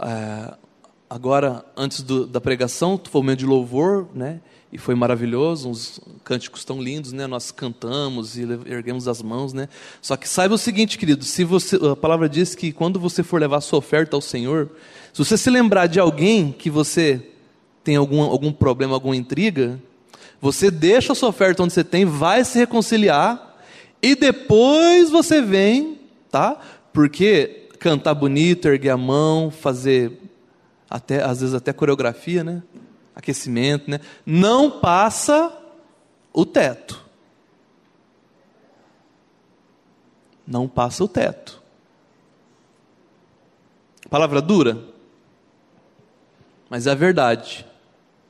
É, 0.01 0.55
agora, 1.09 1.65
antes 1.77 2.03
do, 2.03 2.27
da 2.27 2.41
pregação, 2.41 3.01
foi 3.03 3.21
um 3.21 3.25
momento 3.25 3.41
de 3.41 3.47
louvor, 3.47 4.09
né? 4.15 4.41
E 4.73 4.79
foi 4.79 4.95
maravilhoso, 4.95 5.69
uns 5.69 6.01
cânticos 6.23 6.65
tão 6.65 6.81
lindos, 6.81 7.13
né? 7.13 7.27
Nós 7.27 7.51
cantamos 7.51 8.39
e 8.39 8.43
erguemos 8.67 9.09
as 9.09 9.21
mãos, 9.21 9.53
né? 9.53 9.69
Só 10.01 10.17
que 10.17 10.29
saiba 10.29 10.55
o 10.55 10.59
seguinte, 10.59 10.97
querido, 10.97 11.25
se 11.25 11.43
você, 11.43 11.77
a 11.77 11.97
palavra 11.97 12.29
diz 12.29 12.55
que 12.55 12.71
quando 12.73 13.01
você 13.01 13.23
for 13.23 13.41
levar 13.41 13.61
sua 13.61 13.81
oferta 13.81 14.17
ao 14.17 14.21
Senhor, 14.21 14.71
se 15.13 15.19
você 15.19 15.37
se 15.37 15.51
lembrar 15.51 15.89
de 15.89 15.99
alguém 15.99 16.53
que 16.53 16.71
você 16.71 17.21
tem 17.83 17.97
algum, 17.97 18.23
algum 18.23 18.53
problema, 18.53 18.95
alguma 18.95 19.17
intriga, 19.17 19.81
Você 20.41 20.71
deixa 20.71 21.13
a 21.13 21.15
sua 21.15 21.29
oferta 21.29 21.63
onde 21.63 21.73
você 21.73 21.85
tem, 21.85 22.05
vai 22.07 22.45
se 22.45 22.59
reconciliar 22.59 23.59
e 24.03 24.15
depois 24.15 25.11
você 25.11 25.43
vem, 25.43 25.99
tá? 26.31 26.59
Porque 26.93 27.69
cantar 27.79 28.15
bonito, 28.15 28.67
erguer 28.67 28.91
a 28.91 28.97
mão, 28.97 29.51
fazer 29.51 30.13
até 30.89 31.23
às 31.23 31.41
vezes 31.41 31.55
até 31.55 31.73
coreografia, 31.73 32.43
né? 32.43 32.63
Aquecimento, 33.21 33.91
né? 33.91 34.01
Não 34.25 34.81
passa 34.81 35.57
o 36.33 36.45
teto. 36.45 37.05
Não 40.47 40.67
passa 40.67 41.05
o 41.05 41.09
teto. 41.09 41.63
Palavra 44.09 44.43
dura, 44.43 44.83
mas 46.69 46.89
é 46.89 46.91
a 46.91 46.95
verdade. 46.95 47.65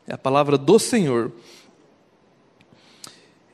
É 0.06 0.12
a 0.12 0.18
palavra 0.18 0.58
do 0.58 0.78
Senhor. 0.78 1.32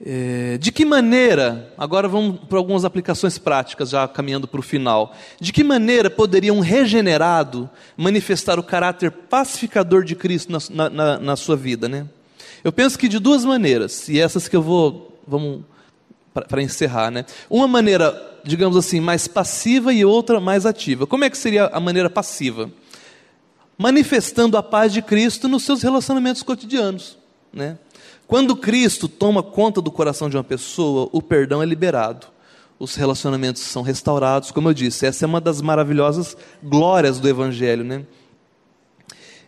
É, 0.05 0.59
de 0.59 0.71
que 0.71 0.85
maneira, 0.85 1.73
agora 1.79 2.07
vamos 2.07 2.41
para 2.41 2.59
algumas 2.59 2.85
aplicações 2.85 3.39
práticas, 3.39 3.91
já 3.91 4.07
caminhando 4.07 4.47
para 4.47 4.61
o 4.61 4.63
final. 4.63 5.15
De 5.41 5.53
que 5.53 5.65
maneira 5.65 6.11
poderia 6.11 6.53
um 6.53 6.61
regenerado 6.61 7.69
manifestar 7.97 8.59
o 8.59 8.63
caráter 8.63 9.11
pacificador 9.11 10.05
de 10.05 10.15
Cristo 10.15 10.53
na, 10.71 10.91
na, 10.91 11.19
na 11.19 11.37
sua 11.37 11.57
vida, 11.57 11.89
né? 11.89 12.07
Eu 12.63 12.73
penso 12.73 12.99
que 12.99 13.09
de 13.09 13.19
duas 13.19 13.45
maneiras, 13.45 14.09
e 14.09 14.21
essas 14.21 14.49
que 14.49 14.57
eu 14.57 14.63
vou, 14.63 15.19
vamos, 15.27 15.63
para 16.33 16.63
encerrar, 16.63 17.11
né? 17.11 17.25
Uma 17.49 17.67
maneira, 17.67 18.41
digamos 18.45 18.77
assim, 18.77 19.01
mais 19.01 19.27
passiva 19.27 19.93
e 19.93 20.05
outra 20.05 20.41
mais 20.41 20.67
ativa. 20.67 21.07
Como 21.07 21.25
é 21.25 21.31
que 21.31 21.39
seria 21.39 21.67
a 21.67 21.81
maneira 21.81 22.11
passiva? 22.11 22.71
Manifestando 23.79 24.59
a 24.59 24.63
paz 24.63 24.93
de 24.93 25.01
Cristo 25.01 25.49
nos 25.49 25.63
seus 25.63 25.83
relacionamentos 25.83 26.43
cotidianos, 26.43 27.17
né? 27.53 27.79
Quando 28.27 28.57
Cristo 28.57 29.09
toma 29.09 29.43
conta 29.43 29.81
do 29.81 29.91
coração 29.91 30.29
de 30.29 30.37
uma 30.37 30.45
pessoa, 30.45 31.09
o 31.13 31.23
perdão 31.23 31.63
é 31.63 31.67
liberado, 31.67 32.27
os 32.79 32.95
relacionamentos 32.95 33.63
são 33.63 33.83
restaurados, 33.83 34.51
como 34.51 34.69
eu 34.69 34.75
disse, 34.75 35.07
essa 35.07 35.25
é 35.25 35.27
uma 35.27 35.41
das 35.41 35.63
maravilhosas 35.63 36.37
glórias 36.63 37.21
do 37.21 37.29
Evangelho, 37.29 37.85
né? 37.85 38.05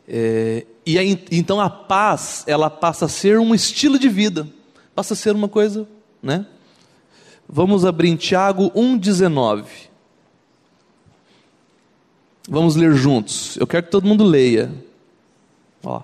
É, 0.06 0.64
e 0.86 0.98
aí, 0.98 1.22
então 1.30 1.60
a 1.60 1.68
paz, 1.68 2.44
ela 2.46 2.70
passa 2.70 3.04
a 3.04 3.08
ser 3.08 3.38
um 3.38 3.54
estilo 3.54 3.98
de 3.98 4.08
vida, 4.08 4.48
passa 4.94 5.12
a 5.12 5.16
ser 5.16 5.34
uma 5.34 5.48
coisa, 5.48 5.86
né? 6.22 6.46
Vamos 7.48 7.84
abrir 7.84 8.08
em 8.08 8.16
Tiago 8.16 8.70
1,19. 8.70 9.64
Vamos 12.48 12.76
ler 12.76 12.94
juntos. 12.94 13.56
Eu 13.58 13.66
quero 13.66 13.84
que 13.84 13.90
todo 13.90 14.06
mundo 14.06 14.24
leia. 14.24 14.72
Ó. 15.82 16.02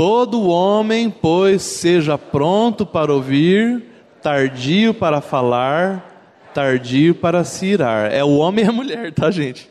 Todo 0.00 0.48
homem, 0.48 1.10
pois, 1.10 1.60
seja 1.60 2.16
pronto 2.16 2.86
para 2.86 3.12
ouvir, 3.12 3.84
tardio 4.22 4.94
para 4.94 5.20
falar, 5.20 6.48
tardio 6.54 7.14
para 7.14 7.44
se 7.44 7.66
irar. 7.66 8.10
É 8.10 8.24
o 8.24 8.38
homem 8.38 8.64
e 8.64 8.68
a 8.68 8.72
mulher, 8.72 9.12
tá, 9.12 9.30
gente? 9.30 9.68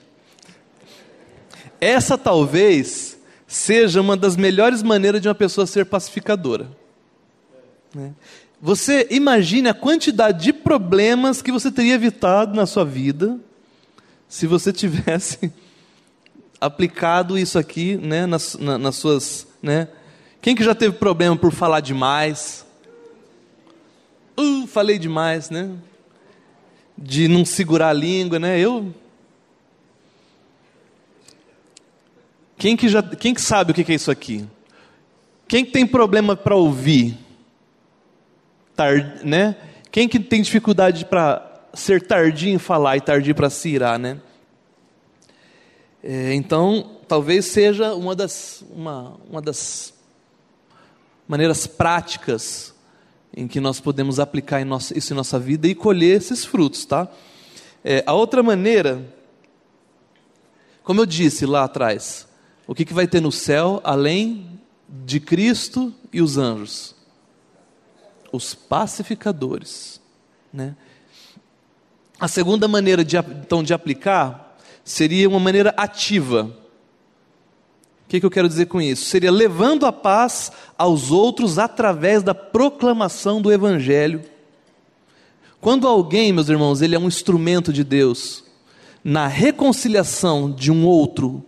Essa 1.82 2.16
talvez 2.16 3.18
seja 3.48 4.02
uma 4.02 4.16
das 4.16 4.38
melhores 4.38 4.84
maneiras 4.84 5.20
de 5.20 5.28
uma 5.28 5.34
pessoa 5.34 5.66
ser 5.66 5.88
pacificadora. 5.88 6.68
Né? 7.96 8.14
Você 8.62 9.08
imagine 9.10 9.68
a 9.68 9.74
quantidade 9.74 10.44
de 10.44 10.54
problemas 10.54 11.42
que 11.42 11.52
você 11.52 11.72
teria 11.72 11.96
evitado 11.96 12.56
na 12.56 12.68
sua 12.68 12.86
vida 12.86 13.40
se 14.28 14.46
você 14.46 14.72
tivesse 14.72 15.52
aplicado 16.62 17.36
isso 17.36 17.58
aqui 17.58 17.98
né, 17.98 18.28
nas, 18.28 18.56
nas 18.56 18.96
suas. 18.96 19.48
Né, 19.60 19.88
quem 20.42 20.56
que 20.56 20.64
já 20.64 20.74
teve 20.74 20.96
problema 20.96 21.36
por 21.36 21.52
falar 21.52 21.82
demais? 21.82 22.66
Uh, 24.38 24.66
falei 24.68 24.98
demais, 24.98 25.50
né? 25.50 25.76
De 26.98 27.28
não 27.28 27.44
segurar 27.44 27.90
a 27.90 27.94
língua, 27.94 28.40
né? 28.40 28.58
Eu. 28.58 28.94
Quem 32.58 32.76
que, 32.76 32.88
já, 32.88 33.02
quem 33.04 33.34
que 33.34 33.42
sabe 33.42 33.72
o 33.72 33.74
que 33.74 33.90
é 33.90 33.96
isso 33.96 34.12
aqui? 34.12 34.48
Quem 35.48 35.66
que 35.66 35.72
tem 35.72 35.86
problema 35.86 36.36
para 36.36 36.56
ouvir? 36.56 37.18
Tard, 38.76 39.24
né? 39.24 39.58
Quem 39.92 40.08
que 40.08 40.20
tem 40.20 40.42
dificuldade 40.42 41.06
para 41.06 41.46
ser 41.74 42.06
tardio 42.06 42.50
em 42.50 42.58
falar 42.58 42.96
e 42.96 43.02
tardio 43.02 43.36
para 43.36 43.50
se 43.50 43.70
irar, 43.70 44.00
né? 44.00 44.20
É, 46.02 46.34
então, 46.34 46.98
talvez 47.08 47.46
seja 47.46 47.94
uma 47.94 48.16
das, 48.16 48.64
uma, 48.72 49.18
uma 49.30 49.42
das 49.42 49.94
maneiras 51.30 51.68
práticas 51.68 52.74
em 53.38 53.48
que 53.48 53.60
nós 53.60 53.80
podemos 53.80 54.20
aplicar 54.20 54.60
isso 54.96 55.14
em 55.14 55.16
nossa 55.16 55.38
vida 55.38 55.68
e 55.68 55.76
colher 55.76 56.18
esses 56.18 56.44
frutos, 56.44 56.86
tá? 56.86 57.08
É, 57.84 58.04
a 58.08 58.14
outra 58.14 58.42
maneira, 58.42 59.06
como 60.82 61.02
eu 61.02 61.06
disse 61.06 61.46
lá 61.46 61.66
atrás, 61.66 62.28
o 62.66 62.74
que, 62.74 62.84
que 62.84 62.96
vai 62.96 63.06
ter 63.08 63.22
no 63.22 63.32
céu 63.32 63.80
além 63.84 64.60
de 64.90 65.20
Cristo 65.20 65.94
e 66.12 66.20
os 66.20 66.40
anjos? 66.40 66.96
Os 68.32 68.56
pacificadores, 68.56 70.02
né? 70.52 70.76
A 72.20 72.28
segunda 72.28 72.68
maneira 72.68 73.06
de, 73.06 73.18
então 73.18 73.62
de 73.62 73.72
aplicar 73.72 74.58
seria 74.84 75.30
uma 75.30 75.40
maneira 75.40 75.76
ativa 75.78 76.58
que, 78.10 78.20
que 78.20 78.26
eu 78.26 78.32
quero 78.32 78.50
dizer 78.50 78.66
com 78.66 78.82
isso? 78.82 79.06
Seria 79.06 79.32
levando 79.32 79.86
a 79.86 79.94
paz 79.94 80.52
aos 80.76 81.12
outros 81.12 81.60
através 81.60 82.24
da 82.24 82.34
proclamação 82.34 83.40
do 83.40 83.52
Evangelho. 83.52 84.22
Quando 85.62 85.88
alguém, 85.88 86.34
meus 86.34 86.50
irmãos, 86.50 86.82
ele 86.82 86.96
é 86.96 87.00
um 87.00 87.08
instrumento 87.08 87.72
de 87.72 87.84
Deus 87.84 88.44
na 89.04 89.28
reconciliação 89.28 90.52
de 90.52 90.72
um 90.72 90.86
outro 90.88 91.46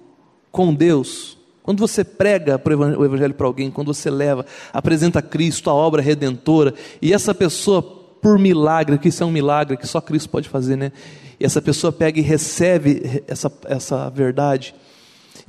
com 0.51 0.71
Deus, 0.73 1.37
quando 1.63 1.79
você 1.79 2.03
prega 2.03 2.61
o 2.97 3.05
Evangelho 3.05 3.33
para 3.33 3.47
alguém, 3.47 3.71
quando 3.71 3.93
você 3.93 4.11
leva, 4.11 4.45
apresenta 4.71 5.21
Cristo, 5.21 5.69
a 5.69 5.73
obra 5.73 6.01
redentora, 6.01 6.75
e 7.01 7.11
essa 7.11 7.33
pessoa, 7.33 7.81
por 7.81 8.37
milagre, 8.37 8.99
que 8.99 9.09
isso 9.09 9.23
é 9.23 9.25
um 9.25 9.31
milagre 9.31 9.77
que 9.77 9.87
só 9.87 9.99
Cristo 9.99 10.29
pode 10.29 10.47
fazer, 10.47 10.75
né? 10.75 10.91
E 11.39 11.45
essa 11.45 11.61
pessoa 11.61 11.91
pega 11.91 12.19
e 12.19 12.23
recebe 12.23 13.23
essa, 13.27 13.51
essa 13.65 14.09
verdade 14.09 14.75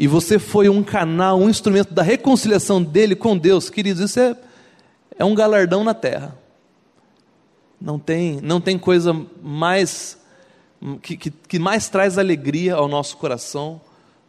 e 0.02 0.08
você 0.08 0.36
foi 0.36 0.68
um 0.68 0.82
canal, 0.82 1.38
um 1.38 1.48
instrumento 1.48 1.94
da 1.94 2.02
reconciliação 2.02 2.82
dele 2.82 3.14
com 3.14 3.38
Deus, 3.38 3.70
queridos, 3.70 4.02
isso 4.02 4.18
é, 4.18 4.36
é 5.16 5.24
um 5.24 5.32
galardão 5.32 5.84
na 5.84 5.94
terra. 5.94 6.36
Não 7.80 8.00
tem, 8.00 8.40
não 8.40 8.60
tem 8.60 8.76
coisa 8.76 9.14
mais 9.40 10.18
que, 11.02 11.16
que, 11.16 11.30
que 11.30 11.56
mais 11.56 11.88
traz 11.88 12.18
alegria 12.18 12.74
ao 12.74 12.88
nosso 12.88 13.16
coração 13.16 13.80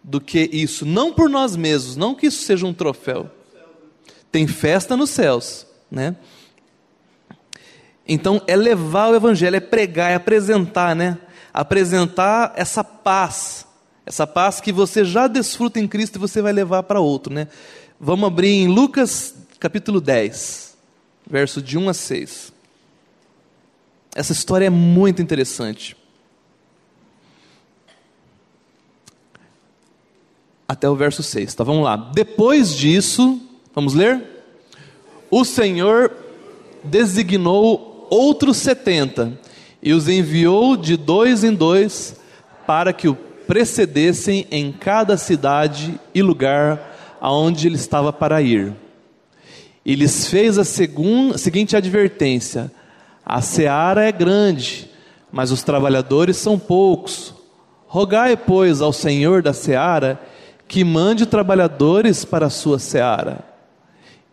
do 0.04 0.22
que 0.22 0.48
isso. 0.54 0.86
Não 0.86 1.12
por 1.12 1.28
nós 1.28 1.56
mesmos, 1.56 1.96
não 1.96 2.14
que 2.14 2.28
isso 2.28 2.44
seja 2.44 2.68
um 2.68 2.74
troféu. 2.74 3.32
Tem 4.32 4.46
festa 4.46 4.96
nos 4.96 5.10
céus, 5.10 5.66
né? 5.90 6.16
Então 8.08 8.40
é 8.46 8.56
levar 8.56 9.10
o 9.10 9.16
evangelho, 9.16 9.56
é 9.56 9.60
pregar, 9.60 10.12
é 10.12 10.16
apresentar, 10.18 10.96
né? 10.96 11.18
Apresentar 11.52 12.54
essa 12.56 12.84
paz 12.84 13.66
essa 14.06 14.28
paz 14.28 14.60
que 14.60 14.72
você 14.72 15.06
já 15.06 15.28
desfruta 15.28 15.80
em 15.80 15.88
Cristo 15.88 16.18
e 16.18 16.20
você 16.20 16.42
vai 16.42 16.52
levar 16.52 16.84
para 16.84 17.00
outro, 17.00 17.34
né? 17.34 17.48
Vamos 18.00 18.28
abrir 18.28 18.50
em 18.50 18.68
Lucas 18.68 19.36
capítulo 19.60 20.02
10, 20.02 20.78
verso 21.30 21.62
de 21.62 21.78
1 21.78 21.90
a 21.90 21.94
6. 21.94 22.54
Essa 24.16 24.34
história 24.34 24.66
é 24.66 24.70
muito 24.70 25.22
interessante. 25.22 25.96
Até 30.68 30.90
o 30.90 30.96
verso 30.96 31.24
6, 31.24 31.56
tá? 31.56 31.64
Vamos 31.64 31.84
lá. 31.84 31.96
Depois 31.96 32.76
disso, 32.76 33.42
vamos 33.74 33.94
ler? 33.94 34.22
O 35.32 35.46
Senhor 35.46 36.12
designou 36.84 38.08
outros 38.10 38.58
setenta 38.58 39.40
e 39.82 39.94
os 39.94 40.08
enviou 40.08 40.76
de 40.76 40.98
dois 40.98 41.44
em 41.44 41.54
dois 41.54 42.16
para 42.68 42.94
que 42.94 43.08
o 43.08 43.18
precedessem 43.48 44.48
em 44.52 44.72
cada 44.72 45.18
cidade 45.18 46.00
e 46.14 46.22
lugar 46.22 47.18
aonde 47.20 47.68
ele 47.68 47.76
estava 47.76 48.12
para 48.12 48.42
ir. 48.42 48.74
E 49.86 49.96
lhes 49.96 50.28
fez 50.28 50.58
a 50.58 50.64
segunda, 50.64 51.38
seguinte 51.38 51.76
advertência: 51.76 52.72
A 53.26 53.42
seara 53.42 54.04
é 54.04 54.12
grande, 54.12 54.90
mas 55.32 55.52
os 55.52 55.64
trabalhadores 55.64 56.38
são 56.38 56.58
poucos. 56.58 57.34
Rogai, 57.88 58.36
pois, 58.36 58.82
ao 58.82 58.92
Senhor 58.92 59.42
da 59.42 59.54
seara 59.54 60.20
que 60.68 60.84
mande 60.84 61.26
trabalhadores 61.26 62.26
para 62.26 62.48
a 62.48 62.50
sua 62.50 62.80
seara. 62.80 63.46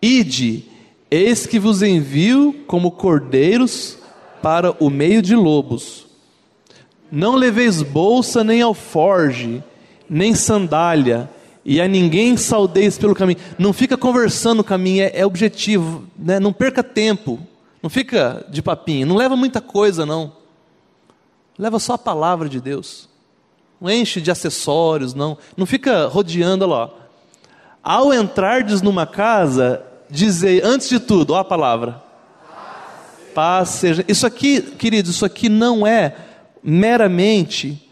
Ide, 0.00 0.64
eis 1.10 1.46
que 1.46 1.58
vos 1.58 1.82
envio 1.82 2.64
como 2.66 2.92
cordeiros 2.92 3.98
para 4.40 4.72
o 4.82 4.88
meio 4.88 5.20
de 5.20 5.36
lobos. 5.36 6.06
Não 7.10 7.34
leveis 7.34 7.82
bolsa 7.82 8.44
nem 8.44 8.62
alforge, 8.62 9.62
nem 10.08 10.34
sandália, 10.34 11.28
e 11.64 11.80
a 11.80 11.86
ninguém 11.86 12.36
saudeis 12.36 12.98
pelo 12.98 13.14
caminho. 13.14 13.38
Não 13.58 13.72
fica 13.72 13.96
conversando 13.96 14.58
no 14.58 14.64
caminho, 14.64 15.02
é, 15.02 15.10
é 15.14 15.26
objetivo, 15.26 16.04
né? 16.18 16.40
não 16.40 16.52
perca 16.52 16.82
tempo, 16.82 17.38
não 17.82 17.90
fica 17.90 18.44
de 18.48 18.62
papinho, 18.62 19.06
não 19.06 19.16
leva 19.16 19.36
muita 19.36 19.60
coisa 19.60 20.06
não, 20.06 20.32
leva 21.58 21.78
só 21.78 21.94
a 21.94 21.98
palavra 21.98 22.48
de 22.48 22.60
Deus, 22.60 23.08
não 23.80 23.90
enche 23.90 24.20
de 24.20 24.30
acessórios, 24.30 25.14
não, 25.14 25.36
não 25.56 25.66
fica 25.66 26.06
rodeando 26.06 26.66
lá. 26.66 26.90
Ao 27.82 28.12
entrardes 28.12 28.82
numa 28.82 29.06
casa, 29.06 29.82
dizei 30.08 30.60
antes 30.62 30.88
de 30.88 31.00
tudo, 31.00 31.32
ó 31.32 31.38
a 31.38 31.44
palavra, 31.44 32.02
paz 33.34 33.70
seja. 33.70 34.04
Isso 34.06 34.26
aqui, 34.26 34.60
queridos, 34.60 35.12
isso 35.12 35.24
aqui 35.24 35.48
não 35.48 35.86
é 35.86 36.14
meramente 36.62 37.90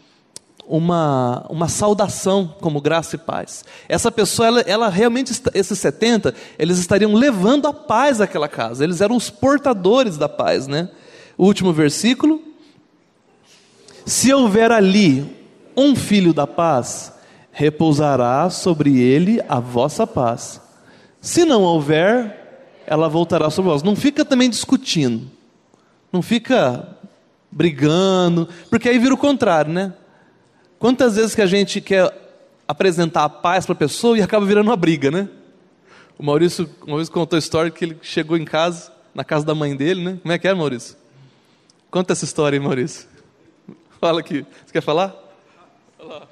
uma, 0.69 1.45
uma 1.49 1.67
saudação 1.67 2.55
como 2.61 2.79
graça 2.79 3.15
e 3.15 3.19
paz. 3.19 3.65
Essa 3.87 4.11
pessoa, 4.11 4.47
ela, 4.47 4.61
ela 4.61 4.89
realmente, 4.89 5.33
esses 5.55 5.79
70, 5.79 6.35
eles 6.59 6.77
estariam 6.77 7.15
levando 7.15 7.67
a 7.67 7.73
paz 7.73 8.21
àquela 8.21 8.47
casa, 8.47 8.83
eles 8.83 9.01
eram 9.01 9.15
os 9.15 9.31
portadores 9.31 10.15
da 10.15 10.29
paz, 10.29 10.67
né? 10.67 10.89
O 11.35 11.45
último 11.45 11.73
versículo. 11.73 12.43
Se 14.05 14.31
houver 14.31 14.71
ali 14.71 15.35
um 15.75 15.95
filho 15.95 16.33
da 16.33 16.45
paz, 16.45 17.13
repousará 17.51 18.49
sobre 18.49 18.99
ele 18.99 19.41
a 19.49 19.59
vossa 19.59 20.05
paz. 20.05 20.61
Se 21.19 21.45
não 21.45 21.63
houver, 21.63 22.83
ela 22.85 23.09
voltará 23.09 23.49
sobre 23.49 23.71
vós. 23.71 23.83
Não 23.83 23.95
fica 23.95 24.23
também 24.23 24.49
discutindo, 24.49 25.29
não 26.11 26.21
fica 26.21 26.98
brigando, 27.51 28.47
porque 28.69 28.89
aí 28.89 28.99
vira 28.99 29.13
o 29.13 29.17
contrário, 29.17 29.71
né? 29.71 29.93
Quantas 30.77 31.15
vezes 31.15 31.35
que 31.35 31.41
a 31.41 31.47
gente 31.47 31.81
quer 31.81 32.11
apresentar 32.67 33.23
a 33.23 33.29
paz 33.29 33.65
para 33.65 33.73
a 33.73 33.77
pessoa 33.77 34.17
e 34.17 34.21
acaba 34.21 34.45
virando 34.45 34.67
uma 34.67 34.77
briga, 34.77 35.09
né? 35.09 35.27
O 36.17 36.23
Maurício 36.23 36.69
uma 36.85 36.97
vez 36.97 37.09
contou 37.09 37.35
a 37.35 37.39
história 37.39 37.71
que 37.71 37.85
ele 37.85 37.97
chegou 38.01 38.37
em 38.37 38.45
casa, 38.45 38.91
na 39.13 39.23
casa 39.23 39.45
da 39.45 39.55
mãe 39.55 39.75
dele, 39.75 40.03
né? 40.03 40.19
Como 40.21 40.31
é 40.31 40.37
que 40.37 40.47
é, 40.47 40.53
Maurício? 40.53 40.95
Conta 41.89 42.13
essa 42.13 42.25
história 42.25 42.57
aí, 42.57 42.63
Maurício. 42.63 43.07
Fala 43.99 44.19
aqui. 44.19 44.45
Você 44.65 44.71
quer 44.71 44.81
falar? 44.81 45.15
Fala. 45.97 46.27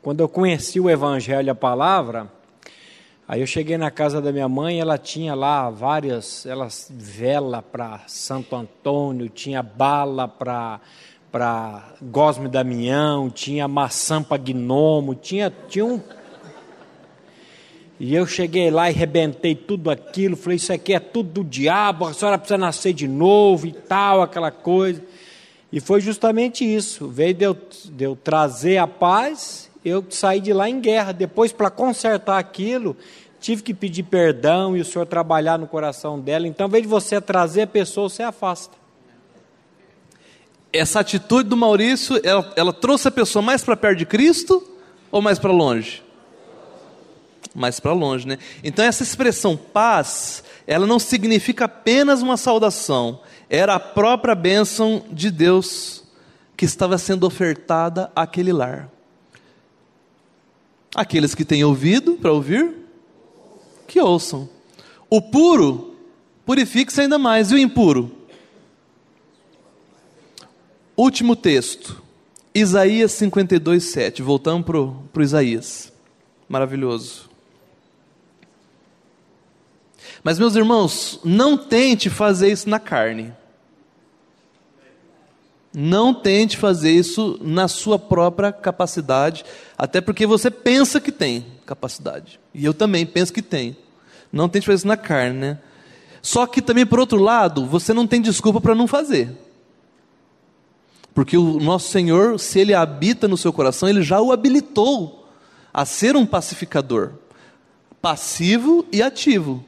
Quando 0.00 0.20
eu 0.20 0.28
conheci 0.28 0.78
o 0.78 0.88
Evangelho, 0.88 1.50
a 1.50 1.54
palavra, 1.54 2.30
aí 3.26 3.40
eu 3.40 3.46
cheguei 3.46 3.76
na 3.76 3.90
casa 3.90 4.20
da 4.20 4.32
minha 4.32 4.48
mãe, 4.48 4.80
ela 4.80 4.98
tinha 4.98 5.34
lá 5.34 5.70
várias, 5.70 6.46
elas 6.46 6.90
vela 6.90 7.62
para 7.62 8.00
Santo 8.06 8.54
Antônio, 8.56 9.28
tinha 9.28 9.62
bala 9.62 10.26
para 10.28 10.80
para 11.30 11.82
Gosme 12.00 12.48
Damião, 12.48 13.28
tinha 13.28 13.68
maçã 13.68 14.22
para 14.22 14.38
gnomo, 14.38 15.14
tinha, 15.14 15.52
tinha 15.68 15.84
um. 15.84 16.00
E 18.00 18.14
eu 18.14 18.26
cheguei 18.26 18.70
lá 18.70 18.90
e 18.90 18.94
rebentei 18.94 19.54
tudo 19.54 19.90
aquilo, 19.90 20.34
falei, 20.34 20.56
isso 20.56 20.72
aqui 20.72 20.94
é 20.94 21.00
tudo 21.00 21.42
do 21.42 21.44
diabo, 21.44 22.06
a 22.06 22.14
senhora 22.14 22.38
precisa 22.38 22.56
nascer 22.56 22.94
de 22.94 23.06
novo 23.06 23.66
e 23.66 23.72
tal, 23.72 24.22
aquela 24.22 24.50
coisa. 24.50 25.02
E 25.72 25.80
foi 25.80 26.00
justamente 26.00 26.64
isso, 26.64 27.08
veio 27.08 27.34
de 27.34 27.44
eu, 27.44 27.56
de 27.84 28.04
eu 28.04 28.16
trazer 28.16 28.78
a 28.78 28.86
paz, 28.86 29.70
eu 29.88 30.04
saí 30.10 30.40
de 30.40 30.52
lá 30.52 30.68
em 30.68 30.80
guerra. 30.80 31.12
Depois, 31.12 31.52
para 31.52 31.70
consertar 31.70 32.38
aquilo, 32.38 32.96
tive 33.40 33.62
que 33.62 33.72
pedir 33.72 34.02
perdão 34.02 34.76
e 34.76 34.80
o 34.80 34.84
senhor 34.84 35.06
trabalhar 35.06 35.58
no 35.58 35.66
coração 35.66 36.18
dela. 36.18 36.46
Então, 36.46 36.64
ao 36.64 36.68
invés 36.68 36.82
de 36.82 36.88
você 36.88 37.20
trazer 37.20 37.62
a 37.62 37.66
pessoa, 37.66 38.08
você 38.08 38.22
afasta 38.22 38.76
essa 40.78 41.00
atitude 41.00 41.48
do 41.48 41.56
Maurício, 41.56 42.20
ela, 42.22 42.52
ela 42.56 42.72
trouxe 42.72 43.08
a 43.08 43.10
pessoa 43.10 43.42
mais 43.42 43.64
para 43.64 43.76
perto 43.76 43.98
de 43.98 44.06
Cristo 44.06 44.62
ou 45.10 45.22
mais 45.22 45.38
para 45.38 45.52
longe? 45.52 46.02
Mais 47.54 47.80
para 47.80 47.92
longe, 47.92 48.26
né? 48.26 48.38
Então 48.62 48.84
essa 48.84 49.02
expressão 49.02 49.56
paz, 49.56 50.44
ela 50.66 50.86
não 50.86 50.98
significa 50.98 51.64
apenas 51.64 52.20
uma 52.20 52.36
saudação, 52.36 53.20
era 53.48 53.74
a 53.74 53.80
própria 53.80 54.34
bênção 54.34 55.04
de 55.10 55.30
Deus 55.30 56.04
que 56.56 56.64
estava 56.64 56.98
sendo 56.98 57.26
ofertada 57.26 58.10
àquele 58.14 58.52
lar. 58.52 58.90
Aqueles 60.96 61.34
que 61.34 61.44
têm 61.44 61.62
ouvido 61.62 62.14
para 62.14 62.32
ouvir, 62.32 62.74
que 63.86 64.00
ouçam. 64.00 64.48
O 65.10 65.20
puro, 65.20 65.94
purifique-se 66.46 67.02
ainda 67.02 67.18
mais, 67.18 67.50
e 67.50 67.54
o 67.54 67.58
impuro? 67.58 68.10
Último 70.96 71.36
texto, 71.36 72.02
Isaías 72.54 73.12
52, 73.12 73.84
7. 73.84 74.22
Voltamos 74.22 74.64
para 74.64 74.80
o 74.80 75.22
Isaías. 75.22 75.92
Maravilhoso. 76.48 77.28
Mas, 80.24 80.38
meus 80.38 80.56
irmãos, 80.56 81.20
não 81.22 81.58
tente 81.58 82.08
fazer 82.08 82.50
isso 82.50 82.70
na 82.70 82.80
carne. 82.80 83.34
Não 85.78 86.14
tente 86.14 86.56
fazer 86.56 86.90
isso 86.90 87.38
na 87.42 87.68
sua 87.68 87.98
própria 87.98 88.50
capacidade, 88.50 89.44
até 89.76 90.00
porque 90.00 90.26
você 90.26 90.50
pensa 90.50 90.98
que 90.98 91.12
tem 91.12 91.44
capacidade. 91.66 92.40
E 92.54 92.64
eu 92.64 92.72
também 92.72 93.04
penso 93.04 93.30
que 93.30 93.42
tem. 93.42 93.76
Não 94.32 94.48
tente 94.48 94.64
fazer 94.64 94.76
isso 94.76 94.88
na 94.88 94.96
carne, 94.96 95.38
né? 95.38 95.58
Só 96.22 96.46
que 96.46 96.62
também, 96.62 96.86
por 96.86 96.98
outro 96.98 97.18
lado, 97.18 97.66
você 97.66 97.92
não 97.92 98.06
tem 98.06 98.22
desculpa 98.22 98.58
para 98.58 98.74
não 98.74 98.86
fazer. 98.86 99.36
Porque 101.12 101.36
o 101.36 101.60
nosso 101.60 101.90
Senhor, 101.90 102.40
se 102.40 102.58
Ele 102.58 102.72
habita 102.72 103.28
no 103.28 103.36
seu 103.36 103.52
coração, 103.52 103.86
Ele 103.86 104.00
já 104.00 104.18
o 104.18 104.32
habilitou 104.32 105.28
a 105.74 105.84
ser 105.84 106.16
um 106.16 106.24
pacificador, 106.24 107.12
passivo 108.00 108.86
e 108.90 109.02
ativo. 109.02 109.62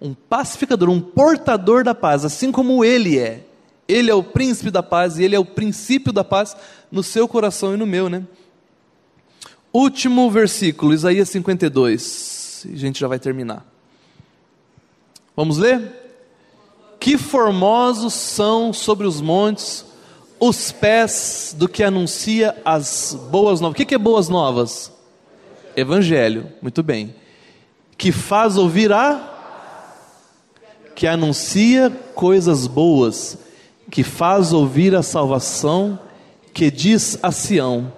Um 0.00 0.14
pacificador, 0.14 0.88
um 0.88 0.98
portador 0.98 1.84
da 1.84 1.94
paz, 1.94 2.24
assim 2.24 2.50
como 2.50 2.82
Ele 2.82 3.18
é. 3.18 3.49
Ele 3.90 4.10
é 4.10 4.14
o 4.14 4.22
príncipe 4.22 4.70
da 4.70 4.82
paz 4.82 5.18
e 5.18 5.24
Ele 5.24 5.34
é 5.34 5.38
o 5.38 5.44
princípio 5.44 6.12
da 6.12 6.24
paz 6.24 6.56
no 6.90 7.02
seu 7.02 7.26
coração 7.26 7.74
e 7.74 7.76
no 7.76 7.86
meu, 7.86 8.08
né? 8.08 8.24
Último 9.72 10.30
versículo, 10.30 10.92
Isaías 10.92 11.28
52. 11.30 12.66
A 12.72 12.76
gente 12.76 13.00
já 13.00 13.08
vai 13.08 13.18
terminar. 13.18 13.64
Vamos 15.36 15.58
ler? 15.58 15.96
Que 16.98 17.16
formosos 17.16 18.12
são 18.14 18.72
sobre 18.72 19.06
os 19.06 19.20
montes 19.20 19.86
os 20.40 20.72
pés 20.72 21.54
do 21.56 21.68
que 21.68 21.82
anuncia 21.82 22.56
as 22.64 23.16
boas 23.30 23.60
novas. 23.60 23.78
O 23.78 23.86
que 23.86 23.94
é 23.94 23.98
boas 23.98 24.30
novas? 24.30 24.90
Evangelho, 25.76 26.50
muito 26.62 26.82
bem. 26.82 27.14
Que 27.98 28.10
faz 28.10 28.56
ouvir 28.56 28.90
a. 28.90 29.28
Que 30.96 31.06
anuncia 31.06 31.90
coisas 32.14 32.66
boas. 32.66 33.36
Que 33.90 34.02
faz 34.02 34.52
ouvir 34.52 34.94
a 34.94 35.02
salvação. 35.02 35.98
Que 36.52 36.70
diz 36.70 37.18
a 37.22 37.32
Sião: 37.32 37.92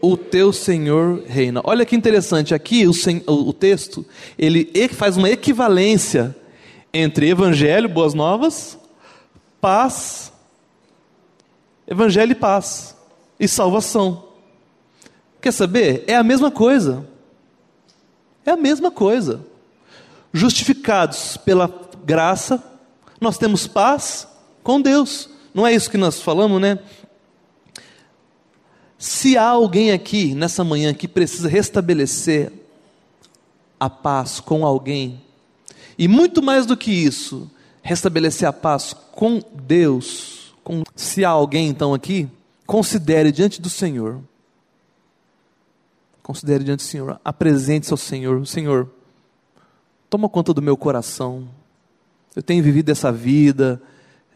O 0.00 0.16
teu 0.16 0.52
Senhor 0.52 1.22
reina. 1.26 1.60
Olha 1.64 1.86
que 1.86 1.96
interessante, 1.96 2.54
aqui 2.54 2.86
o, 2.86 2.92
o 3.26 3.52
texto, 3.52 4.04
ele 4.38 4.70
faz 4.90 5.16
uma 5.16 5.30
equivalência 5.30 6.36
entre 6.92 7.28
Evangelho, 7.28 7.88
boas 7.88 8.14
novas, 8.14 8.78
paz 9.60 10.30
Evangelho 11.90 12.30
e 12.30 12.36
paz 12.36 12.96
e 13.38 13.48
salvação. 13.48 14.24
Quer 15.40 15.50
saber? 15.52 16.04
É 16.06 16.14
a 16.14 16.22
mesma 16.22 16.48
coisa. 16.48 17.04
É 18.46 18.52
a 18.52 18.56
mesma 18.56 18.92
coisa. 18.92 19.44
Justificados 20.32 21.36
pela 21.38 21.68
graça, 22.04 22.62
nós 23.20 23.36
temos 23.36 23.66
paz 23.66 24.28
com 24.62 24.80
Deus. 24.80 25.28
Não 25.52 25.66
é 25.66 25.74
isso 25.74 25.90
que 25.90 25.96
nós 25.96 26.20
falamos, 26.20 26.60
né? 26.60 26.78
Se 28.98 29.36
há 29.36 29.48
alguém 29.48 29.92
aqui 29.92 30.34
nessa 30.34 30.62
manhã 30.62 30.92
que 30.92 31.08
precisa 31.08 31.48
restabelecer 31.48 32.52
a 33.78 33.88
paz 33.88 34.40
com 34.40 34.64
alguém, 34.64 35.22
e 35.98 36.06
muito 36.06 36.42
mais 36.42 36.66
do 36.66 36.76
que 36.76 36.90
isso, 36.90 37.50
restabelecer 37.82 38.46
a 38.46 38.52
paz 38.52 38.94
com 39.12 39.42
Deus, 39.54 40.54
se 40.94 41.24
há 41.24 41.30
alguém 41.30 41.68
então 41.68 41.94
aqui, 41.94 42.28
considere 42.66 43.32
diante 43.32 43.60
do 43.60 43.70
Senhor. 43.70 44.20
Considere 46.22 46.62
diante 46.62 46.80
do 46.80 46.88
Senhor, 46.88 47.20
apresente-se 47.24 47.92
ao 47.92 47.96
Senhor. 47.96 48.46
Senhor, 48.46 48.88
toma 50.08 50.28
conta 50.28 50.54
do 50.54 50.62
meu 50.62 50.76
coração. 50.76 51.48
Eu 52.36 52.42
tenho 52.42 52.62
vivido 52.62 52.90
essa 52.90 53.10
vida. 53.10 53.82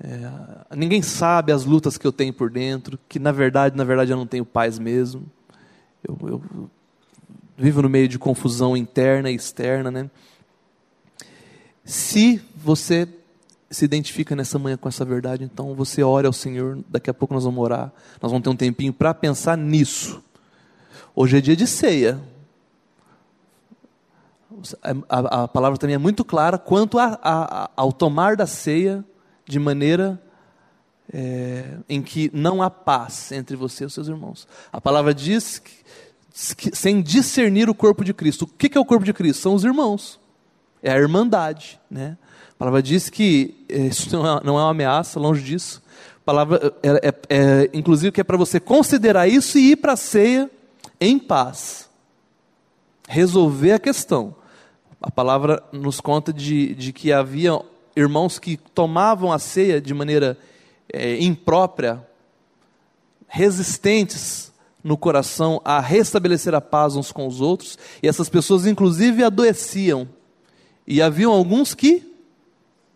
É, 0.07 0.77
ninguém 0.77 1.01
sabe 1.01 1.51
as 1.51 1.65
lutas 1.65 1.97
que 1.97 2.07
eu 2.07 2.13
tenho 2.13 2.35
por 2.35 2.51
dentro, 2.51 2.99
que 3.09 3.19
na 3.19 3.33
verdade, 3.33 3.75
na 3.75 3.85
verdade 3.85 4.11
eu 4.11 4.19
não 4.19 4.27
tenho 4.27 4.45
paz 4.45 4.79
mesmo. 4.79 5.25
Eu, 6.07 6.19
eu 6.29 6.71
vivo 7.57 7.81
no 7.81 7.89
meio 7.89 8.07
de 8.07 8.19
confusão 8.19 8.77
interna 8.77 9.31
e 9.31 9.35
externa, 9.35 9.91
né? 9.91 10.11
Se 11.87 12.39
você 12.55 13.09
se 13.71 13.87
identifica 13.87 14.37
nessa 14.37 14.59
manhã 14.59 14.77
com 14.77 14.91
essa 14.91 15.07
verdade, 15.07 15.43
então 15.43 15.75
você 15.75 16.03
ore 16.03 16.27
ao 16.27 16.35
Senhor. 16.35 16.79
Daqui 16.87 17.09
a 17.09 17.15
pouco 17.15 17.33
nós 17.33 17.45
vamos 17.45 17.65
orar. 17.65 17.91
Nós 18.21 18.31
vamos 18.31 18.45
ter 18.45 18.51
um 18.51 18.57
tempinho 18.57 18.93
para 18.93 19.15
pensar 19.15 19.57
nisso. 19.57 20.23
Hoje 21.15 21.39
é 21.39 21.41
dia 21.41 21.57
de 21.57 21.67
ceia. 21.67 22.21
A, 25.09 25.45
a, 25.45 25.49
palavra 25.49 25.79
também 25.79 25.95
é 25.95 25.99
muito 25.99 26.27
clara 26.27 26.59
quanto 26.59 26.99
a, 26.99 27.71
ao 27.75 27.91
tomar 27.91 28.37
da 28.37 28.47
ceia 28.47 29.03
de 29.47 29.59
maneira 29.59 30.21
é, 31.13 31.77
em 31.89 32.03
que 32.03 32.31
não 32.33 32.63
há 32.63 32.71
paz 32.71 33.31
entre 33.33 33.57
você 33.57 33.85
e 33.85 33.87
os 33.87 33.93
seus 33.93 34.09
irmãos. 34.09 34.49
A 34.73 34.81
palavra 34.81 35.15
diz 35.15 35.59
que, 35.59 35.85
que, 36.57 36.77
sem 36.77 37.03
discernir 37.03 37.69
o 37.69 37.75
corpo 37.75 38.05
de 38.05 38.15
Cristo. 38.15 38.43
O 38.43 38.47
que, 38.47 38.69
que 38.69 38.79
é 38.79 38.81
o 38.81 38.85
corpo 38.85 39.05
de 39.05 39.13
Cristo? 39.13 39.43
São 39.43 39.55
os 39.55 39.65
irmãos. 39.65 40.19
É 40.83 40.93
a 40.93 40.99
irmandade. 40.99 41.81
Né? 41.91 42.17
A 42.51 42.55
palavra 42.59 42.83
diz 42.83 43.09
que 43.11 43.65
é, 43.69 43.79
isso 43.87 44.15
não 44.17 44.27
é, 44.27 44.41
não 44.45 44.59
é 44.59 44.63
uma 44.63 44.71
ameaça, 44.71 45.21
longe 45.21 45.43
disso. 45.43 45.83
A 46.17 46.25
palavra 46.25 46.75
é, 46.83 47.09
é, 47.09 47.15
é 47.29 47.71
inclusive 47.75 48.13
que 48.13 48.21
é 48.21 48.25
para 48.25 48.37
você 48.37 48.59
considerar 48.59 49.29
isso 49.29 49.59
e 49.59 49.73
ir 49.73 49.77
para 49.77 49.93
a 49.93 49.97
ceia 49.97 50.51
em 51.01 51.19
paz. 51.19 51.91
Resolver 53.07 53.73
a 53.73 53.79
questão. 53.79 54.35
A 55.03 55.11
palavra 55.11 55.63
nos 55.71 56.01
conta 56.01 56.33
de, 56.33 56.75
de 56.75 56.93
que 56.93 57.13
havia 57.13 57.61
irmãos 57.97 58.39
que 58.39 58.57
tomavam 58.57 59.33
a 59.33 59.39
ceia 59.39 59.81
de 59.81 59.95
maneira 59.95 60.37
é, 60.93 61.23
imprópria, 61.23 62.07
resistentes 63.27 64.53
no 64.83 64.97
coração 64.97 65.61
a 65.65 65.81
restabelecer 65.81 66.55
a 66.55 66.61
paz 66.61 66.95
uns 66.95 67.11
com 67.11 67.27
os 67.27 67.41
outros, 67.41 67.79
e 68.03 68.09
essas 68.09 68.29
pessoas, 68.29 68.67
inclusive, 68.67 69.25
adoeciam. 69.25 70.09
E 70.87 71.01
haviam 71.01 71.33
alguns 71.33 71.75
que, 71.75 72.15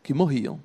que 0.02 0.12
morriam. 0.12 0.60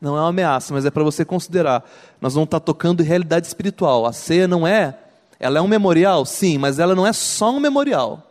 Não 0.00 0.16
é 0.16 0.20
uma 0.20 0.28
ameaça, 0.28 0.72
mas 0.72 0.86
é 0.86 0.90
para 0.90 1.02
você 1.02 1.24
considerar. 1.24 1.84
Nós 2.20 2.34
vamos 2.34 2.46
estar 2.46 2.60
tocando 2.60 3.02
em 3.02 3.06
realidade 3.06 3.46
espiritual. 3.46 4.06
A 4.06 4.12
ceia 4.12 4.46
não 4.46 4.66
é. 4.66 4.96
Ela 5.38 5.58
é 5.58 5.62
um 5.62 5.68
memorial? 5.68 6.24
Sim, 6.24 6.56
mas 6.56 6.78
ela 6.78 6.94
não 6.94 7.06
é 7.06 7.12
só 7.12 7.50
um 7.50 7.60
memorial. 7.60 8.26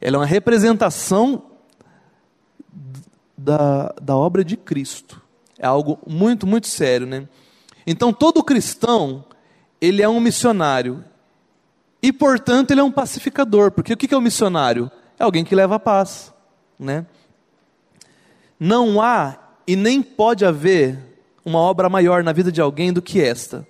Ela 0.00 0.16
é 0.16 0.18
uma 0.20 0.26
representação 0.26 1.42
da, 3.46 3.94
da 4.02 4.16
obra 4.16 4.44
de 4.44 4.56
Cristo. 4.56 5.22
É 5.56 5.66
algo 5.66 6.00
muito, 6.04 6.48
muito 6.48 6.66
sério, 6.66 7.06
né? 7.06 7.28
Então, 7.86 8.12
todo 8.12 8.42
cristão, 8.42 9.24
ele 9.80 10.02
é 10.02 10.08
um 10.08 10.18
missionário. 10.18 11.04
E, 12.02 12.12
portanto, 12.12 12.72
ele 12.72 12.80
é 12.80 12.84
um 12.84 12.90
pacificador. 12.90 13.70
Porque 13.70 13.92
o 13.92 13.96
que 13.96 14.12
é 14.12 14.16
o 14.16 14.20
um 14.20 14.22
missionário? 14.22 14.90
É 15.16 15.22
alguém 15.22 15.44
que 15.44 15.54
leva 15.54 15.76
a 15.76 15.78
paz, 15.78 16.34
né? 16.76 17.06
Não 18.58 19.00
há 19.00 19.38
e 19.64 19.76
nem 19.76 20.02
pode 20.02 20.44
haver 20.44 20.98
uma 21.44 21.60
obra 21.60 21.88
maior 21.88 22.24
na 22.24 22.32
vida 22.32 22.50
de 22.50 22.60
alguém 22.60 22.92
do 22.92 23.00
que 23.00 23.20
esta: 23.20 23.66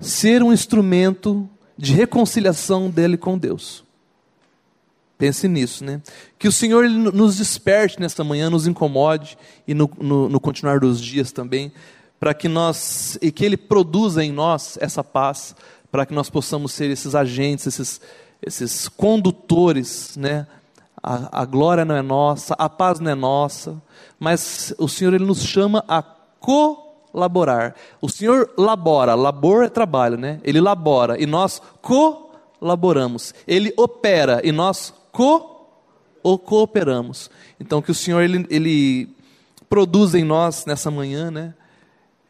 ser 0.00 0.42
um 0.42 0.52
instrumento 0.52 1.48
de 1.76 1.94
reconciliação 1.94 2.90
dele 2.90 3.16
com 3.16 3.38
Deus. 3.38 3.84
Pense 5.18 5.48
nisso, 5.48 5.84
né? 5.84 6.00
Que 6.38 6.46
o 6.46 6.52
Senhor 6.52 6.88
nos 6.88 7.38
desperte 7.38 8.00
nesta 8.00 8.22
manhã, 8.22 8.48
nos 8.48 8.68
incomode 8.68 9.36
e 9.66 9.74
no, 9.74 9.90
no, 9.98 10.28
no 10.28 10.38
continuar 10.38 10.78
dos 10.78 11.00
dias 11.00 11.32
também, 11.32 11.72
para 12.20 12.32
que 12.32 12.46
nós 12.46 13.18
e 13.20 13.32
que 13.32 13.44
Ele 13.44 13.56
produza 13.56 14.22
em 14.22 14.30
nós 14.30 14.78
essa 14.80 15.02
paz, 15.02 15.56
para 15.90 16.06
que 16.06 16.14
nós 16.14 16.30
possamos 16.30 16.72
ser 16.72 16.88
esses 16.88 17.16
agentes, 17.16 17.66
esses, 17.66 18.00
esses 18.40 18.88
condutores, 18.88 20.16
né? 20.16 20.46
A, 21.02 21.42
a 21.42 21.44
glória 21.44 21.84
não 21.84 21.96
é 21.96 22.02
nossa, 22.02 22.54
a 22.54 22.68
paz 22.68 23.00
não 23.00 23.10
é 23.10 23.14
nossa, 23.16 23.82
mas 24.20 24.72
o 24.78 24.88
Senhor 24.88 25.14
ele 25.14 25.24
nos 25.24 25.42
chama 25.42 25.84
a 25.88 26.00
colaborar. 26.00 27.74
O 28.00 28.08
Senhor 28.08 28.50
labora, 28.56 29.16
labor 29.16 29.64
é 29.64 29.68
trabalho, 29.68 30.16
né? 30.16 30.40
Ele 30.44 30.60
labora 30.60 31.20
e 31.20 31.26
nós 31.26 31.60
colaboramos. 31.82 33.34
Ele 33.46 33.72
opera 33.76 34.40
e 34.44 34.52
nós 34.52 34.92
co 35.18 35.66
ou 36.22 36.38
cooperamos. 36.38 37.28
Então 37.58 37.82
que 37.82 37.90
o 37.90 37.94
Senhor 37.94 38.22
ele, 38.22 38.46
ele 38.48 39.08
produza 39.68 40.16
em 40.16 40.22
nós 40.22 40.64
nessa 40.64 40.92
manhã, 40.92 41.28
né, 41.28 41.54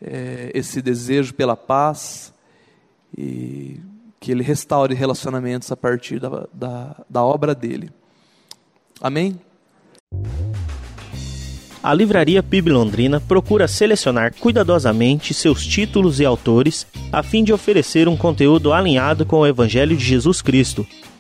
é, 0.01 0.51
esse 0.55 0.81
desejo 0.81 1.35
pela 1.35 1.55
paz 1.55 2.33
e 3.17 3.79
que 4.19 4.33
ele 4.33 4.43
restaure 4.43 4.95
relacionamentos 4.95 5.71
a 5.71 5.77
partir 5.77 6.19
da, 6.19 6.49
da, 6.51 7.05
da 7.11 7.23
obra 7.23 7.55
dele. 7.55 7.91
Amém? 9.03 9.39
A 11.83 11.93
Livraria 11.93 12.43
PIB 12.43 12.71
Londrina 12.71 13.21
procura 13.21 13.69
selecionar 13.69 14.35
cuidadosamente 14.35 15.35
seus 15.35 15.65
títulos 15.67 16.21
e 16.21 16.25
autores 16.25 16.87
a 17.13 17.23
fim 17.23 17.45
de 17.45 17.53
oferecer 17.53 18.09
um 18.09 18.17
conteúdo 18.17 18.73
alinhado 18.73 19.27
com 19.27 19.41
o 19.41 19.47
Evangelho 19.47 19.95
de 19.95 20.05
Jesus 20.05 20.41
Cristo 20.41 20.87